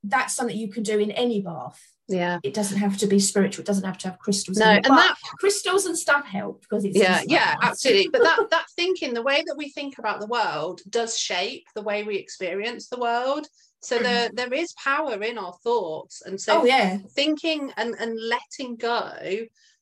that's 0.03 0.33
something 0.35 0.55
you 0.57 0.71
can 0.71 0.83
do 0.83 0.99
in 0.99 1.11
any 1.11 1.41
bath. 1.41 1.81
yeah 2.07 2.39
It 2.43 2.53
doesn't 2.53 2.77
have 2.77 2.97
to 2.99 3.07
be 3.07 3.19
spiritual. 3.19 3.63
It 3.63 3.67
doesn't 3.67 3.83
have 3.83 3.97
to 3.99 4.09
have 4.09 4.19
crystals. 4.19 4.57
No, 4.57 4.65
and 4.69 4.83
that- 4.85 5.17
crystals 5.39 5.85
and 5.87 5.97
stuff 5.97 6.25
help 6.25 6.61
because 6.61 6.85
it's 6.85 6.97
yeah 6.97 7.21
yeah 7.27 7.55
absolutely 7.61 8.09
but 8.09 8.21
that 8.23 8.37
that 8.51 8.65
thinking 8.75 9.13
the 9.13 9.23
way 9.29 9.43
that 9.47 9.57
we 9.57 9.69
think 9.69 9.97
about 9.97 10.19
the 10.19 10.27
world 10.27 10.81
does 10.89 11.17
shape 11.17 11.65
the 11.75 11.81
way 11.81 12.03
we 12.03 12.15
experience 12.17 12.87
the 12.89 12.99
world 12.99 13.47
so 13.81 13.97
there 13.99 14.29
there 14.33 14.53
is 14.53 14.73
power 14.91 15.21
in 15.29 15.37
our 15.37 15.53
thoughts 15.63 16.21
and 16.25 16.39
so 16.39 16.61
oh 16.61 16.65
yeah, 16.65 16.97
thinking 17.15 17.71
and 17.77 17.95
and 17.99 18.13
letting 18.35 18.75
go 18.77 19.11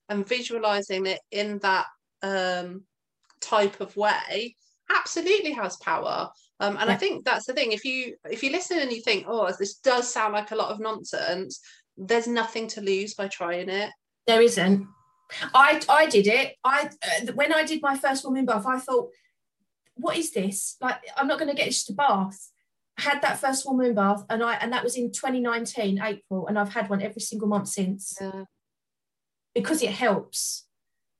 and 0.10 0.28
visualizing 0.28 1.06
it 1.06 1.22
in 1.32 1.60
that 1.60 1.86
um 2.22 2.84
type 3.44 3.80
of 3.82 3.96
way 3.98 4.56
absolutely 4.90 5.52
has 5.52 5.78
power 5.78 6.30
um, 6.60 6.78
and 6.80 6.90
I 6.90 6.96
think 6.96 7.26
that's 7.26 7.46
the 7.46 7.54
thing. 7.54 7.74
If 7.74 7.84
you 7.84 8.16
if 8.30 8.42
you 8.42 8.50
listen 8.52 8.80
and 8.80 8.90
you 8.92 9.02
think, 9.02 9.26
oh, 9.28 9.52
this 9.60 9.76
does 9.80 10.10
sound 10.10 10.34
like 10.34 10.52
a 10.52 10.56
lot 10.56 10.70
of 10.72 10.80
nonsense, 10.80 11.60
there's 11.98 12.28
nothing 12.28 12.68
to 12.70 12.80
lose 12.82 13.16
by 13.16 13.28
trying 13.28 13.68
it. 13.70 13.90
there 14.28 14.42
isn't. 14.42 14.88
I 15.54 15.82
I 15.90 16.06
did 16.06 16.28
it. 16.28 16.56
I 16.64 16.90
uh, 17.04 17.34
when 17.34 17.52
I 17.54 17.66
did 17.66 17.82
my 17.82 17.98
first 17.98 18.24
moon 18.30 18.46
bath, 18.46 18.66
I 18.66 18.80
thought, 18.80 19.10
what 19.96 20.16
is 20.16 20.32
this? 20.32 20.78
Like, 20.80 20.98
I'm 21.18 21.28
not 21.28 21.38
going 21.40 21.50
to 21.50 21.58
get 21.58 21.66
just 21.68 21.90
a 21.90 21.94
bath. 21.94 22.40
I 22.98 23.02
had 23.02 23.22
that 23.24 23.40
first 23.40 23.68
moon 23.70 23.94
bath, 23.96 24.24
and 24.30 24.42
I 24.42 24.54
and 24.56 24.72
that 24.72 24.84
was 24.86 24.96
in 24.96 25.12
2019 25.12 26.00
April, 26.02 26.48
and 26.48 26.58
I've 26.58 26.74
had 26.74 26.90
one 26.90 27.02
every 27.02 27.22
single 27.22 27.50
month 27.50 27.68
since 27.68 28.16
Yeah. 28.22 28.46
because 29.54 29.82
it 29.84 29.90
helps. 29.92 30.66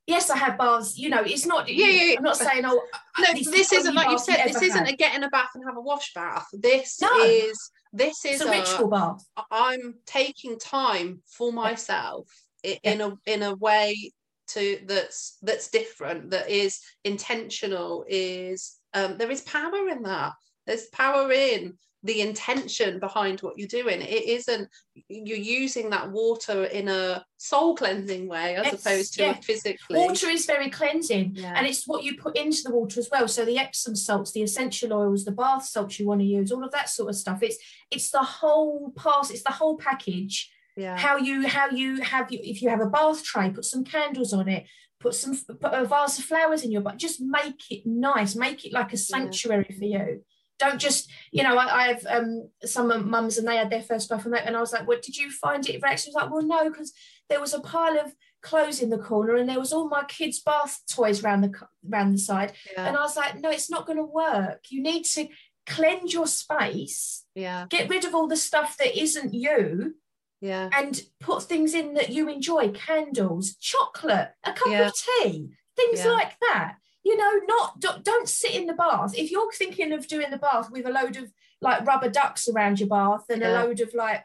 Yes, 0.06 0.30
I 0.30 0.38
have 0.38 0.58
baths. 0.58 0.98
You 0.98 1.10
know, 1.10 1.22
it's 1.22 1.46
not. 1.46 1.70
Yeah, 1.70 1.88
yeah, 1.88 2.04
yeah. 2.04 2.16
I'm 2.18 2.24
not 2.24 2.38
saying 2.38 2.64
oh. 2.66 2.82
No, 3.20 3.26
is 3.38 3.50
this 3.50 3.72
isn't 3.72 3.96
like 3.96 4.10
you 4.12 4.20
said. 4.20 4.46
This 4.48 4.62
isn't 4.62 4.86
had. 4.86 4.94
a 4.94 4.98
get 4.98 5.16
in 5.16 5.24
a 5.24 5.30
bath 5.30 5.50
and 5.56 5.64
have 5.66 5.78
a 5.78 5.82
wash 5.82 6.14
bath. 6.14 6.48
This 6.52 7.00
No. 7.02 7.10
is 7.26 7.72
this 7.94 8.26
is 8.26 8.42
It's 8.42 8.46
a 8.46 8.52
ritual 8.52 8.90
bath. 8.90 9.24
I'm 9.52 9.96
taking 10.06 10.60
time 10.60 11.22
for 11.28 11.54
myself 11.54 12.28
i- 12.66 12.80
in 12.84 13.02
a 13.02 13.14
in 13.26 13.44
a 13.44 13.56
way 13.56 14.12
to 14.48 14.80
that's 14.86 15.38
that's 15.42 15.70
different 15.70 16.32
that 16.32 16.50
is 16.50 16.82
intentional 17.06 18.04
is 18.10 18.78
um 18.94 19.18
there 19.18 19.32
is 19.32 19.42
power 19.42 19.88
in 19.88 20.04
that 20.04 20.34
there's 20.68 20.88
power 20.88 21.32
in 21.32 21.78
the 22.04 22.20
intention 22.20 23.00
behind 23.00 23.40
what 23.40 23.58
you're 23.58 23.68
doing. 23.68 24.02
It 24.02 24.26
isn't 24.26 24.70
you're 25.08 25.38
using 25.38 25.90
that 25.92 26.12
water 26.12 26.66
in 26.66 26.90
a 26.90 27.26
soul 27.38 27.76
cleansing 27.76 28.28
way 28.28 28.56
as 28.56 28.66
yes, 28.66 28.86
opposed 28.86 29.14
to 29.16 29.24
yeah. 29.24 29.34
physically. 29.42 29.98
Water 30.00 30.28
is 30.28 30.46
very 30.46 30.70
cleansing, 30.70 31.32
yeah. 31.36 31.54
and 31.56 31.66
it's 31.66 31.88
what 31.88 32.04
you 32.04 32.18
put 32.18 32.38
into 32.38 32.62
the 32.64 32.74
water 32.74 33.00
as 33.00 33.10
well. 33.10 33.28
So 33.28 33.46
the 33.46 33.58
Epsom 33.58 33.96
salts, 33.96 34.34
the 34.34 34.44
essential 34.44 34.94
oils, 34.94 35.24
the 35.24 35.32
bath 35.32 35.66
salts 35.66 36.00
you 36.00 36.06
want 36.06 36.20
to 36.20 36.28
use, 36.28 36.52
all 36.52 36.64
of 36.64 36.72
that 36.72 36.90
sort 36.90 37.10
of 37.10 37.16
stuff. 37.16 37.42
It's 37.42 37.58
it's 37.90 38.12
the 38.12 38.24
whole 38.24 38.92
pass. 38.98 39.32
It's 39.32 39.44
the 39.44 39.52
whole 39.52 39.78
package. 39.78 40.52
Yeah. 40.76 40.98
How 40.98 41.18
you 41.18 41.48
how 41.48 41.70
you 41.70 42.02
have 42.02 42.32
you 42.32 42.40
if 42.44 42.62
you 42.62 42.70
have 42.70 42.82
a 42.82 42.88
bath 42.88 43.24
tray, 43.24 43.50
put 43.50 43.66
some 43.66 43.86
candles 43.86 44.34
on 44.34 44.50
it. 44.50 44.66
Put 45.00 45.16
some 45.16 45.38
put 45.38 45.74
a 45.74 45.86
vase 45.86 46.18
of 46.20 46.26
flowers 46.26 46.64
in 46.64 46.72
your 46.72 46.82
but 46.82 46.98
just 46.98 47.20
make 47.20 47.70
it 47.70 47.86
nice, 47.86 48.36
make 48.36 48.66
it 48.66 48.72
like 48.72 48.94
a 48.94 48.98
sanctuary 48.98 49.66
yeah. 49.70 49.78
for 49.78 49.84
you 49.84 50.24
don't 50.60 50.80
just 50.80 51.12
you 51.32 51.44
know 51.44 51.58
I, 51.58 51.84
I 51.84 51.88
have 51.88 52.06
um, 52.08 52.50
some 52.64 53.10
mums 53.10 53.38
and 53.38 53.48
they 53.48 53.58
had 53.58 53.70
their 53.70 53.82
first 53.82 54.10
bath 54.10 54.26
and, 54.26 54.36
and 54.36 54.56
I 54.56 54.60
was 54.60 54.74
like 54.74 54.88
what 54.88 55.02
did 55.02 55.18
you 55.18 55.30
find 55.32 55.68
it 55.68 55.82
Rex 55.82 56.06
was 56.06 56.16
like 56.16 56.32
well 56.32 56.44
no 56.44 56.70
because 56.70 56.94
there 57.30 57.42
was 57.42 57.54
a 57.54 57.60
pile 57.60 57.98
of 58.00 58.14
clothes 58.42 58.82
in 58.82 58.90
the 58.90 58.98
corner 58.98 59.36
and 59.36 59.48
there 59.48 59.60
was 59.60 59.72
all 59.72 59.88
my 59.88 60.04
kids 60.04 60.42
bath 60.42 60.82
toys 60.90 61.24
around 61.24 61.42
the 61.42 61.54
around 61.92 62.12
the 62.12 62.18
side 62.18 62.54
yeah. 62.72 62.88
and 62.88 62.98
I 62.98 63.02
was 63.02 63.16
like 63.16 63.40
no 63.40 63.50
it's 63.50 63.70
not 63.70 63.86
going 63.86 63.98
to 63.98 64.04
work 64.04 64.66
you 64.70 64.82
need 64.82 65.04
to 65.06 65.28
cleanse 65.66 66.14
your 66.14 66.28
space 66.28 67.24
yeah 67.36 67.66
get 67.70 67.90
rid 67.90 68.04
of 68.04 68.14
all 68.14 68.28
the 68.28 68.36
stuff 68.36 68.78
that 68.78 69.00
isn't 69.00 69.34
you 69.34 69.96
yeah 70.42 70.70
and 70.74 71.02
put 71.22 71.44
things 71.44 71.74
in 71.74 71.94
that 71.94 72.10
you 72.10 72.30
enjoy 72.30 72.70
candles 72.70 73.56
chocolate 73.56 74.30
a 74.44 74.52
cup 74.52 74.68
yeah. 74.70 74.88
of 74.88 74.94
tea 74.94 75.50
things 75.78 76.04
yeah. 76.04 76.12
like 76.12 76.34
that 76.42 76.76
you 77.04 77.18
know, 77.18 77.32
not 77.48 77.80
don't, 77.80 78.04
don't 78.04 78.30
sit 78.30 78.56
in 78.56 78.66
the 78.66 78.74
bath. 78.74 79.18
If 79.18 79.32
you're 79.32 79.52
thinking 79.52 79.92
of 79.92 80.08
doing 80.08 80.32
the 80.32 80.38
bath 80.38 80.72
with 80.72 80.86
a 80.86 80.92
load 80.92 81.18
of 81.18 81.32
like 81.62 81.86
rubber 81.86 82.10
ducks 82.10 82.48
around 82.48 82.80
your 82.80 82.90
bath 82.90 83.26
and 83.30 83.42
yeah. 83.42 83.50
a 83.50 83.64
load 83.64 83.80
of 83.80 83.94
like 83.94 84.24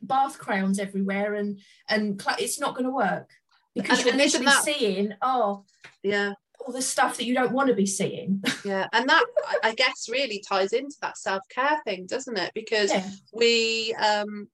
bath 0.00 0.38
crowns 0.38 0.78
everywhere 0.78 1.34
and 1.34 1.58
and 1.88 2.20
cl- 2.20 2.36
it's 2.38 2.60
not 2.60 2.74
going 2.74 2.84
to 2.84 2.90
work 2.90 3.30
because 3.74 3.98
and, 3.98 4.06
you're 4.06 4.16
literally 4.16 4.46
that, 4.46 4.62
seeing 4.62 5.12
oh 5.22 5.64
yeah 6.02 6.32
all 6.60 6.72
the 6.72 6.82
stuff 6.82 7.16
that 7.16 7.24
you 7.24 7.34
don't 7.34 7.52
want 7.52 7.68
to 7.68 7.74
be 7.74 7.86
seeing 7.86 8.42
yeah 8.64 8.86
and 8.92 9.08
that 9.08 9.24
i 9.62 9.74
guess 9.74 10.08
really 10.10 10.42
ties 10.46 10.72
into 10.72 10.96
that 11.00 11.16
self-care 11.16 11.80
thing 11.84 12.06
doesn't 12.06 12.38
it 12.38 12.52
because 12.54 12.90
yeah. 12.92 13.08
we 13.32 13.94
um 13.94 14.48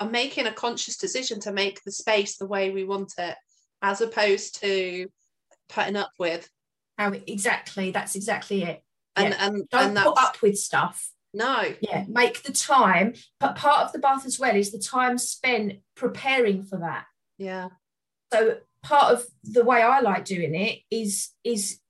are 0.00 0.10
making 0.10 0.46
a 0.46 0.52
conscious 0.52 0.96
decision 0.96 1.38
to 1.38 1.52
make 1.52 1.82
the 1.84 1.92
space 1.92 2.36
the 2.36 2.46
way 2.46 2.70
we 2.70 2.84
want 2.84 3.12
it 3.18 3.36
as 3.82 4.00
opposed 4.00 4.60
to 4.60 5.06
putting 5.68 5.96
up 5.96 6.10
with 6.18 6.48
how 6.98 7.12
exactly 7.26 7.90
that's 7.90 8.14
exactly 8.14 8.62
it 8.62 8.82
and 9.16 9.30
yeah. 9.30 9.46
and 9.46 9.68
don't 9.68 9.96
and 9.96 9.98
put 9.98 10.18
up 10.18 10.40
with 10.42 10.58
stuff 10.58 11.10
no 11.32 11.74
yeah 11.80 12.04
make 12.08 12.42
the 12.42 12.52
time 12.52 13.14
but 13.40 13.56
part 13.56 13.84
of 13.84 13.92
the 13.92 13.98
bath 13.98 14.24
as 14.24 14.38
well 14.38 14.54
is 14.54 14.70
the 14.70 14.78
time 14.78 15.18
spent 15.18 15.74
preparing 15.96 16.62
for 16.64 16.78
that 16.78 17.06
yeah 17.38 17.68
so 18.32 18.58
part 18.82 19.12
of 19.12 19.24
the 19.42 19.64
way 19.64 19.82
i 19.82 20.00
like 20.00 20.24
doing 20.24 20.54
it 20.54 20.80
is 20.90 21.30
is 21.42 21.80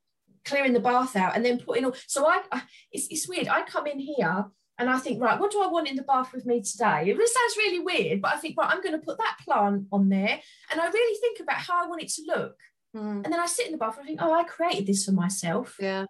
clearing 0.44 0.72
the 0.72 0.80
bath 0.80 1.16
out 1.16 1.34
and 1.34 1.44
then 1.44 1.58
putting 1.58 1.84
all 1.84 1.94
so 2.06 2.26
i, 2.26 2.40
I 2.52 2.62
it's, 2.92 3.06
it's 3.10 3.28
weird 3.28 3.48
i 3.48 3.62
come 3.62 3.86
in 3.86 3.98
here 3.98 4.46
and 4.78 4.90
I 4.90 4.98
think, 4.98 5.22
right, 5.22 5.38
what 5.38 5.52
do 5.52 5.62
I 5.62 5.68
want 5.68 5.88
in 5.88 5.94
the 5.94 6.02
bath 6.02 6.32
with 6.32 6.46
me 6.46 6.60
today? 6.60 7.04
It 7.06 7.16
really 7.16 7.26
sounds 7.26 7.56
really 7.56 7.78
weird, 7.78 8.20
but 8.20 8.34
I 8.34 8.38
think, 8.38 8.56
right, 8.58 8.70
I'm 8.70 8.82
going 8.82 8.98
to 8.98 9.06
put 9.06 9.18
that 9.18 9.36
plant 9.44 9.86
on 9.92 10.08
there. 10.08 10.40
And 10.70 10.80
I 10.80 10.88
really 10.88 11.20
think 11.20 11.38
about 11.40 11.58
how 11.58 11.84
I 11.84 11.88
want 11.88 12.02
it 12.02 12.08
to 12.14 12.22
look. 12.26 12.56
Mm. 12.94 13.24
And 13.24 13.32
then 13.32 13.40
I 13.40 13.46
sit 13.46 13.66
in 13.66 13.72
the 13.72 13.78
bathroom 13.78 14.06
and 14.06 14.18
think, 14.18 14.22
oh, 14.22 14.32
I 14.32 14.44
created 14.44 14.86
this 14.86 15.04
for 15.04 15.12
myself. 15.12 15.76
Yeah. 15.80 16.06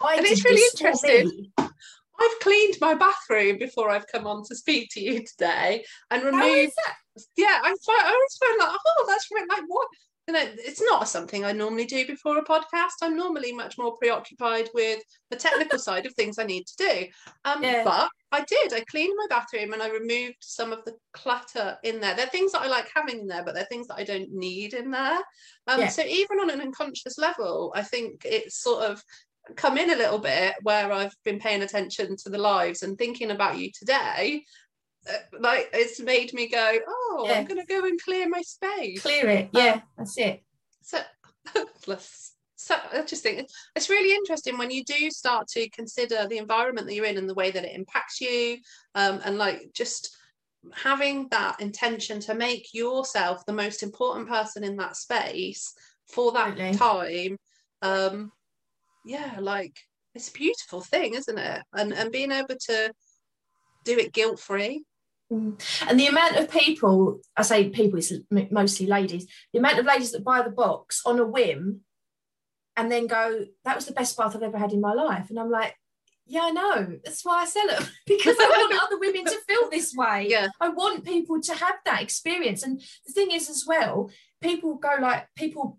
I 0.00 0.16
and 0.16 0.26
it's 0.26 0.44
really 0.44 0.62
interesting. 0.74 1.50
I've 1.58 2.40
cleaned 2.40 2.76
my 2.80 2.94
bathroom 2.94 3.58
before 3.58 3.90
I've 3.90 4.06
come 4.06 4.26
on 4.26 4.44
to 4.46 4.54
speak 4.54 4.88
to 4.92 5.00
you 5.00 5.24
today 5.24 5.84
and 6.10 6.22
removed. 6.22 6.72
Yeah, 7.36 7.58
I, 7.62 7.74
find, 7.84 8.00
I 8.00 8.12
always 8.12 8.38
find 8.44 8.58
like, 8.58 8.78
oh, 8.86 9.04
that's 9.08 9.28
like 9.48 9.62
what? 9.66 9.88
You 10.28 10.34
know, 10.34 10.44
it's 10.58 10.82
not 10.82 11.08
something 11.08 11.44
I 11.44 11.52
normally 11.52 11.86
do 11.86 12.06
before 12.06 12.36
a 12.36 12.44
podcast. 12.44 13.00
I'm 13.02 13.16
normally 13.16 13.50
much 13.50 13.78
more 13.78 13.96
preoccupied 13.96 14.68
with 14.74 15.02
the 15.30 15.36
technical 15.36 15.78
side 15.78 16.04
of 16.04 16.12
things 16.12 16.38
I 16.38 16.44
need 16.44 16.66
to 16.66 16.76
do. 16.76 17.06
Um, 17.46 17.62
yeah. 17.62 17.82
But 17.82 18.10
I 18.30 18.44
did. 18.44 18.74
I 18.74 18.84
cleaned 18.90 19.14
my 19.16 19.26
bathroom 19.30 19.72
and 19.72 19.82
I 19.82 19.88
removed 19.88 20.36
some 20.40 20.70
of 20.70 20.84
the 20.84 20.94
clutter 21.14 21.78
in 21.82 21.98
there. 22.00 22.14
They're 22.14 22.26
things 22.26 22.52
that 22.52 22.60
I 22.60 22.66
like 22.66 22.90
having 22.94 23.20
in 23.20 23.26
there, 23.26 23.42
but 23.42 23.54
they're 23.54 23.64
things 23.64 23.86
that 23.86 23.96
I 23.96 24.04
don't 24.04 24.30
need 24.30 24.74
in 24.74 24.90
there. 24.90 25.18
Um, 25.66 25.80
yeah. 25.80 25.88
So 25.88 26.02
even 26.02 26.40
on 26.40 26.50
an 26.50 26.60
unconscious 26.60 27.16
level, 27.16 27.72
I 27.74 27.82
think 27.82 28.26
it's 28.26 28.62
sort 28.62 28.84
of 28.84 29.02
come 29.56 29.78
in 29.78 29.90
a 29.90 29.96
little 29.96 30.18
bit 30.18 30.54
where 30.62 30.92
I've 30.92 31.16
been 31.24 31.38
paying 31.38 31.62
attention 31.62 32.16
to 32.16 32.28
the 32.28 32.36
lives 32.36 32.82
and 32.82 32.98
thinking 32.98 33.30
about 33.30 33.58
you 33.58 33.70
today. 33.72 34.44
Uh, 35.08 35.38
like 35.40 35.68
it's 35.72 36.00
made 36.00 36.32
me 36.32 36.48
go, 36.48 36.78
oh, 36.86 37.24
yeah. 37.26 37.34
I'm 37.34 37.44
going 37.44 37.60
to 37.60 37.66
go 37.66 37.84
and 37.84 38.00
clear 38.02 38.28
my 38.28 38.42
space. 38.42 39.02
Clear 39.02 39.28
it. 39.28 39.50
Yeah, 39.52 39.74
um, 39.74 39.82
that's 39.96 40.18
it. 40.18 40.42
So 40.82 40.98
so 42.56 42.76
I 42.92 43.02
just 43.02 43.22
think 43.22 43.48
it's 43.76 43.90
really 43.90 44.14
interesting 44.14 44.58
when 44.58 44.70
you 44.70 44.84
do 44.84 45.10
start 45.10 45.48
to 45.48 45.68
consider 45.70 46.26
the 46.26 46.38
environment 46.38 46.86
that 46.86 46.94
you're 46.94 47.04
in 47.04 47.18
and 47.18 47.28
the 47.28 47.34
way 47.34 47.50
that 47.50 47.64
it 47.64 47.74
impacts 47.74 48.20
you, 48.20 48.58
um, 48.94 49.20
and 49.24 49.38
like 49.38 49.70
just 49.74 50.16
having 50.74 51.28
that 51.30 51.60
intention 51.60 52.20
to 52.20 52.34
make 52.34 52.74
yourself 52.74 53.46
the 53.46 53.52
most 53.52 53.82
important 53.82 54.28
person 54.28 54.64
in 54.64 54.76
that 54.76 54.96
space 54.96 55.72
for 56.06 56.32
that 56.32 56.56
totally. 56.56 56.74
time. 56.74 57.38
Um, 57.82 58.32
yeah, 59.04 59.36
like 59.38 59.78
it's 60.14 60.28
a 60.28 60.32
beautiful 60.32 60.80
thing, 60.80 61.14
isn't 61.14 61.38
it? 61.38 61.62
And 61.72 61.92
and 61.92 62.10
being 62.10 62.32
able 62.32 62.56
to 62.66 62.92
do 63.84 63.96
it 63.98 64.12
guilt 64.12 64.40
free. 64.40 64.84
Mm. 65.32 65.60
And 65.88 66.00
the 66.00 66.06
amount 66.06 66.36
of 66.36 66.50
people, 66.50 67.20
I 67.36 67.42
say 67.42 67.68
people, 67.68 67.98
it's 67.98 68.12
mostly 68.50 68.86
ladies, 68.86 69.26
the 69.52 69.58
amount 69.58 69.78
of 69.78 69.86
ladies 69.86 70.12
that 70.12 70.24
buy 70.24 70.42
the 70.42 70.50
box 70.50 71.02
on 71.04 71.18
a 71.18 71.26
whim 71.26 71.80
and 72.76 72.90
then 72.90 73.06
go, 73.06 73.44
that 73.64 73.76
was 73.76 73.86
the 73.86 73.92
best 73.92 74.16
bath 74.16 74.36
I've 74.36 74.42
ever 74.42 74.58
had 74.58 74.72
in 74.72 74.80
my 74.80 74.94
life. 74.94 75.30
And 75.30 75.38
I'm 75.38 75.50
like, 75.50 75.74
yeah, 76.26 76.42
I 76.44 76.50
know. 76.50 76.98
That's 77.04 77.24
why 77.24 77.42
I 77.42 77.46
sell 77.46 77.68
it 77.68 77.90
because 78.06 78.36
I 78.38 78.48
want 78.48 78.82
other 78.82 78.98
women 78.98 79.24
to 79.24 79.38
feel 79.48 79.70
this 79.70 79.94
way. 79.94 80.26
Yeah. 80.28 80.48
I 80.60 80.68
want 80.68 81.04
people 81.04 81.40
to 81.40 81.54
have 81.54 81.74
that 81.86 82.02
experience. 82.02 82.62
And 82.62 82.80
the 83.06 83.12
thing 83.12 83.30
is, 83.32 83.48
as 83.48 83.64
well, 83.66 84.10
people 84.40 84.76
go 84.76 84.90
like, 85.00 85.26
people 85.36 85.78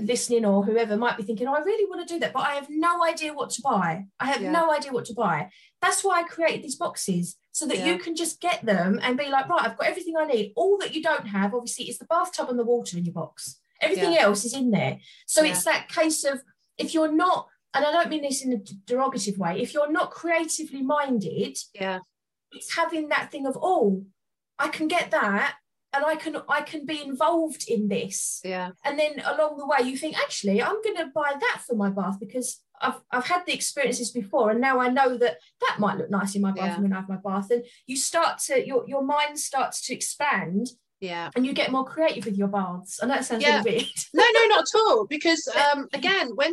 listening 0.00 0.44
or 0.44 0.64
whoever 0.64 0.96
might 0.96 1.16
be 1.16 1.22
thinking, 1.22 1.48
oh, 1.48 1.54
I 1.54 1.60
really 1.60 1.88
want 1.88 2.06
to 2.06 2.14
do 2.14 2.20
that, 2.20 2.32
but 2.32 2.40
I 2.40 2.54
have 2.54 2.68
no 2.68 3.04
idea 3.04 3.32
what 3.32 3.50
to 3.50 3.62
buy. 3.62 4.04
I 4.20 4.26
have 4.26 4.42
yeah. 4.42 4.50
no 4.50 4.72
idea 4.72 4.92
what 4.92 5.06
to 5.06 5.14
buy. 5.14 5.50
That's 5.80 6.04
why 6.04 6.20
I 6.20 6.22
created 6.24 6.62
these 6.62 6.76
boxes 6.76 7.36
so 7.52 7.66
that 7.66 7.78
yeah. 7.78 7.86
you 7.86 7.98
can 7.98 8.14
just 8.14 8.40
get 8.40 8.64
them 8.64 9.00
and 9.02 9.16
be 9.16 9.28
like, 9.28 9.48
right, 9.48 9.64
I've 9.64 9.78
got 9.78 9.86
everything 9.86 10.14
I 10.18 10.26
need. 10.26 10.52
All 10.56 10.78
that 10.78 10.94
you 10.94 11.02
don't 11.02 11.26
have, 11.28 11.54
obviously, 11.54 11.88
is 11.88 11.98
the 11.98 12.04
bathtub 12.06 12.50
and 12.50 12.58
the 12.58 12.64
water 12.64 12.98
in 12.98 13.04
your 13.04 13.14
box. 13.14 13.58
Everything 13.80 14.12
yeah. 14.12 14.22
else 14.22 14.44
is 14.44 14.54
in 14.54 14.70
there. 14.70 14.98
So 15.26 15.44
it's 15.44 15.64
that 15.64 15.88
case 15.88 16.24
of 16.24 16.42
if 16.78 16.94
you're 16.94 17.12
not, 17.12 17.48
and 17.74 17.84
I 17.84 17.92
don't 17.92 18.10
mean 18.10 18.22
this 18.22 18.44
in 18.44 18.52
a 18.52 18.56
derogative 18.56 19.38
way, 19.38 19.60
if 19.60 19.74
you're 19.74 19.92
not 19.92 20.10
creatively 20.10 20.82
minded, 20.82 21.58
yeah, 21.74 22.00
it's 22.52 22.74
having 22.74 23.08
that 23.08 23.30
thing 23.30 23.46
of, 23.46 23.58
oh, 23.60 24.04
I 24.58 24.68
can 24.68 24.88
get 24.88 25.10
that 25.10 25.56
and 25.96 26.04
I 26.04 26.16
can 26.16 26.36
I 26.48 26.60
can 26.62 26.86
be 26.86 27.02
involved 27.02 27.64
in 27.68 27.88
this. 27.88 28.40
Yeah. 28.44 28.70
And 28.84 28.98
then 28.98 29.20
along 29.24 29.56
the 29.56 29.66
way 29.66 29.88
you 29.88 29.96
think, 29.96 30.18
actually, 30.18 30.62
I'm 30.62 30.82
gonna 30.82 31.10
buy 31.14 31.34
that 31.40 31.62
for 31.66 31.74
my 31.74 31.90
bath 31.90 32.18
because 32.20 32.60
I've, 32.80 33.00
I've 33.10 33.26
had 33.26 33.46
the 33.46 33.54
experiences 33.54 34.10
before 34.10 34.50
and 34.50 34.60
now 34.60 34.80
I 34.80 34.88
know 34.88 35.16
that 35.16 35.38
that 35.60 35.76
might 35.78 35.96
look 35.96 36.10
nice 36.10 36.34
in 36.34 36.42
my 36.42 36.52
bathroom 36.52 36.70
yeah. 36.70 36.80
when 36.80 36.92
I 36.92 37.00
have 37.00 37.08
my 37.08 37.16
bath 37.16 37.50
and 37.50 37.64
you 37.86 37.96
start 37.96 38.38
to 38.46 38.66
your, 38.66 38.84
your 38.86 39.02
mind 39.02 39.38
starts 39.38 39.80
to 39.86 39.94
expand 39.94 40.68
yeah 41.00 41.30
and 41.36 41.46
you 41.46 41.52
get 41.52 41.72
more 41.72 41.84
creative 41.84 42.24
with 42.24 42.36
your 42.36 42.48
baths 42.48 42.98
and 43.00 43.10
that 43.10 43.24
sounds 43.24 43.42
yeah. 43.42 43.62
really 43.62 43.76
weird 44.14 44.14
no 44.14 44.24
no 44.34 44.46
not 44.48 44.60
at 44.60 44.78
all 44.78 45.06
because 45.06 45.48
um 45.74 45.88
again 45.92 46.30
when 46.34 46.52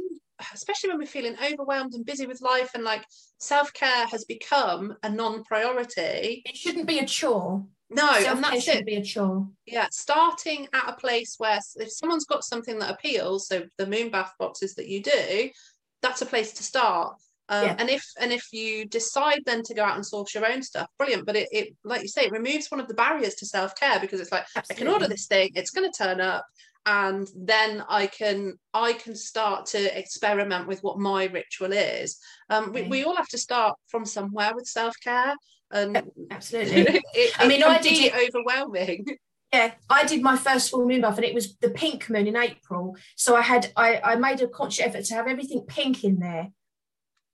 especially 0.54 0.90
when 0.90 1.00
we're 1.00 1.06
feeling 1.06 1.36
overwhelmed 1.52 1.94
and 1.94 2.06
busy 2.06 2.26
with 2.26 2.42
life 2.42 2.72
and 2.74 2.84
like 2.84 3.06
self-care 3.40 4.08
has 4.08 4.26
become 4.26 4.96
a 5.04 5.10
non-priority 5.10 6.42
it 6.46 6.58
shouldn't 6.58 6.88
be 6.88 7.00
a 7.00 7.06
chore 7.06 7.66
no 7.94 8.10
and 8.12 8.44
that's 8.44 8.68
it 8.68 8.86
be 8.86 8.96
a 8.96 9.04
chore 9.04 9.48
yeah 9.66 9.88
starting 9.92 10.68
at 10.74 10.90
a 10.90 10.94
place 10.94 11.36
where 11.38 11.60
if 11.76 11.92
someone's 11.92 12.26
got 12.26 12.44
something 12.44 12.80
that 12.80 12.92
appeals 12.92 13.48
so 13.48 13.64
the 13.78 13.88
moon 13.88 14.10
bath 14.10 14.34
boxes 14.40 14.76
that 14.76 14.88
you 14.88 15.02
do 15.02 15.50
that's 16.02 16.22
a 16.22 16.26
place 16.26 16.54
to 16.54 16.64
start 16.64 17.16
um, 17.50 17.66
yeah. 17.66 17.76
And 17.78 17.90
if 17.90 18.06
and 18.20 18.32
if 18.32 18.54
you 18.54 18.86
decide 18.86 19.42
then 19.46 19.64
to 19.64 19.74
go 19.74 19.84
out 19.84 19.96
and 19.96 20.06
source 20.06 20.34
your 20.34 20.50
own 20.50 20.64
stuff, 20.64 20.88
brilliant. 20.98 21.26
But 21.26 21.36
it, 21.36 21.50
it 21.52 21.76
like 21.84 22.02
you 22.02 22.08
say, 22.08 22.24
it 22.24 22.32
removes 22.32 22.72
one 22.72 22.80
of 22.80 22.88
the 22.88 22.94
barriers 22.94 23.36
to 23.36 23.46
self 23.46 23.76
care 23.76 24.00
because 24.00 24.22
it's 24.22 24.32
like 24.32 24.46
Absolutely. 24.56 24.76
I 24.76 24.78
can 24.78 24.94
order 24.94 25.08
this 25.08 25.28
thing, 25.28 25.52
it's 25.56 25.72
going 25.72 25.90
to 25.90 25.98
turn 25.98 26.22
up, 26.22 26.46
and 26.86 27.28
then 27.36 27.84
I 27.90 28.08
can 28.08 28.54
I 28.74 28.94
can 28.94 29.16
start 29.16 29.66
to 29.68 30.00
experiment 30.00 30.68
with 30.68 30.82
what 30.84 31.00
my 31.00 31.26
ritual 31.26 31.74
is. 31.74 32.18
Um, 32.50 32.70
okay. 32.70 32.84
we, 32.84 32.88
we 32.88 33.04
all 33.04 33.16
have 33.16 33.30
to 33.30 33.38
start 33.38 33.78
from 33.88 34.06
somewhere 34.06 34.54
with 34.56 34.66
self 34.66 34.96
care, 35.04 35.36
and 35.74 36.12
absolutely. 36.32 37.02
it, 37.14 37.34
I 37.40 37.48
mean, 37.48 37.64
I 37.64 37.82
did 37.82 38.14
it. 38.14 38.14
overwhelming. 38.14 39.06
Yeah, 39.52 39.76
I 39.88 40.04
did 40.06 40.24
my 40.24 40.36
first 40.36 40.72
full 40.72 40.88
moon 40.88 41.02
bath 41.02 41.18
and 41.18 41.26
it 41.26 41.36
was 41.36 41.56
the 41.58 41.70
pink 41.70 42.10
moon 42.10 42.26
in 42.26 42.36
April. 42.36 42.98
So 43.16 43.36
I 43.36 43.42
had 43.42 43.72
I, 43.76 44.02
I 44.04 44.16
made 44.16 44.42
a 44.42 44.48
conscious 44.48 44.84
effort 44.84 45.06
to 45.06 45.14
have 45.14 45.28
everything 45.28 45.62
pink 45.68 46.04
in 46.04 46.18
there 46.18 46.48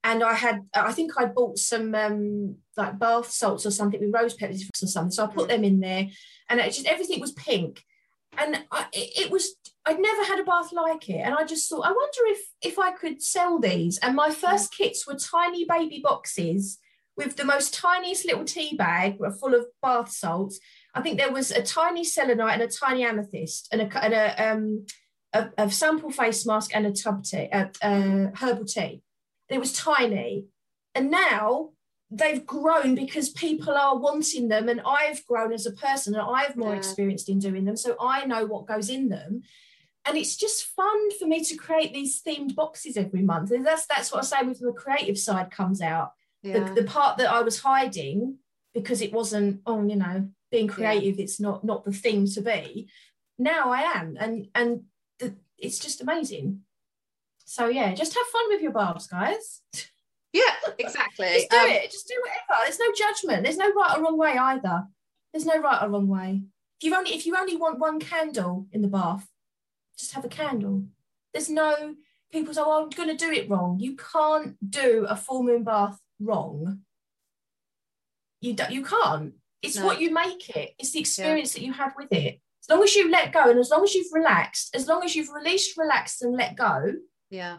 and 0.04 0.24
I 0.24 0.34
had 0.34 0.62
I 0.74 0.92
think 0.92 1.14
I 1.18 1.26
bought 1.26 1.58
some 1.58 1.94
um, 1.94 2.56
like 2.78 3.00
bath 3.00 3.32
salts 3.32 3.66
or 3.66 3.72
something 3.72 4.00
with 4.00 4.14
rose 4.14 4.34
petals 4.34 4.64
or 4.82 4.88
something. 4.88 5.12
So 5.12 5.26
I 5.26 5.28
put 5.28 5.46
mm. 5.46 5.50
them 5.50 5.64
in 5.64 5.80
there, 5.80 6.08
and 6.50 6.60
it 6.60 6.74
just 6.74 6.88
everything 6.88 7.20
was 7.20 7.32
pink, 7.34 7.84
and 8.38 8.64
I, 8.72 8.86
it, 8.94 9.26
it 9.26 9.32
was 9.32 9.56
I'd 9.86 10.00
never 10.00 10.24
had 10.24 10.40
a 10.40 10.44
bath 10.44 10.72
like 10.72 11.10
it, 11.10 11.20
and 11.20 11.34
I 11.36 11.44
just 11.44 11.70
thought 11.70 11.86
I 11.86 11.92
wonder 11.92 12.20
if 12.28 12.40
if 12.62 12.80
I 12.80 12.92
could 12.92 13.22
sell 13.22 13.60
these. 13.60 13.98
And 14.00 14.16
my 14.16 14.30
first 14.30 14.74
kits 14.74 15.06
were 15.06 15.16
tiny 15.16 15.66
baby 15.66 16.02
boxes 16.04 16.80
with 17.20 17.36
the 17.36 17.44
most 17.44 17.74
tiniest 17.74 18.26
little 18.26 18.46
tea 18.46 18.78
bag 18.78 19.18
full 19.40 19.54
of 19.54 19.66
bath 19.82 20.10
salts. 20.10 20.58
I 20.96 21.02
think 21.02 21.18
there 21.18 21.34
was 21.34 21.52
a 21.52 21.62
tiny 21.62 22.06
selenite 22.06 22.54
and 22.54 22.62
a 22.62 22.68
tiny 22.68 23.04
amethyst 23.04 23.68
and 23.74 23.82
a, 23.82 24.04
and 24.04 24.14
a 24.14 24.52
um, 24.52 24.86
a, 25.34 25.50
a, 25.58 25.70
sample 25.70 26.12
face 26.12 26.46
mask 26.46 26.72
and 26.74 26.88
a 26.88 26.94
tub 26.94 27.26
tea, 27.26 27.50
a, 27.52 27.70
a 27.84 28.32
herbal 28.36 28.66
tea 28.66 29.04
And 29.50 29.58
it 29.58 29.60
was 29.60 29.74
tiny. 29.74 30.46
And 30.96 31.12
now 31.12 31.72
they've 32.10 32.46
grown 32.46 32.96
because 32.96 33.30
people 33.32 33.74
are 33.74 33.98
wanting 33.98 34.48
them 34.48 34.70
and 34.70 34.82
I've 34.86 35.26
grown 35.26 35.52
as 35.52 35.66
a 35.66 35.74
person 35.74 36.16
and 36.16 36.24
I've 36.24 36.56
more 36.56 36.72
yeah. 36.72 36.78
experienced 36.78 37.28
in 37.28 37.40
doing 37.40 37.66
them. 37.66 37.76
So 37.76 37.98
I 38.00 38.26
know 38.26 38.46
what 38.46 38.66
goes 38.66 38.90
in 38.90 39.10
them. 39.10 39.44
And 40.06 40.18
it's 40.18 40.38
just 40.38 40.68
fun 40.68 41.12
for 41.20 41.28
me 41.28 41.44
to 41.44 41.56
create 41.58 41.94
these 41.94 42.24
themed 42.24 42.56
boxes 42.56 42.96
every 42.96 43.24
month. 43.24 43.52
And 43.52 43.68
that's 43.68 43.86
that's 43.88 44.10
what 44.12 44.24
I 44.24 44.26
say 44.26 44.48
with 44.48 44.60
the 44.62 44.72
creative 44.72 45.20
side 45.20 45.52
comes 45.52 45.82
out. 45.82 46.14
Yeah. 46.42 46.70
The, 46.70 46.82
the 46.82 46.88
part 46.88 47.18
that 47.18 47.32
I 47.32 47.42
was 47.42 47.60
hiding 47.60 48.38
because 48.74 49.02
it 49.02 49.12
wasn't, 49.12 49.62
oh, 49.66 49.86
you 49.86 49.96
know, 49.96 50.30
being 50.52 50.68
creative, 50.68 51.18
yeah. 51.18 51.24
it's 51.24 51.40
not 51.40 51.64
not 51.64 51.86
the 51.86 51.92
thing 51.92 52.28
to 52.28 52.42
be. 52.42 52.90
Now 53.38 53.72
I 53.72 53.82
am. 53.82 54.18
And 54.20 54.48
and 54.56 54.84
the, 55.20 55.36
it's 55.58 55.80
just 55.80 56.02
amazing. 56.02 56.62
So 57.46 57.68
yeah, 57.68 57.94
just 57.94 58.16
have 58.16 58.28
fun 58.28 58.46
with 58.50 58.62
your 58.62 58.72
barbs, 58.72 59.08
guys. 59.08 59.62
Yeah, 60.32 60.44
exactly. 60.80 61.28
just 61.28 61.50
do 61.50 61.58
um, 61.58 61.70
it. 61.70 61.92
Just 61.92 62.08
do 62.08 62.16
whatever. 62.22 62.64
There's 62.66 62.80
no 62.80 62.92
judgment. 62.96 63.44
There's 63.44 63.58
no 63.58 63.72
right 63.74 63.98
or 63.98 64.04
wrong 64.04 64.18
way 64.18 64.38
either. 64.38 64.84
There's 65.34 65.46
no 65.46 65.60
right 65.60 65.84
or 65.84 65.90
wrong 65.90 66.08
way. 66.08 66.44
If 66.80 66.86
you 66.86 66.96
only 66.96 67.12
if 67.12 67.26
you 67.26 67.36
only 67.36 67.58
want 67.58 67.80
one 67.80 68.00
candle 68.00 68.68
in 68.72 68.82
the 68.82 68.88
bath, 68.88 69.28
just 69.98 70.14
have 70.14 70.26
a 70.26 70.30
candle. 70.30 70.84
There's 71.34 71.50
no 71.50 71.96
people 72.32 72.54
say, 72.54 72.62
"Oh, 72.64 72.84
I'm 72.84 72.90
going 72.90 73.10
to 73.10 73.26
do 73.26 73.32
it 73.32 73.50
wrong." 73.50 73.80
You 73.80 73.98
can't 73.98 74.56
do 74.68 75.06
a 75.10 75.16
full 75.16 75.44
moon 75.44 75.64
bath 75.64 76.00
wrong. 76.20 76.80
You 78.42 78.54
don't, 78.54 78.72
you 78.72 78.84
can't. 78.84 79.34
It's 79.62 79.78
no. 79.78 79.86
what 79.86 80.00
you 80.00 80.14
make 80.14 80.50
it. 80.56 80.74
It's 80.80 80.92
the 80.92 81.00
experience 81.00 81.56
yeah. 81.56 81.60
that 81.60 81.66
you 81.66 81.74
have 81.74 81.94
with 81.98 82.12
it. 82.14 82.40
As 82.64 82.70
long 82.70 82.84
as 82.84 82.96
you 82.96 83.10
let 83.10 83.34
go 83.34 83.50
and 83.50 83.60
as 83.60 83.70
long 83.70 83.84
as 83.84 83.94
you've 83.94 84.14
relaxed, 84.14 84.76
as 84.76 84.88
long 84.88 85.04
as 85.04 85.16
you've 85.16 85.30
released, 85.30 85.78
relaxed, 85.78 86.22
and 86.22 86.36
let 86.36 86.56
go, 86.56 86.94
yeah 87.30 87.58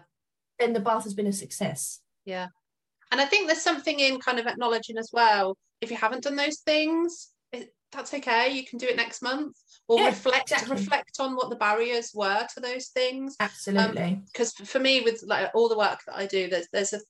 then 0.59 0.73
the 0.73 0.81
bath 0.81 1.05
has 1.05 1.15
been 1.15 1.27
a 1.27 1.33
success 1.33 2.01
yeah 2.25 2.47
and 3.11 3.21
i 3.21 3.25
think 3.25 3.47
there's 3.47 3.63
something 3.63 3.99
in 3.99 4.21
kind 4.21 4.39
of 4.39 4.47
acknowledging 4.47 4.99
as 4.99 5.11
well 5.13 5.57
if 5.81 5.91
you 5.91 5.97
haven't 5.97 6.23
done 6.23 6.37
those 6.37 6.61
things 6.61 7.31
that's 7.93 8.15
okay 8.15 8.51
you 8.51 8.65
can 8.65 8.79
do 8.79 8.87
it 8.87 8.97
next 8.97 9.23
month. 9.23 9.57
Or 9.89 9.99
yeah, 9.99 10.07
reflect 10.07 10.53
exactly. 10.53 10.77
reflect 10.77 11.17
on 11.19 11.35
what 11.35 11.51
the 11.51 11.57
barriers 11.57 12.13
were 12.15 12.47
to 12.55 12.61
those 12.61 12.89
things. 12.89 13.37
Absolutely. 13.41 14.23
because 14.33 14.55
um, 14.61 14.67
for 14.67 14.79
me 14.79 15.01
with 15.01 15.23
like 15.27 15.51
all 15.55 15.69
the 15.69 15.79
work 15.79 15.99
that 16.07 16.17
i 16.17 16.27
do 16.27 16.49
there's 16.49 16.69
there's 16.73 16.93
a 16.93 17.01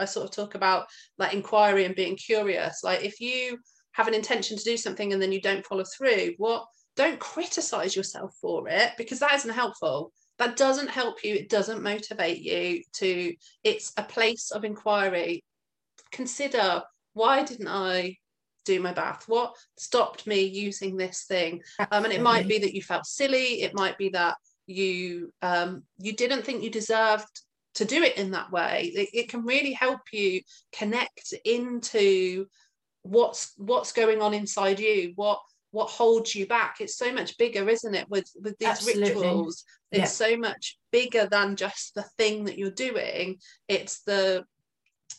I 0.00 0.04
sort 0.04 0.24
of 0.24 0.30
talk 0.30 0.54
about 0.54 0.86
like 1.18 1.34
inquiry 1.34 1.84
and 1.84 1.94
being 1.94 2.16
curious. 2.16 2.82
Like 2.84 3.04
if 3.04 3.20
you 3.20 3.58
have 3.92 4.08
an 4.08 4.14
intention 4.14 4.56
to 4.56 4.64
do 4.64 4.76
something 4.76 5.12
and 5.12 5.20
then 5.20 5.32
you 5.32 5.40
don't 5.40 5.66
follow 5.66 5.84
through 5.84 6.34
what 6.36 6.64
don't 6.96 7.18
criticize 7.18 7.96
yourself 7.96 8.34
for 8.40 8.68
it 8.68 8.92
because 8.96 9.18
that 9.20 9.34
isn't 9.34 9.54
helpful. 9.54 10.12
That 10.38 10.56
doesn't 10.56 10.90
help 10.90 11.24
you 11.24 11.34
it 11.34 11.48
doesn't 11.48 11.82
motivate 11.82 12.38
you 12.38 12.82
to 12.94 13.34
it's 13.64 13.92
a 13.96 14.04
place 14.04 14.52
of 14.52 14.64
inquiry. 14.64 15.44
Consider 16.12 16.82
why 17.14 17.42
didn't 17.42 17.68
i 17.68 18.16
do 18.68 18.80
my 18.80 18.92
bath. 18.92 19.24
What 19.26 19.56
stopped 19.76 20.26
me 20.26 20.42
using 20.42 20.96
this 20.96 21.24
thing? 21.24 21.62
Um, 21.90 22.04
and 22.04 22.12
it 22.12 22.20
might 22.20 22.46
be 22.46 22.58
that 22.58 22.74
you 22.74 22.82
felt 22.82 23.06
silly. 23.06 23.62
It 23.62 23.74
might 23.74 23.96
be 23.96 24.10
that 24.10 24.36
you 24.66 25.32
um, 25.40 25.82
you 25.98 26.12
didn't 26.12 26.44
think 26.44 26.62
you 26.62 26.70
deserved 26.70 27.40
to 27.76 27.84
do 27.84 28.02
it 28.02 28.16
in 28.18 28.32
that 28.32 28.52
way. 28.52 28.92
It, 28.94 29.08
it 29.14 29.28
can 29.28 29.44
really 29.44 29.72
help 29.72 30.00
you 30.12 30.42
connect 30.72 31.32
into 31.44 32.46
what's 33.02 33.52
what's 33.56 33.92
going 33.92 34.20
on 34.20 34.34
inside 34.34 34.80
you 34.80 35.12
what 35.14 35.40
what 35.70 35.88
holds 35.88 36.34
you 36.34 36.46
back. 36.46 36.76
It's 36.80 36.96
so 36.96 37.12
much 37.12 37.38
bigger 37.38 37.68
isn't 37.68 37.94
it 37.94 38.08
with 38.10 38.30
with 38.42 38.56
these 38.58 38.68
Absolutely. 38.68 39.14
rituals? 39.14 39.64
It's 39.90 40.20
yeah. 40.20 40.26
so 40.26 40.36
much 40.36 40.78
bigger 40.92 41.26
than 41.30 41.56
just 41.56 41.94
the 41.94 42.04
thing 42.18 42.44
that 42.44 42.58
you're 42.58 42.70
doing. 42.70 43.38
It's 43.68 44.02
the 44.02 44.44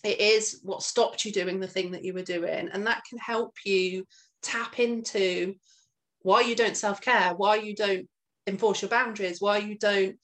it 0.04 0.20
is 0.20 0.60
what 0.64 0.84
stopped 0.84 1.26
you 1.26 1.32
doing 1.32 1.60
the 1.60 1.68
thing 1.68 1.92
that 1.92 2.04
you 2.04 2.14
were 2.14 2.22
doing 2.22 2.70
and 2.72 2.86
that 2.88 3.04
can 3.08 3.18
help 3.18 3.56
you 3.66 4.06
tap 4.42 4.80
into 4.80 5.56
why 6.22 6.42
you 6.42 6.56
don't 6.56 6.78
self-care 6.78 7.34
why 7.36 7.56
you 7.56 7.76
don't 7.76 8.08
enforce 8.48 8.82
your 8.82 8.90
boundaries 8.90 9.42
why 9.42 9.58
you 9.58 9.78
don't 9.78 10.18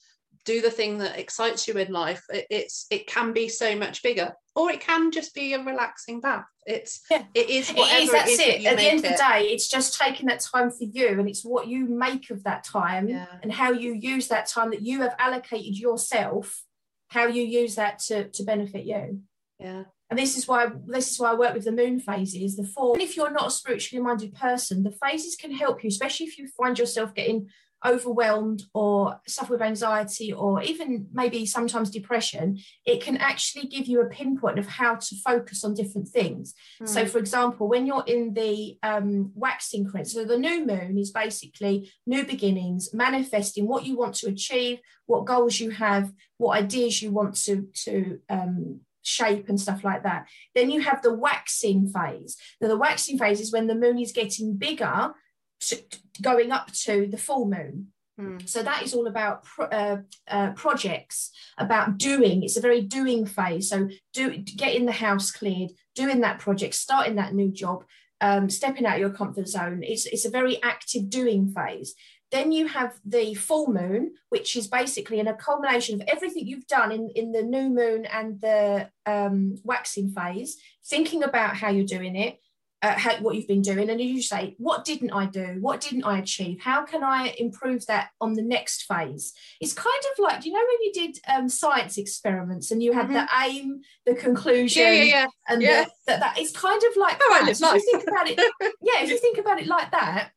do 0.46 0.62
the 0.62 0.72
thing 0.72 1.00
that 1.00 1.18
excites 1.18 1.68
you 1.68 1.74
in 1.76 1.92
life 1.92 2.24
it, 2.30 2.46
it's 2.50 2.86
it 2.92 3.08
can 3.08 3.34
be 3.34 3.50
so 3.50 3.76
much 3.76 4.04
bigger 4.04 4.32
or 4.56 4.72
it 4.72 4.80
can 4.80 5.12
just 5.12 5.34
be 5.34 5.54
a 5.54 5.64
relaxing 5.64 6.22
bath 6.22 6.46
it's 6.66 7.02
yeah. 7.10 7.24
it 7.34 7.50
is 7.50 7.72
whatever 7.72 7.98
it 7.98 8.04
is 8.04 8.12
that's 8.12 8.30
it, 8.30 8.34
is 8.34 8.40
it. 8.40 8.64
That 8.64 8.72
at 8.72 8.78
the 8.78 8.88
end 8.88 8.98
of 8.98 9.12
the 9.12 9.18
day 9.18 9.48
it's 9.52 9.68
just 9.68 10.00
taking 10.00 10.28
that 10.28 10.40
time 10.40 10.70
for 10.70 10.84
you 10.84 11.20
and 11.20 11.28
it's 11.28 11.44
what 11.44 11.68
you 11.68 11.88
make 11.88 12.30
of 12.30 12.44
that 12.44 12.64
time 12.64 13.10
yeah. 13.10 13.26
and 13.42 13.52
how 13.52 13.72
you 13.72 13.94
use 13.94 14.28
that 14.28 14.48
time 14.48 14.70
that 14.70 14.82
you 14.82 15.02
have 15.02 15.16
allocated 15.20 15.78
yourself 15.78 16.64
how 17.08 17.28
you 17.28 17.44
use 17.44 17.76
that 17.76 18.00
to 18.00 18.30
to 18.30 18.44
benefit 18.44 18.86
you 18.86 19.22
yeah 19.60 19.84
and 20.10 20.20
this 20.20 20.38
is 20.38 20.48
why 20.48 20.68
this 20.86 21.12
is 21.12 21.20
why 21.20 21.32
I 21.32 21.36
work 21.36 21.56
with 21.56 21.66
the 21.66 21.72
moon 21.72 22.00
phases, 22.00 22.56
the 22.56 22.64
four. 22.64 22.94
And 22.94 23.02
if 23.02 23.18
you're 23.18 23.32
not 23.32 23.48
a 23.48 23.52
spiritually 23.52 24.04
minded 24.04 24.36
person, 24.36 24.84
the 24.84 24.92
phases 24.92 25.36
can 25.36 25.52
help 25.52 25.84
you, 25.84 25.88
especially 25.88 26.28
if 26.28 26.38
you 26.38 26.48
find 26.48 26.78
yourself 26.78 27.16
getting 27.16 27.50
overwhelmed 27.84 28.64
or 28.74 29.20
suffer 29.28 29.54
with 29.54 29.62
anxiety 29.62 30.34
or 30.34 30.62
even 30.62 31.08
maybe 31.14 31.46
sometimes 31.46 31.90
depression, 31.90 32.58
it 32.86 33.02
can 33.02 33.18
actually 33.18 33.68
give 33.68 33.88
you 33.88 34.02
a 34.02 34.10
pinpoint 34.10 34.58
of 34.58 34.68
how 34.68 34.96
to 34.96 35.16
focus 35.24 35.64
on 35.64 35.74
different 35.74 36.08
things. 36.08 36.54
Mm. 36.82 36.88
So, 36.88 37.06
for 37.06 37.20
example, 37.20 37.68
when 37.68 37.86
you're 37.86 38.04
in 38.08 38.34
the 38.34 38.78
um, 38.84 39.32
waxing 39.36 39.86
crescent, 39.86 40.08
so 40.08 40.26
the 40.26 40.38
new 40.38 40.66
moon 40.66 40.98
is 40.98 41.12
basically 41.12 41.92
new 42.06 42.26
beginnings, 42.26 42.94
manifesting 42.94 43.68
what 43.68 43.86
you 43.86 43.98
want 43.98 44.16
to 44.16 44.30
achieve, 44.30 44.80
what 45.06 45.26
goals 45.26 45.60
you 45.60 45.72
have, 45.72 46.12
what 46.38 46.58
ideas 46.58 47.02
you 47.02 47.12
want 47.12 47.36
to, 47.44 47.68
to 47.74 48.20
um, 48.30 48.82
shape 49.06 49.48
and 49.50 49.60
stuff 49.60 49.84
like 49.84 50.04
that. 50.04 50.28
Then 50.54 50.70
you 50.70 50.82
have 50.82 51.02
the 51.02 51.14
waxing 51.14 51.88
phase. 51.88 52.38
Now, 52.60 52.68
the 52.68 52.78
waxing 52.78 53.18
phase 53.18 53.40
is 53.40 53.52
when 53.52 53.68
the 53.68 53.76
moon 53.76 54.00
is 54.00 54.12
getting 54.12 54.58
bigger 54.58 55.14
to, 55.62 55.78
going 56.22 56.52
up 56.52 56.72
to 56.72 57.08
the 57.08 57.18
full 57.18 57.46
moon. 57.46 57.88
Mm. 58.20 58.48
So 58.48 58.64
that 58.64 58.84
is 58.84 58.94
all 58.94 59.08
about 59.08 59.44
pro, 59.44 59.66
uh, 59.68 59.98
uh, 60.28 60.52
projects, 60.54 61.32
about 61.58 61.98
doing. 61.98 62.44
It's 62.44 62.58
a 62.58 62.62
very 62.62 62.82
doing 62.82 63.26
phase. 63.26 63.70
So 63.70 63.90
do 64.14 64.38
getting 64.38 64.86
the 64.86 64.92
house 64.92 65.32
cleared, 65.32 65.72
doing 65.96 66.22
that 66.22 66.40
project, 66.40 66.76
starting 66.76 67.16
that 67.16 67.34
new 67.34 67.52
job, 67.52 67.84
um, 68.22 68.50
stepping 68.50 68.86
out 68.86 69.00
your 69.00 69.10
comfort 69.10 69.48
zone. 69.48 69.82
It's 69.84 70.06
it's 70.06 70.26
a 70.26 70.30
very 70.30 70.62
active 70.64 71.10
doing 71.10 71.54
phase. 71.54 71.94
Then 72.36 72.52
you 72.52 72.68
have 72.68 73.00
the 73.06 73.34
full 73.34 73.72
moon, 73.72 74.12
which 74.28 74.58
is 74.58 74.68
basically 74.68 75.22
an 75.22 75.30
accumulation 75.30 76.02
of 76.02 76.08
everything 76.10 76.46
you've 76.46 76.68
done 76.68 76.92
in, 76.92 77.10
in 77.16 77.32
the 77.32 77.42
new 77.42 77.70
moon 77.70 78.04
and 78.04 78.42
the 78.42 78.90
um, 79.06 79.56
waxing 79.64 80.10
phase, 80.10 80.58
thinking 80.86 81.24
about 81.24 81.56
how 81.56 81.70
you're 81.70 81.86
doing 81.86 82.18
it, 82.18 82.42
uh, 82.82 82.92
how, 83.00 83.16
what 83.22 83.36
you've 83.36 83.48
been 83.48 83.62
doing 83.62 83.90
and 83.90 84.02
you 84.02 84.22
say 84.22 84.54
what 84.58 84.84
didn't 84.84 85.12
i 85.12 85.26
do 85.26 85.58
what 85.62 85.82
didn't 85.82 86.04
i 86.04 86.20
achieve 86.20 86.60
how 86.62 86.86
can 86.86 87.04
i 87.04 87.34
improve 87.40 87.84
that 87.88 88.10
on 88.22 88.34
the 88.34 88.44
next 88.44 88.84
phase 88.84 89.34
it's 89.60 89.74
kind 89.74 90.04
of 90.12 90.20
like 90.20 90.46
you 90.46 90.52
know 90.52 90.60
when 90.60 90.82
you 90.82 90.92
did 90.94 91.18
um, 91.34 91.50
science 91.50 91.98
experiments 91.98 92.70
and 92.70 92.84
you 92.84 92.92
had 92.92 93.06
mm-hmm. 93.06 93.14
the 93.14 93.28
aim 93.44 93.82
the 94.06 94.14
conclusion 94.14 94.84
yeah, 94.84 94.92
yeah, 94.92 95.04
yeah. 95.04 95.28
and 95.48 95.62
yeah. 95.62 95.84
The, 95.84 95.90
that, 96.08 96.20
that 96.20 96.38
it's 96.38 96.52
kind 96.52 96.82
of 96.92 96.98
like 96.98 97.18
oh, 97.24 97.42
that. 97.46 97.50
If 97.50 97.60
you 97.60 97.92
think 97.92 98.08
about 98.08 98.30
it 98.30 98.38
yeah 98.82 99.02
if 99.02 99.10
you 99.10 99.18
think 99.18 99.38
about 99.40 99.60
it 99.60 99.68
like 99.68 99.90
that 99.92 100.32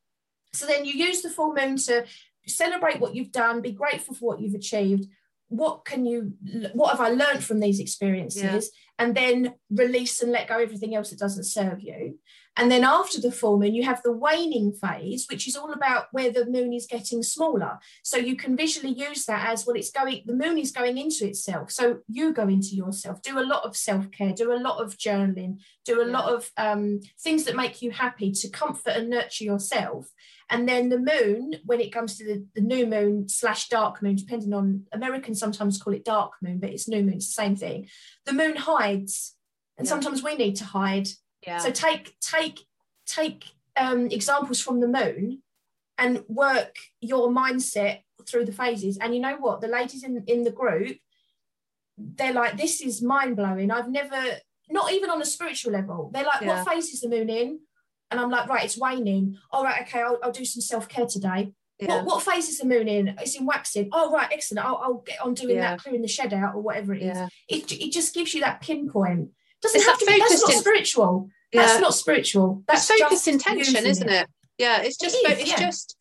so 0.53 0.67
then 0.67 0.85
you 0.85 0.95
use 0.95 1.23
the 1.23 1.31
full 1.31 1.55
moon 1.55 1.77
to 1.77 2.07
celebrate 2.47 3.01
what 3.01 3.15
you've 3.15 3.33
done 3.33 3.61
be 3.61 3.73
grateful 3.73 4.15
for 4.15 4.27
what 4.27 4.41
you've 4.41 4.55
achieved. 4.55 5.07
What 5.51 5.87
can 5.87 6.05
you 6.05 6.35
what 6.75 6.91
have 6.91 7.01
i 7.01 7.09
learned 7.09 7.43
from 7.43 7.61
these 7.61 7.81
experiences? 7.81 8.71
Yeah. 8.73 9.05
and 9.05 9.15
then 9.15 9.55
release 9.71 10.21
and 10.21 10.33
let 10.33 10.49
go 10.49 10.59
everything 10.59 10.95
else 10.95 11.11
that 11.11 11.19
doesn't 11.19 11.45
serve 11.45 11.81
you. 11.81 12.19
And 12.57 12.71
then 12.73 12.83
after 12.83 13.21
the 13.21 13.33
full 13.33 13.59
moon 13.59 13.75
you 13.75 13.85
have 13.85 14.03
the 14.03 14.13
waning 14.13 14.73
phase 14.73 15.27
which 15.31 15.49
is 15.49 15.57
all 15.57 15.73
about 15.73 16.09
where 16.13 16.31
the 16.31 16.45
moon 16.45 16.75
is 16.75 16.87
getting 16.87 17.23
smaller. 17.23 17.79
So 18.03 18.19
you 18.19 18.37
can 18.37 18.59
visually 18.59 18.93
use 18.93 19.25
that 19.25 19.49
as 19.49 19.67
well 19.67 19.77
it's 19.77 19.91
going 19.91 20.23
the 20.27 20.35
moon 20.35 20.59
is 20.59 20.73
going 20.73 20.99
into 20.99 21.27
itself. 21.27 21.71
So 21.71 22.01
you 22.09 22.35
go 22.35 22.47
into 22.47 22.75
yourself. 22.75 23.23
Do 23.23 23.39
a 23.39 23.51
lot 23.53 23.65
of 23.65 23.75
self-care 23.75 24.33
do 24.33 24.53
a 24.53 24.61
lot 24.61 24.83
of 24.83 24.99
journaling 24.99 25.61
do 25.87 26.03
a 26.03 26.07
yeah. 26.07 26.13
lot 26.13 26.31
of 26.31 26.51
um, 26.59 27.01
things 27.21 27.45
that 27.45 27.57
make 27.57 27.81
you 27.81 27.91
happy 27.91 28.33
to 28.33 28.51
comfort 28.51 28.97
and 28.97 29.09
nurture 29.09 29.45
yourself 29.45 30.13
And 30.51 30.69
then 30.69 30.89
the 30.89 30.99
moon, 30.99 31.57
when 31.65 31.81
it 31.81 31.93
comes 31.93 32.17
to 32.17 32.25
the, 32.25 32.47
the 32.55 32.63
new 32.63 32.87
moon 32.87 33.29
slash 33.29 33.69
dark 33.69 34.03
moon, 34.03 34.17
depending 34.17 34.55
on 34.55 34.85
Americans 34.93 35.39
sometimes 35.39 35.81
call 35.81 35.93
it 35.93 36.05
dark 36.05 36.33
moon, 36.43 36.59
but 36.59 36.71
it's 36.71 36.89
new 36.89 37.03
moon, 37.03 37.15
it's 37.15 37.27
the 37.27 37.43
same 37.43 37.55
thing. 37.57 37.89
The 38.25 38.33
moon 38.33 38.57
hides, 38.57 39.37
and 39.77 39.87
Yeah. 39.87 39.91
sometimes 39.91 40.23
we 40.23 40.37
need 40.37 40.57
to 40.57 40.65
hide. 40.65 41.09
Yeah. 41.47 41.59
So 41.59 41.71
take 41.71 42.15
take 42.21 42.61
take 43.07 43.45
um, 43.77 44.07
examples 44.07 44.61
from 44.61 44.81
the 44.81 44.89
moon 44.89 45.43
and 45.99 46.25
work 46.29 46.77
your 47.01 47.29
mindset 47.29 48.01
through 48.27 48.45
the 48.47 48.53
phases. 48.53 48.99
And 48.99 49.15
you 49.15 49.21
know 49.21 49.37
what? 49.37 49.61
The 49.61 49.69
ladies 49.69 50.03
in, 50.05 50.25
in 50.27 50.45
the 50.45 50.51
group, 50.51 50.97
they're 51.97 52.33
like, 52.33 52.57
this 52.57 52.81
is 52.81 53.03
mind 53.03 53.37
blowing. 53.37 53.71
I've 53.71 53.89
never, 53.91 54.21
not 54.71 54.93
even 54.93 55.11
on 55.11 55.21
a 55.23 55.25
spiritual 55.27 55.73
level, 55.73 56.11
they're 56.13 56.25
like, 56.25 56.41
Yeah. 56.43 56.63
what 56.63 56.69
phase 56.69 56.89
is 56.93 57.01
the 57.01 57.09
moon 57.09 57.29
in? 57.29 57.61
And 58.11 58.19
I'm 58.21 58.31
like, 58.31 58.49
right, 58.49 58.65
it's 58.65 58.79
waning. 58.79 59.37
All 59.51 59.63
right, 59.65 59.83
okay, 59.83 60.01
I'll, 60.01 60.19
I'll 60.23 60.33
do 60.33 60.45
some 60.45 60.61
self 60.63 60.89
care 60.89 61.07
today. 61.07 61.53
yeah. 61.79 61.97
What, 61.97 62.05
what 62.07 62.23
phase 62.23 62.49
is 62.49 62.59
the 62.59 62.67
moon 62.67 62.89
in? 62.89 63.09
It's 63.21 63.37
in 63.37 63.45
waxing. 63.47 63.89
Oh, 63.93 64.11
right, 64.13 64.29
excellent. 64.33 64.65
I'll, 64.67 64.77
I'll 64.77 65.03
get 65.07 65.21
on 65.21 65.35
doing 65.35 65.57
Yeah. 65.57 65.73
that, 65.73 65.81
clearing 65.83 66.03
the 66.03 66.09
shed 66.09 66.33
out 66.33 66.55
or 66.55 66.63
whatever 66.63 66.95
it 66.95 67.03
is. 67.03 67.17
yeah. 67.17 67.29
It, 67.49 67.71
it 67.73 67.93
just 67.93 68.15
gives 68.15 68.33
you 68.35 68.41
that 68.41 68.61
pinpoint. 68.61 69.31
Doesn't 69.61 69.77
It's 69.81 69.87
have 69.87 69.99
that 69.99 70.05
to 70.07 70.11
be, 70.13 70.19
that's 70.19 70.41
not 70.43 70.53
in- 70.55 70.61
spiritual. 70.61 71.29
That's 71.53 71.81
not 71.81 71.95
spiritual. 71.95 72.63
That's 72.69 72.89
it's 72.91 73.01
focused 73.01 73.29
intention, 73.29 73.87
isn't 73.87 74.09
it? 74.09 74.27
Yeah, 74.59 74.83
it's 74.83 74.97
just 74.99 75.17
fo- 75.25 75.33
is, 75.33 75.39
it's 75.41 75.55
just 75.61 75.97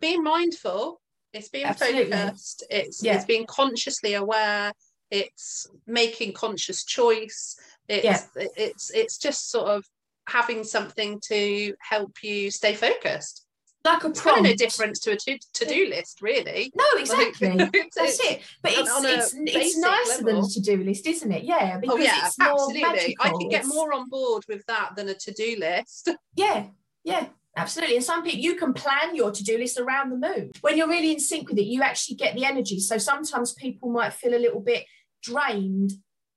being 0.00 0.22
mindful. 0.22 1.00
It's 1.34 1.48
being 1.50 1.66
Absolutely. 1.66 2.10
focused. 2.12 2.64
It's 2.70 3.04
it's 3.04 3.24
being 3.26 3.44
consciously 3.46 4.14
aware. 4.14 4.72
It's 5.10 5.66
making 5.86 6.32
conscious 6.32 6.82
choice. 6.84 7.56
It's 7.88 8.26
it's 8.36 8.90
it's 8.90 9.18
just 9.18 9.50
sort 9.50 9.68
of 9.68 9.84
having 10.28 10.64
something 10.64 11.20
to 11.28 11.74
help 11.80 12.22
you 12.22 12.50
stay 12.50 12.74
focused. 12.74 13.42
Like 13.84 14.02
a 14.02 14.08
It's 14.08 14.20
kind 14.20 14.38
of 14.38 14.50
no 14.50 14.54
difference 14.56 14.98
to 15.00 15.12
a 15.12 15.16
to 15.16 15.38
to 15.54 15.64
do 15.64 15.86
list, 15.88 16.20
really. 16.20 16.72
No, 16.74 16.84
exactly. 16.98 17.50
Like, 17.52 17.68
it's- 17.74 17.94
That's 17.94 18.18
it. 18.20 18.42
But 18.60 18.72
it's 18.74 18.90
it's 19.04 19.34
it's 19.36 19.78
nicer 19.78 20.24
than 20.24 20.38
a 20.38 20.42
to-do 20.42 20.82
list, 20.82 21.06
isn't 21.06 21.30
it? 21.30 21.44
Yeah, 21.44 21.74
oh, 21.76 21.80
because 21.80 21.96
Oh 21.96 22.02
yeah, 22.02 22.26
it's 22.26 22.38
more 22.38 22.48
absolutely. 22.50 23.16
I 23.20 23.28
can 23.28 23.48
get 23.48 23.64
more 23.66 23.92
on 23.92 24.08
board 24.08 24.42
with 24.48 24.66
that 24.66 24.96
than 24.96 25.08
a 25.08 25.14
to-do 25.14 25.56
list. 25.60 26.10
Yeah, 26.34 26.66
yeah, 27.04 27.28
absolutely. 27.56 27.94
And 27.94 28.04
some 28.04 28.24
people 28.24 28.40
you 28.40 28.56
can 28.56 28.72
plan 28.74 29.14
your 29.14 29.30
to-do 29.30 29.56
list 29.56 29.78
around 29.78 30.10
the 30.10 30.16
moon. 30.16 30.50
When 30.62 30.76
you're 30.76 30.88
really 30.88 31.12
in 31.12 31.20
sync 31.20 31.48
with 31.48 31.58
it, 31.58 31.66
you 31.66 31.82
actually 31.82 32.16
get 32.16 32.34
the 32.34 32.44
energy. 32.44 32.80
So 32.80 32.98
sometimes 32.98 33.52
people 33.54 33.88
might 33.90 34.12
feel 34.12 34.34
a 34.34 34.42
little 34.46 34.60
bit 34.60 34.84
drained 35.22 35.92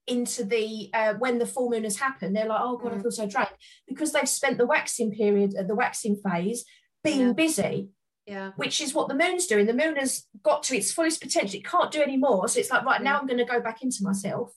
into 0.10 0.44
the 0.44 0.90
uh, 0.94 1.14
when 1.16 1.38
the 1.40 1.46
full 1.46 1.70
moon 1.70 1.84
has 1.84 1.98
happened. 1.98 2.36
They're 2.36 2.48
like, 2.48 2.62
oh 2.62 2.78
god, 2.78 2.94
I 2.94 2.96
Mm. 2.98 3.02
feel 3.04 3.12
so 3.12 3.28
drained 3.28 3.50
because 3.88 4.12
they've 4.12 4.28
spent 4.28 4.58
the 4.58 4.66
waxing 4.66 5.12
period, 5.12 5.56
uh, 5.58 5.64
the 5.64 5.76
waxing 5.76 6.18
phase, 6.18 6.66
being 7.04 7.28
Yeah. 7.28 7.34
busy. 7.34 7.90
Yeah. 8.28 8.52
which 8.58 8.80
is 8.80 8.94
what 8.94 9.08
the 9.08 9.16
moon's 9.16 9.48
doing. 9.48 9.66
The 9.66 9.74
moon 9.74 9.96
has 9.96 10.28
got 10.44 10.62
to 10.64 10.78
its 10.78 10.92
fullest 10.92 11.20
potential. 11.20 11.58
It 11.58 11.66
can't 11.66 11.92
do 11.92 12.00
any 12.04 12.16
more. 12.16 12.48
So 12.48 12.60
it's 12.60 12.70
like, 12.70 12.86
right, 12.86 13.02
now 13.02 13.18
I'm 13.18 13.26
going 13.26 13.40
to 13.40 13.44
go 13.54 13.60
back 13.60 13.82
into 13.82 14.04
myself 14.04 14.54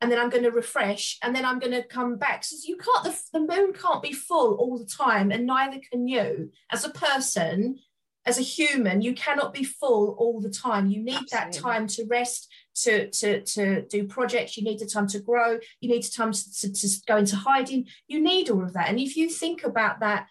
and 0.00 0.10
then 0.10 0.18
I'm 0.18 0.28
going 0.28 0.42
to 0.42 0.50
refresh 0.50 1.16
and 1.22 1.32
then 1.32 1.44
I'm 1.44 1.60
going 1.60 1.70
to 1.70 1.84
come 1.86 2.16
back. 2.18 2.42
So 2.42 2.56
you 2.64 2.76
can't, 2.76 3.04
the, 3.04 3.16
the 3.32 3.46
moon 3.46 3.72
can't 3.74 4.02
be 4.02 4.10
full 4.12 4.54
all 4.56 4.76
the 4.76 4.86
time 5.04 5.30
and 5.30 5.46
neither 5.46 5.78
can 5.88 6.08
you. 6.08 6.50
As 6.72 6.84
a 6.84 6.90
person, 6.90 7.78
as 8.24 8.38
a 8.40 8.42
human, 8.42 9.02
you 9.02 9.14
cannot 9.14 9.54
be 9.54 9.62
full 9.62 10.16
all 10.18 10.40
the 10.40 10.50
time. 10.50 10.90
You 10.90 11.00
need 11.04 11.28
that 11.30 11.52
time 11.52 11.86
to 11.86 12.04
rest, 12.10 12.48
to, 12.82 13.10
to, 13.10 13.42
to 13.42 13.82
do 13.86 14.04
projects. 14.06 14.56
You 14.56 14.64
need 14.64 14.78
the 14.78 14.86
time 14.86 15.06
to 15.08 15.20
grow. 15.20 15.58
You 15.80 15.88
need 15.88 16.02
the 16.04 16.10
time 16.10 16.32
to, 16.32 16.52
to, 16.60 16.72
to 16.72 16.88
go 17.06 17.16
into 17.16 17.36
hiding. 17.36 17.86
You 18.08 18.20
need 18.20 18.50
all 18.50 18.62
of 18.62 18.72
that. 18.74 18.88
And 18.88 18.98
if 19.00 19.16
you 19.16 19.28
think 19.28 19.64
about 19.64 20.00
that 20.00 20.26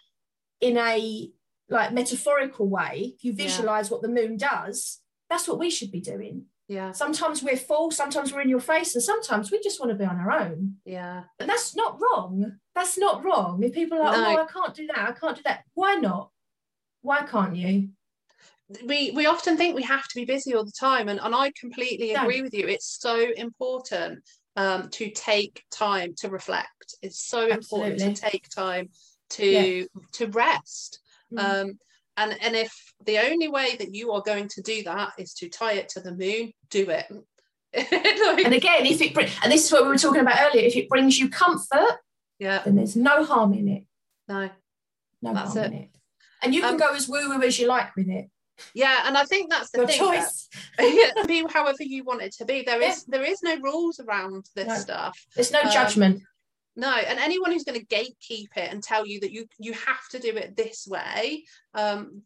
in 0.60 0.76
a 0.76 1.30
like 1.68 1.92
metaphorical 1.92 2.68
way, 2.68 3.14
if 3.16 3.24
you 3.24 3.32
Yeah. 3.32 3.44
visualize 3.44 3.90
what 3.90 4.02
the 4.02 4.08
moon 4.08 4.36
does, 4.36 5.00
that's 5.28 5.48
what 5.48 5.58
we 5.58 5.70
should 5.70 5.90
be 5.90 6.00
doing. 6.00 6.44
Yeah. 6.68 6.92
Sometimes 6.92 7.42
we're 7.42 7.56
full, 7.56 7.90
sometimes 7.92 8.32
we're 8.32 8.40
in 8.40 8.48
your 8.48 8.60
face, 8.60 8.94
and 8.94 9.02
sometimes 9.02 9.50
we 9.52 9.60
just 9.62 9.78
want 9.78 9.90
to 9.90 9.96
be 9.98 10.04
on 10.04 10.16
our 10.18 10.30
own. 10.32 10.76
Yeah. 10.84 11.24
And 11.38 11.48
that's 11.48 11.76
not 11.76 12.00
wrong. 12.00 12.58
That's 12.74 12.98
not 12.98 13.24
wrong. 13.24 13.62
If 13.62 13.72
people 13.72 13.98
are 13.98 14.04
like, 14.04 14.16
No. 14.16 14.40
oh, 14.40 14.44
I 14.44 14.46
can't 14.52 14.74
do 14.74 14.86
that, 14.88 14.98
I 15.08 15.12
can't 15.12 15.36
do 15.36 15.42
that. 15.44 15.64
Why 15.74 15.94
not? 15.94 16.30
Why 17.02 17.22
can't 17.22 17.54
you? 17.54 17.90
We 18.84 19.12
we 19.12 19.26
often 19.26 19.56
think 19.56 19.74
we 19.76 19.82
have 19.82 20.02
to 20.08 20.14
be 20.16 20.24
busy 20.24 20.54
all 20.54 20.64
the 20.64 20.72
time 20.72 21.08
and, 21.08 21.20
and 21.22 21.34
i 21.34 21.52
completely 21.58 22.12
agree 22.12 22.42
with 22.42 22.52
you 22.52 22.66
it's 22.66 22.98
so 23.00 23.26
important 23.36 24.18
um, 24.56 24.88
to 24.90 25.10
take 25.10 25.62
time 25.70 26.14
to 26.16 26.28
reflect 26.28 26.94
it's 27.02 27.20
so 27.28 27.46
important 27.46 27.98
to 28.00 28.12
take 28.14 28.48
time 28.48 28.88
to 29.30 29.46
Yeah. 29.46 29.84
to 30.12 30.26
rest 30.28 31.00
Mm. 31.32 31.38
um, 31.40 31.78
and 32.16 32.36
and 32.40 32.54
if 32.54 32.72
the 33.04 33.18
only 33.18 33.48
way 33.48 33.74
that 33.80 33.92
you 33.92 34.12
are 34.12 34.22
going 34.22 34.46
to 34.50 34.62
do 34.62 34.84
that 34.84 35.10
is 35.18 35.34
to 35.34 35.48
tie 35.48 35.72
it 35.72 35.88
to 35.90 36.00
the 36.00 36.14
moon 36.14 36.52
do 36.70 36.88
it 36.88 37.06
Like, 37.74 38.44
And 38.44 38.54
again, 38.54 38.86
if 38.86 39.02
it 39.02 39.16
and 39.42 39.50
this 39.52 39.66
is 39.66 39.72
what 39.72 39.82
we 39.82 39.88
were 39.88 39.98
talking 39.98 40.20
about 40.22 40.38
earlier, 40.40 40.64
if 40.64 40.76
it 40.76 40.88
brings 40.88 41.18
you 41.18 41.28
comfort, 41.28 41.96
yeah 42.38 42.62
then 42.64 42.76
there's 42.76 42.94
no 42.96 43.24
harm 43.24 43.52
in 43.54 43.66
it. 43.68 43.84
no 44.28 44.50
No 45.20 45.34
That's 45.34 45.54
harm 45.54 45.64
it. 45.64 45.72
in 45.72 45.78
it. 45.82 45.90
And 46.42 46.54
you 46.54 46.60
can 46.60 46.74
Um, 46.74 46.78
go 46.78 46.94
as 46.94 47.08
woo 47.08 47.28
woo 47.28 47.42
as 47.42 47.58
you 47.58 47.66
like 47.66 47.94
with 47.96 48.08
it. 48.08 48.30
Yeah 48.74 49.02
and 49.06 49.16
i 49.16 49.24
think 49.24 49.50
that's 49.50 49.70
the 49.70 49.78
Your 49.78 49.86
thing 49.88 49.98
choice. 49.98 50.48
yeah, 50.80 51.12
be 51.26 51.44
however 51.52 51.82
you 51.82 52.04
want 52.04 52.22
it 52.22 52.32
to 52.38 52.44
be 52.44 52.62
There 52.62 52.80
is 52.82 53.04
Yeah. 53.08 53.18
there 53.18 53.24
is 53.30 53.42
no 53.42 53.56
rules 53.60 54.00
around 54.00 54.46
this 54.54 54.68
No. 54.68 54.74
stuff 54.76 55.26
There's 55.34 55.50
no 55.52 55.60
Um, 55.62 55.70
judgment. 55.70 56.22
No, 56.78 56.92
and 56.94 57.18
anyone 57.18 57.52
who's 57.52 57.64
going 57.64 57.80
to 57.80 57.86
gatekeep 57.86 58.48
it 58.54 58.70
and 58.70 58.82
tell 58.82 59.06
you 59.06 59.18
that 59.20 59.32
you 59.32 59.46
you 59.58 59.72
have 59.72 60.06
to 60.10 60.18
do 60.18 60.36
it 60.36 60.56
this 60.56 60.86
way, 60.86 61.44
um, 61.72 62.22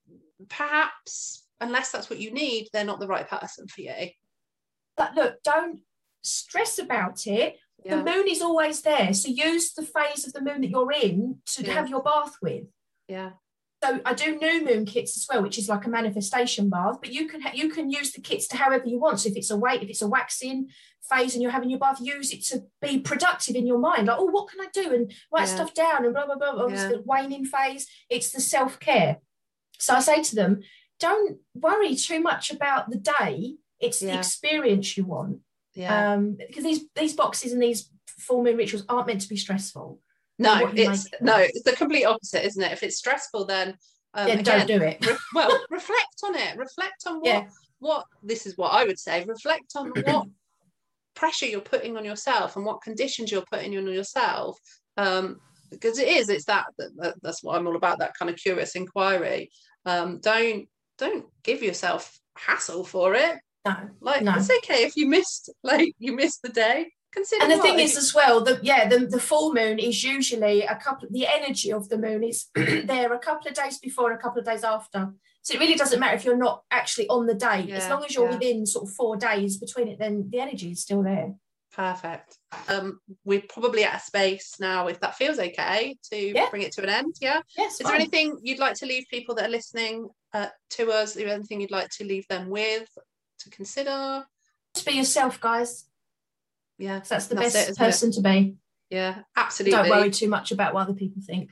perhaps 0.49 1.47
unless 1.61 1.93
that's 1.93 2.11
what 2.11 2.18
you 2.18 2.33
need, 2.33 2.68
they're 2.72 2.85
not 2.85 3.01
the 3.01 3.07
right 3.07 3.28
person 3.28 3.68
for 3.68 3.81
you. 3.83 4.09
But 4.97 5.14
look, 5.14 5.37
don't 5.45 5.81
stress 6.22 6.78
about 6.78 7.26
it. 7.26 7.57
Yeah, 7.85 7.97
The 8.03 8.05
moon 8.11 8.28
is 8.28 8.43
always 8.43 8.83
there. 8.83 9.14
So 9.14 9.28
use 9.28 9.72
the 9.72 9.87
phase 9.87 10.26
of 10.26 10.33
the 10.33 10.43
moon 10.43 10.61
that 10.62 10.70
you're 10.70 10.93
in 10.93 11.41
to 11.55 11.62
Yeah. 11.64 11.74
have 11.74 11.89
your 11.89 12.03
bath 12.03 12.35
with. 12.43 12.64
yeah, 13.09 13.31
So 13.83 13.99
I 14.05 14.12
do 14.12 14.37
new 14.37 14.64
moon 14.64 14.85
kits 14.85 15.16
as 15.16 15.26
well, 15.31 15.43
which 15.43 15.57
is 15.57 15.68
like 15.68 15.87
a 15.87 15.89
manifestation 15.89 16.68
bath. 16.68 16.99
But 17.01 17.12
you 17.12 17.26
can 17.28 17.41
you 17.55 17.70
can 17.70 17.91
use 17.91 18.12
the 18.12 18.20
kits 18.20 18.47
to 18.49 18.57
however 18.57 18.85
you 18.87 19.01
want. 19.01 19.20
So 19.20 19.31
if 19.31 19.37
it's 19.37 19.51
a 19.51 19.57
weight, 19.57 19.83
if 19.83 19.89
it's 19.89 20.03
a 20.03 20.07
waxing 20.09 20.68
phase, 21.09 21.35
and 21.35 21.43
you're 21.43 21.51
having 21.51 21.70
your 21.70 21.78
bath, 21.78 21.99
use 22.01 22.31
it 22.33 22.45
to 22.47 22.64
be 22.83 22.99
productive 23.01 23.57
in 23.57 23.66
your 23.66 23.78
mind. 23.78 24.09
Like, 24.09 24.18
oh, 24.18 24.26
what 24.26 24.51
can 24.51 24.61
I 24.61 24.68
do? 24.72 24.93
And 24.93 25.12
write 25.33 25.49
Yeah. 25.49 25.55
stuff 25.55 25.72
down 25.74 26.05
and 26.05 26.12
blah 26.12 26.26
blah 26.26 26.37
blah. 26.37 26.66
It's 26.66 26.83
Yeah. 26.83 26.89
the 26.89 27.03
waning 27.07 27.47
phase. 27.47 27.87
It's 28.11 28.31
the 28.33 28.41
self 28.41 28.78
care. 28.81 29.18
So 29.78 29.95
I 29.95 30.01
say 30.01 30.22
to 30.22 30.35
them, 30.35 30.61
don't 30.99 31.39
worry 31.55 31.95
too 31.95 32.20
much 32.20 32.51
about 32.51 32.91
the 32.91 32.99
day. 32.99 33.57
It's 33.81 34.01
the 34.01 34.09
experience 34.18 34.97
you 34.99 35.05
want. 35.07 35.39
yeah. 35.74 36.12
Um, 36.12 36.35
because 36.37 36.64
these 36.64 36.85
these 36.95 37.14
boxes 37.14 37.53
and 37.53 37.62
these 37.62 37.91
full 38.07 38.43
moon 38.45 38.59
rituals 38.59 38.85
aren't 38.91 39.07
meant 39.07 39.22
to 39.22 39.28
be 39.28 39.37
stressful. 39.39 40.01
No, 40.41 40.70
it's 40.74 41.07
it 41.07 41.14
no, 41.20 41.36
it's 41.38 41.62
the 41.62 41.72
complete 41.72 42.05
opposite, 42.05 42.45
isn't 42.45 42.62
it? 42.62 42.72
If 42.72 42.82
it's 42.82 42.97
stressful, 42.97 43.45
then 43.47 43.76
um, 44.14 44.26
yeah, 44.28 44.34
again, 44.34 44.66
don't 44.66 44.78
do 44.78 44.84
it. 44.84 45.07
re- 45.07 45.16
well, 45.34 45.61
reflect 45.70 46.20
on 46.24 46.34
it. 46.34 46.57
Reflect 46.57 47.05
on 47.07 47.16
what 47.20 47.26
Yeah. 47.26 47.49
what 47.78 48.07
this 48.22 48.47
is 48.47 48.57
what 48.57 48.70
I 48.72 48.84
would 48.84 48.99
say. 48.99 49.24
Reflect 49.24 49.72
on 49.76 49.91
what 50.05 50.26
pressure 51.14 51.47
you're 51.47 51.61
putting 51.61 51.97
on 51.97 52.05
yourself 52.05 52.57
and 52.57 52.64
what 52.64 52.82
conditions 52.82 53.30
you're 53.30 53.45
putting 53.53 53.76
on 53.76 53.86
yourself. 53.86 54.59
Um, 54.97 55.41
because 55.70 55.99
it 56.01 56.09
is, 56.09 56.28
it's 56.28 56.47
that, 56.47 56.64
that 56.78 57.14
that's 57.22 57.45
what 57.45 57.57
I'm 57.57 57.66
all 57.66 57.76
about. 57.76 58.01
That 58.01 58.14
kind 58.18 58.30
of 58.30 58.36
curious 58.36 58.74
inquiry. 58.74 59.51
Um, 59.86 60.18
don't 60.20 60.68
don't 60.99 61.26
give 61.45 61.62
yourself 61.62 62.18
hassle 62.36 62.84
for 62.84 63.14
it. 63.14 63.36
No. 63.66 63.76
Like 64.01 64.22
No. 64.22 64.34
it's 64.36 64.51
okay 64.51 64.82
if 64.84 64.97
you 64.97 65.07
missed 65.07 65.51
like 65.62 65.95
you 65.99 66.12
missed 66.14 66.43
the 66.43 66.49
day. 66.49 66.91
Consider 67.12 67.42
and 67.42 67.52
the 67.52 67.58
thing 67.58 67.80
is 67.80 67.96
as 67.96 68.14
well 68.14 68.40
that 68.44 68.62
yeah 68.62 68.88
the, 68.88 69.00
the 69.00 69.18
full 69.18 69.52
moon 69.52 69.80
is 69.80 70.04
usually 70.04 70.62
a 70.62 70.76
couple 70.76 71.08
the 71.11 71.26
energy 71.26 71.72
of 71.72 71.88
the 71.88 71.98
moon 71.98 72.22
is 72.22 72.46
there 72.54 73.12
a 73.12 73.18
couple 73.18 73.48
of 73.48 73.54
days 73.54 73.78
before 73.78 74.11
and 74.11 74.18
a 74.18 74.22
couple 74.22 74.38
of 74.38 74.46
days 74.46 74.62
after 74.62 75.12
so 75.42 75.54
it 75.54 75.61
really 75.61 75.74
doesn't 75.74 75.98
matter 75.98 76.14
if 76.14 76.24
you're 76.24 76.36
not 76.36 76.62
actually 76.70 77.08
on 77.08 77.26
the 77.26 77.34
day 77.34 77.68
as 77.72 77.88
long 77.88 78.04
as 78.04 78.14
you're 78.14 78.26
yeah. 78.26 78.34
within 78.34 78.64
sort 78.64 78.88
of 78.88 78.94
four 78.94 79.16
days 79.16 79.56
between 79.56 79.88
it 79.88 79.98
then 79.98 80.28
the 80.30 80.38
energy 80.38 80.70
is 80.70 80.82
still 80.82 81.02
there 81.02 81.34
Perfect. 81.72 82.36
Um, 82.68 82.98
we're 83.24 83.44
probably 83.48 83.84
at 83.84 83.94
a 83.94 84.00
space 84.00 84.56
now, 84.58 84.88
if 84.88 84.98
that 85.00 85.14
feels 85.14 85.38
okay, 85.38 85.96
to 86.11 86.16
Yeah. 86.16 86.50
bring 86.50 86.62
it 86.62 86.72
to 86.72 86.82
an 86.82 86.88
end. 86.88 87.14
Yeah. 87.20 87.42
yes 87.56 87.80
Is 87.80 87.86
there 87.86 87.94
anything 87.94 88.36
you'd 88.42 88.58
like 88.58 88.74
to 88.78 88.86
leave 88.86 89.04
people 89.08 89.36
that 89.36 89.46
are 89.46 89.50
listening 89.50 90.08
uh, 90.34 90.48
to 90.70 90.90
us? 90.90 91.11
Is 91.11 91.22
there 91.22 91.28
anything 91.28 91.61
you'd 91.61 91.70
like 91.70 91.90
to 91.90 92.04
leave 92.04 92.26
them 92.26 92.50
with 92.50 92.88
to 93.38 93.50
consider? 93.50 94.24
just 94.74 94.86
be 94.86 94.92
yourself 94.92 95.40
guys 95.40 95.86
Yeah. 96.81 96.99
'cause 96.99 97.09
that's 97.11 97.26
the 97.26 97.35
That's 97.35 97.53
best 97.53 97.70
it? 97.70 97.76
person 97.76 98.11
to 98.12 98.20
be 98.22 98.57
Yeah. 98.89 99.22
Absolutely. 99.37 99.76
don't 99.76 99.91
worry 99.91 100.11
too 100.11 100.28
much 100.28 100.51
about 100.51 100.74
what 100.74 100.83
other 100.83 100.95
people 100.95 101.22
think 101.24 101.51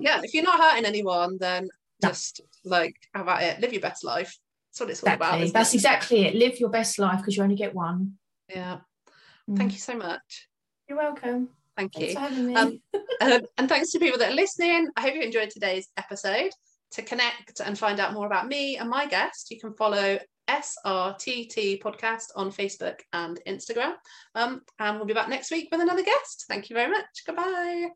Yeah. 0.00 0.20
If 0.24 0.34
you're 0.34 0.42
not 0.44 0.58
hurting 0.60 0.84
anyone, 0.86 1.38
then 1.38 1.68
No. 2.02 2.08
just 2.08 2.40
like 2.64 2.96
how 3.14 3.22
about 3.22 3.42
it? 3.42 3.60
Live 3.60 3.72
your 3.72 3.82
best 3.82 4.02
life. 4.04 4.36
That's 4.70 4.80
what 4.80 4.90
it's 4.90 5.02
all 5.04 5.12
about. 5.12 5.34
exactly 5.40 5.50
that's 5.52 5.72
it? 5.72 5.76
exactly 5.76 6.26
it 6.26 6.34
live 6.34 6.58
your 6.60 6.68
best 6.70 6.98
life 6.98 7.18
because 7.18 7.36
you 7.36 7.42
only 7.42 7.56
get 7.56 7.74
one 7.74 8.18
Yeah. 8.48 8.80
Mm. 9.48 9.56
Thank 9.58 9.72
you 9.72 9.78
so 9.78 9.94
much. 9.96 10.48
you're 10.88 10.98
welcome 10.98 11.50
Thank 11.76 11.92
thanks 11.94 12.08
you. 12.08 12.14
for 12.14 12.20
having 12.20 12.46
me 12.46 12.54
Um, 12.54 12.82
Um, 13.20 13.40
and 13.58 13.68
thanks 13.68 13.90
to 13.92 13.98
people 13.98 14.18
that 14.20 14.30
are 14.32 14.34
listening. 14.34 14.88
I 14.96 15.00
hope 15.02 15.14
you 15.14 15.20
enjoyed 15.22 15.50
today's 15.50 15.88
episode. 15.96 16.52
to 16.92 17.02
connect 17.02 17.60
and 17.60 17.78
find 17.78 18.00
out 18.00 18.14
more 18.14 18.24
about 18.26 18.48
me 18.48 18.78
and 18.78 18.88
my 18.88 19.04
guest, 19.06 19.50
you 19.50 19.60
can 19.60 19.74
follow 19.74 20.18
SRTT 20.48 21.80
podcast 21.82 22.26
on 22.36 22.50
Facebook 22.50 23.00
and 23.12 23.40
Instagram. 23.46 23.94
Um, 24.34 24.62
and 24.78 24.96
we'll 24.96 25.06
be 25.06 25.14
back 25.14 25.28
next 25.28 25.50
week 25.50 25.68
with 25.70 25.80
another 25.80 26.02
guest. 26.02 26.46
Thank 26.48 26.70
you 26.70 26.74
very 26.74 26.90
much. 26.90 27.24
Goodbye. 27.26 27.88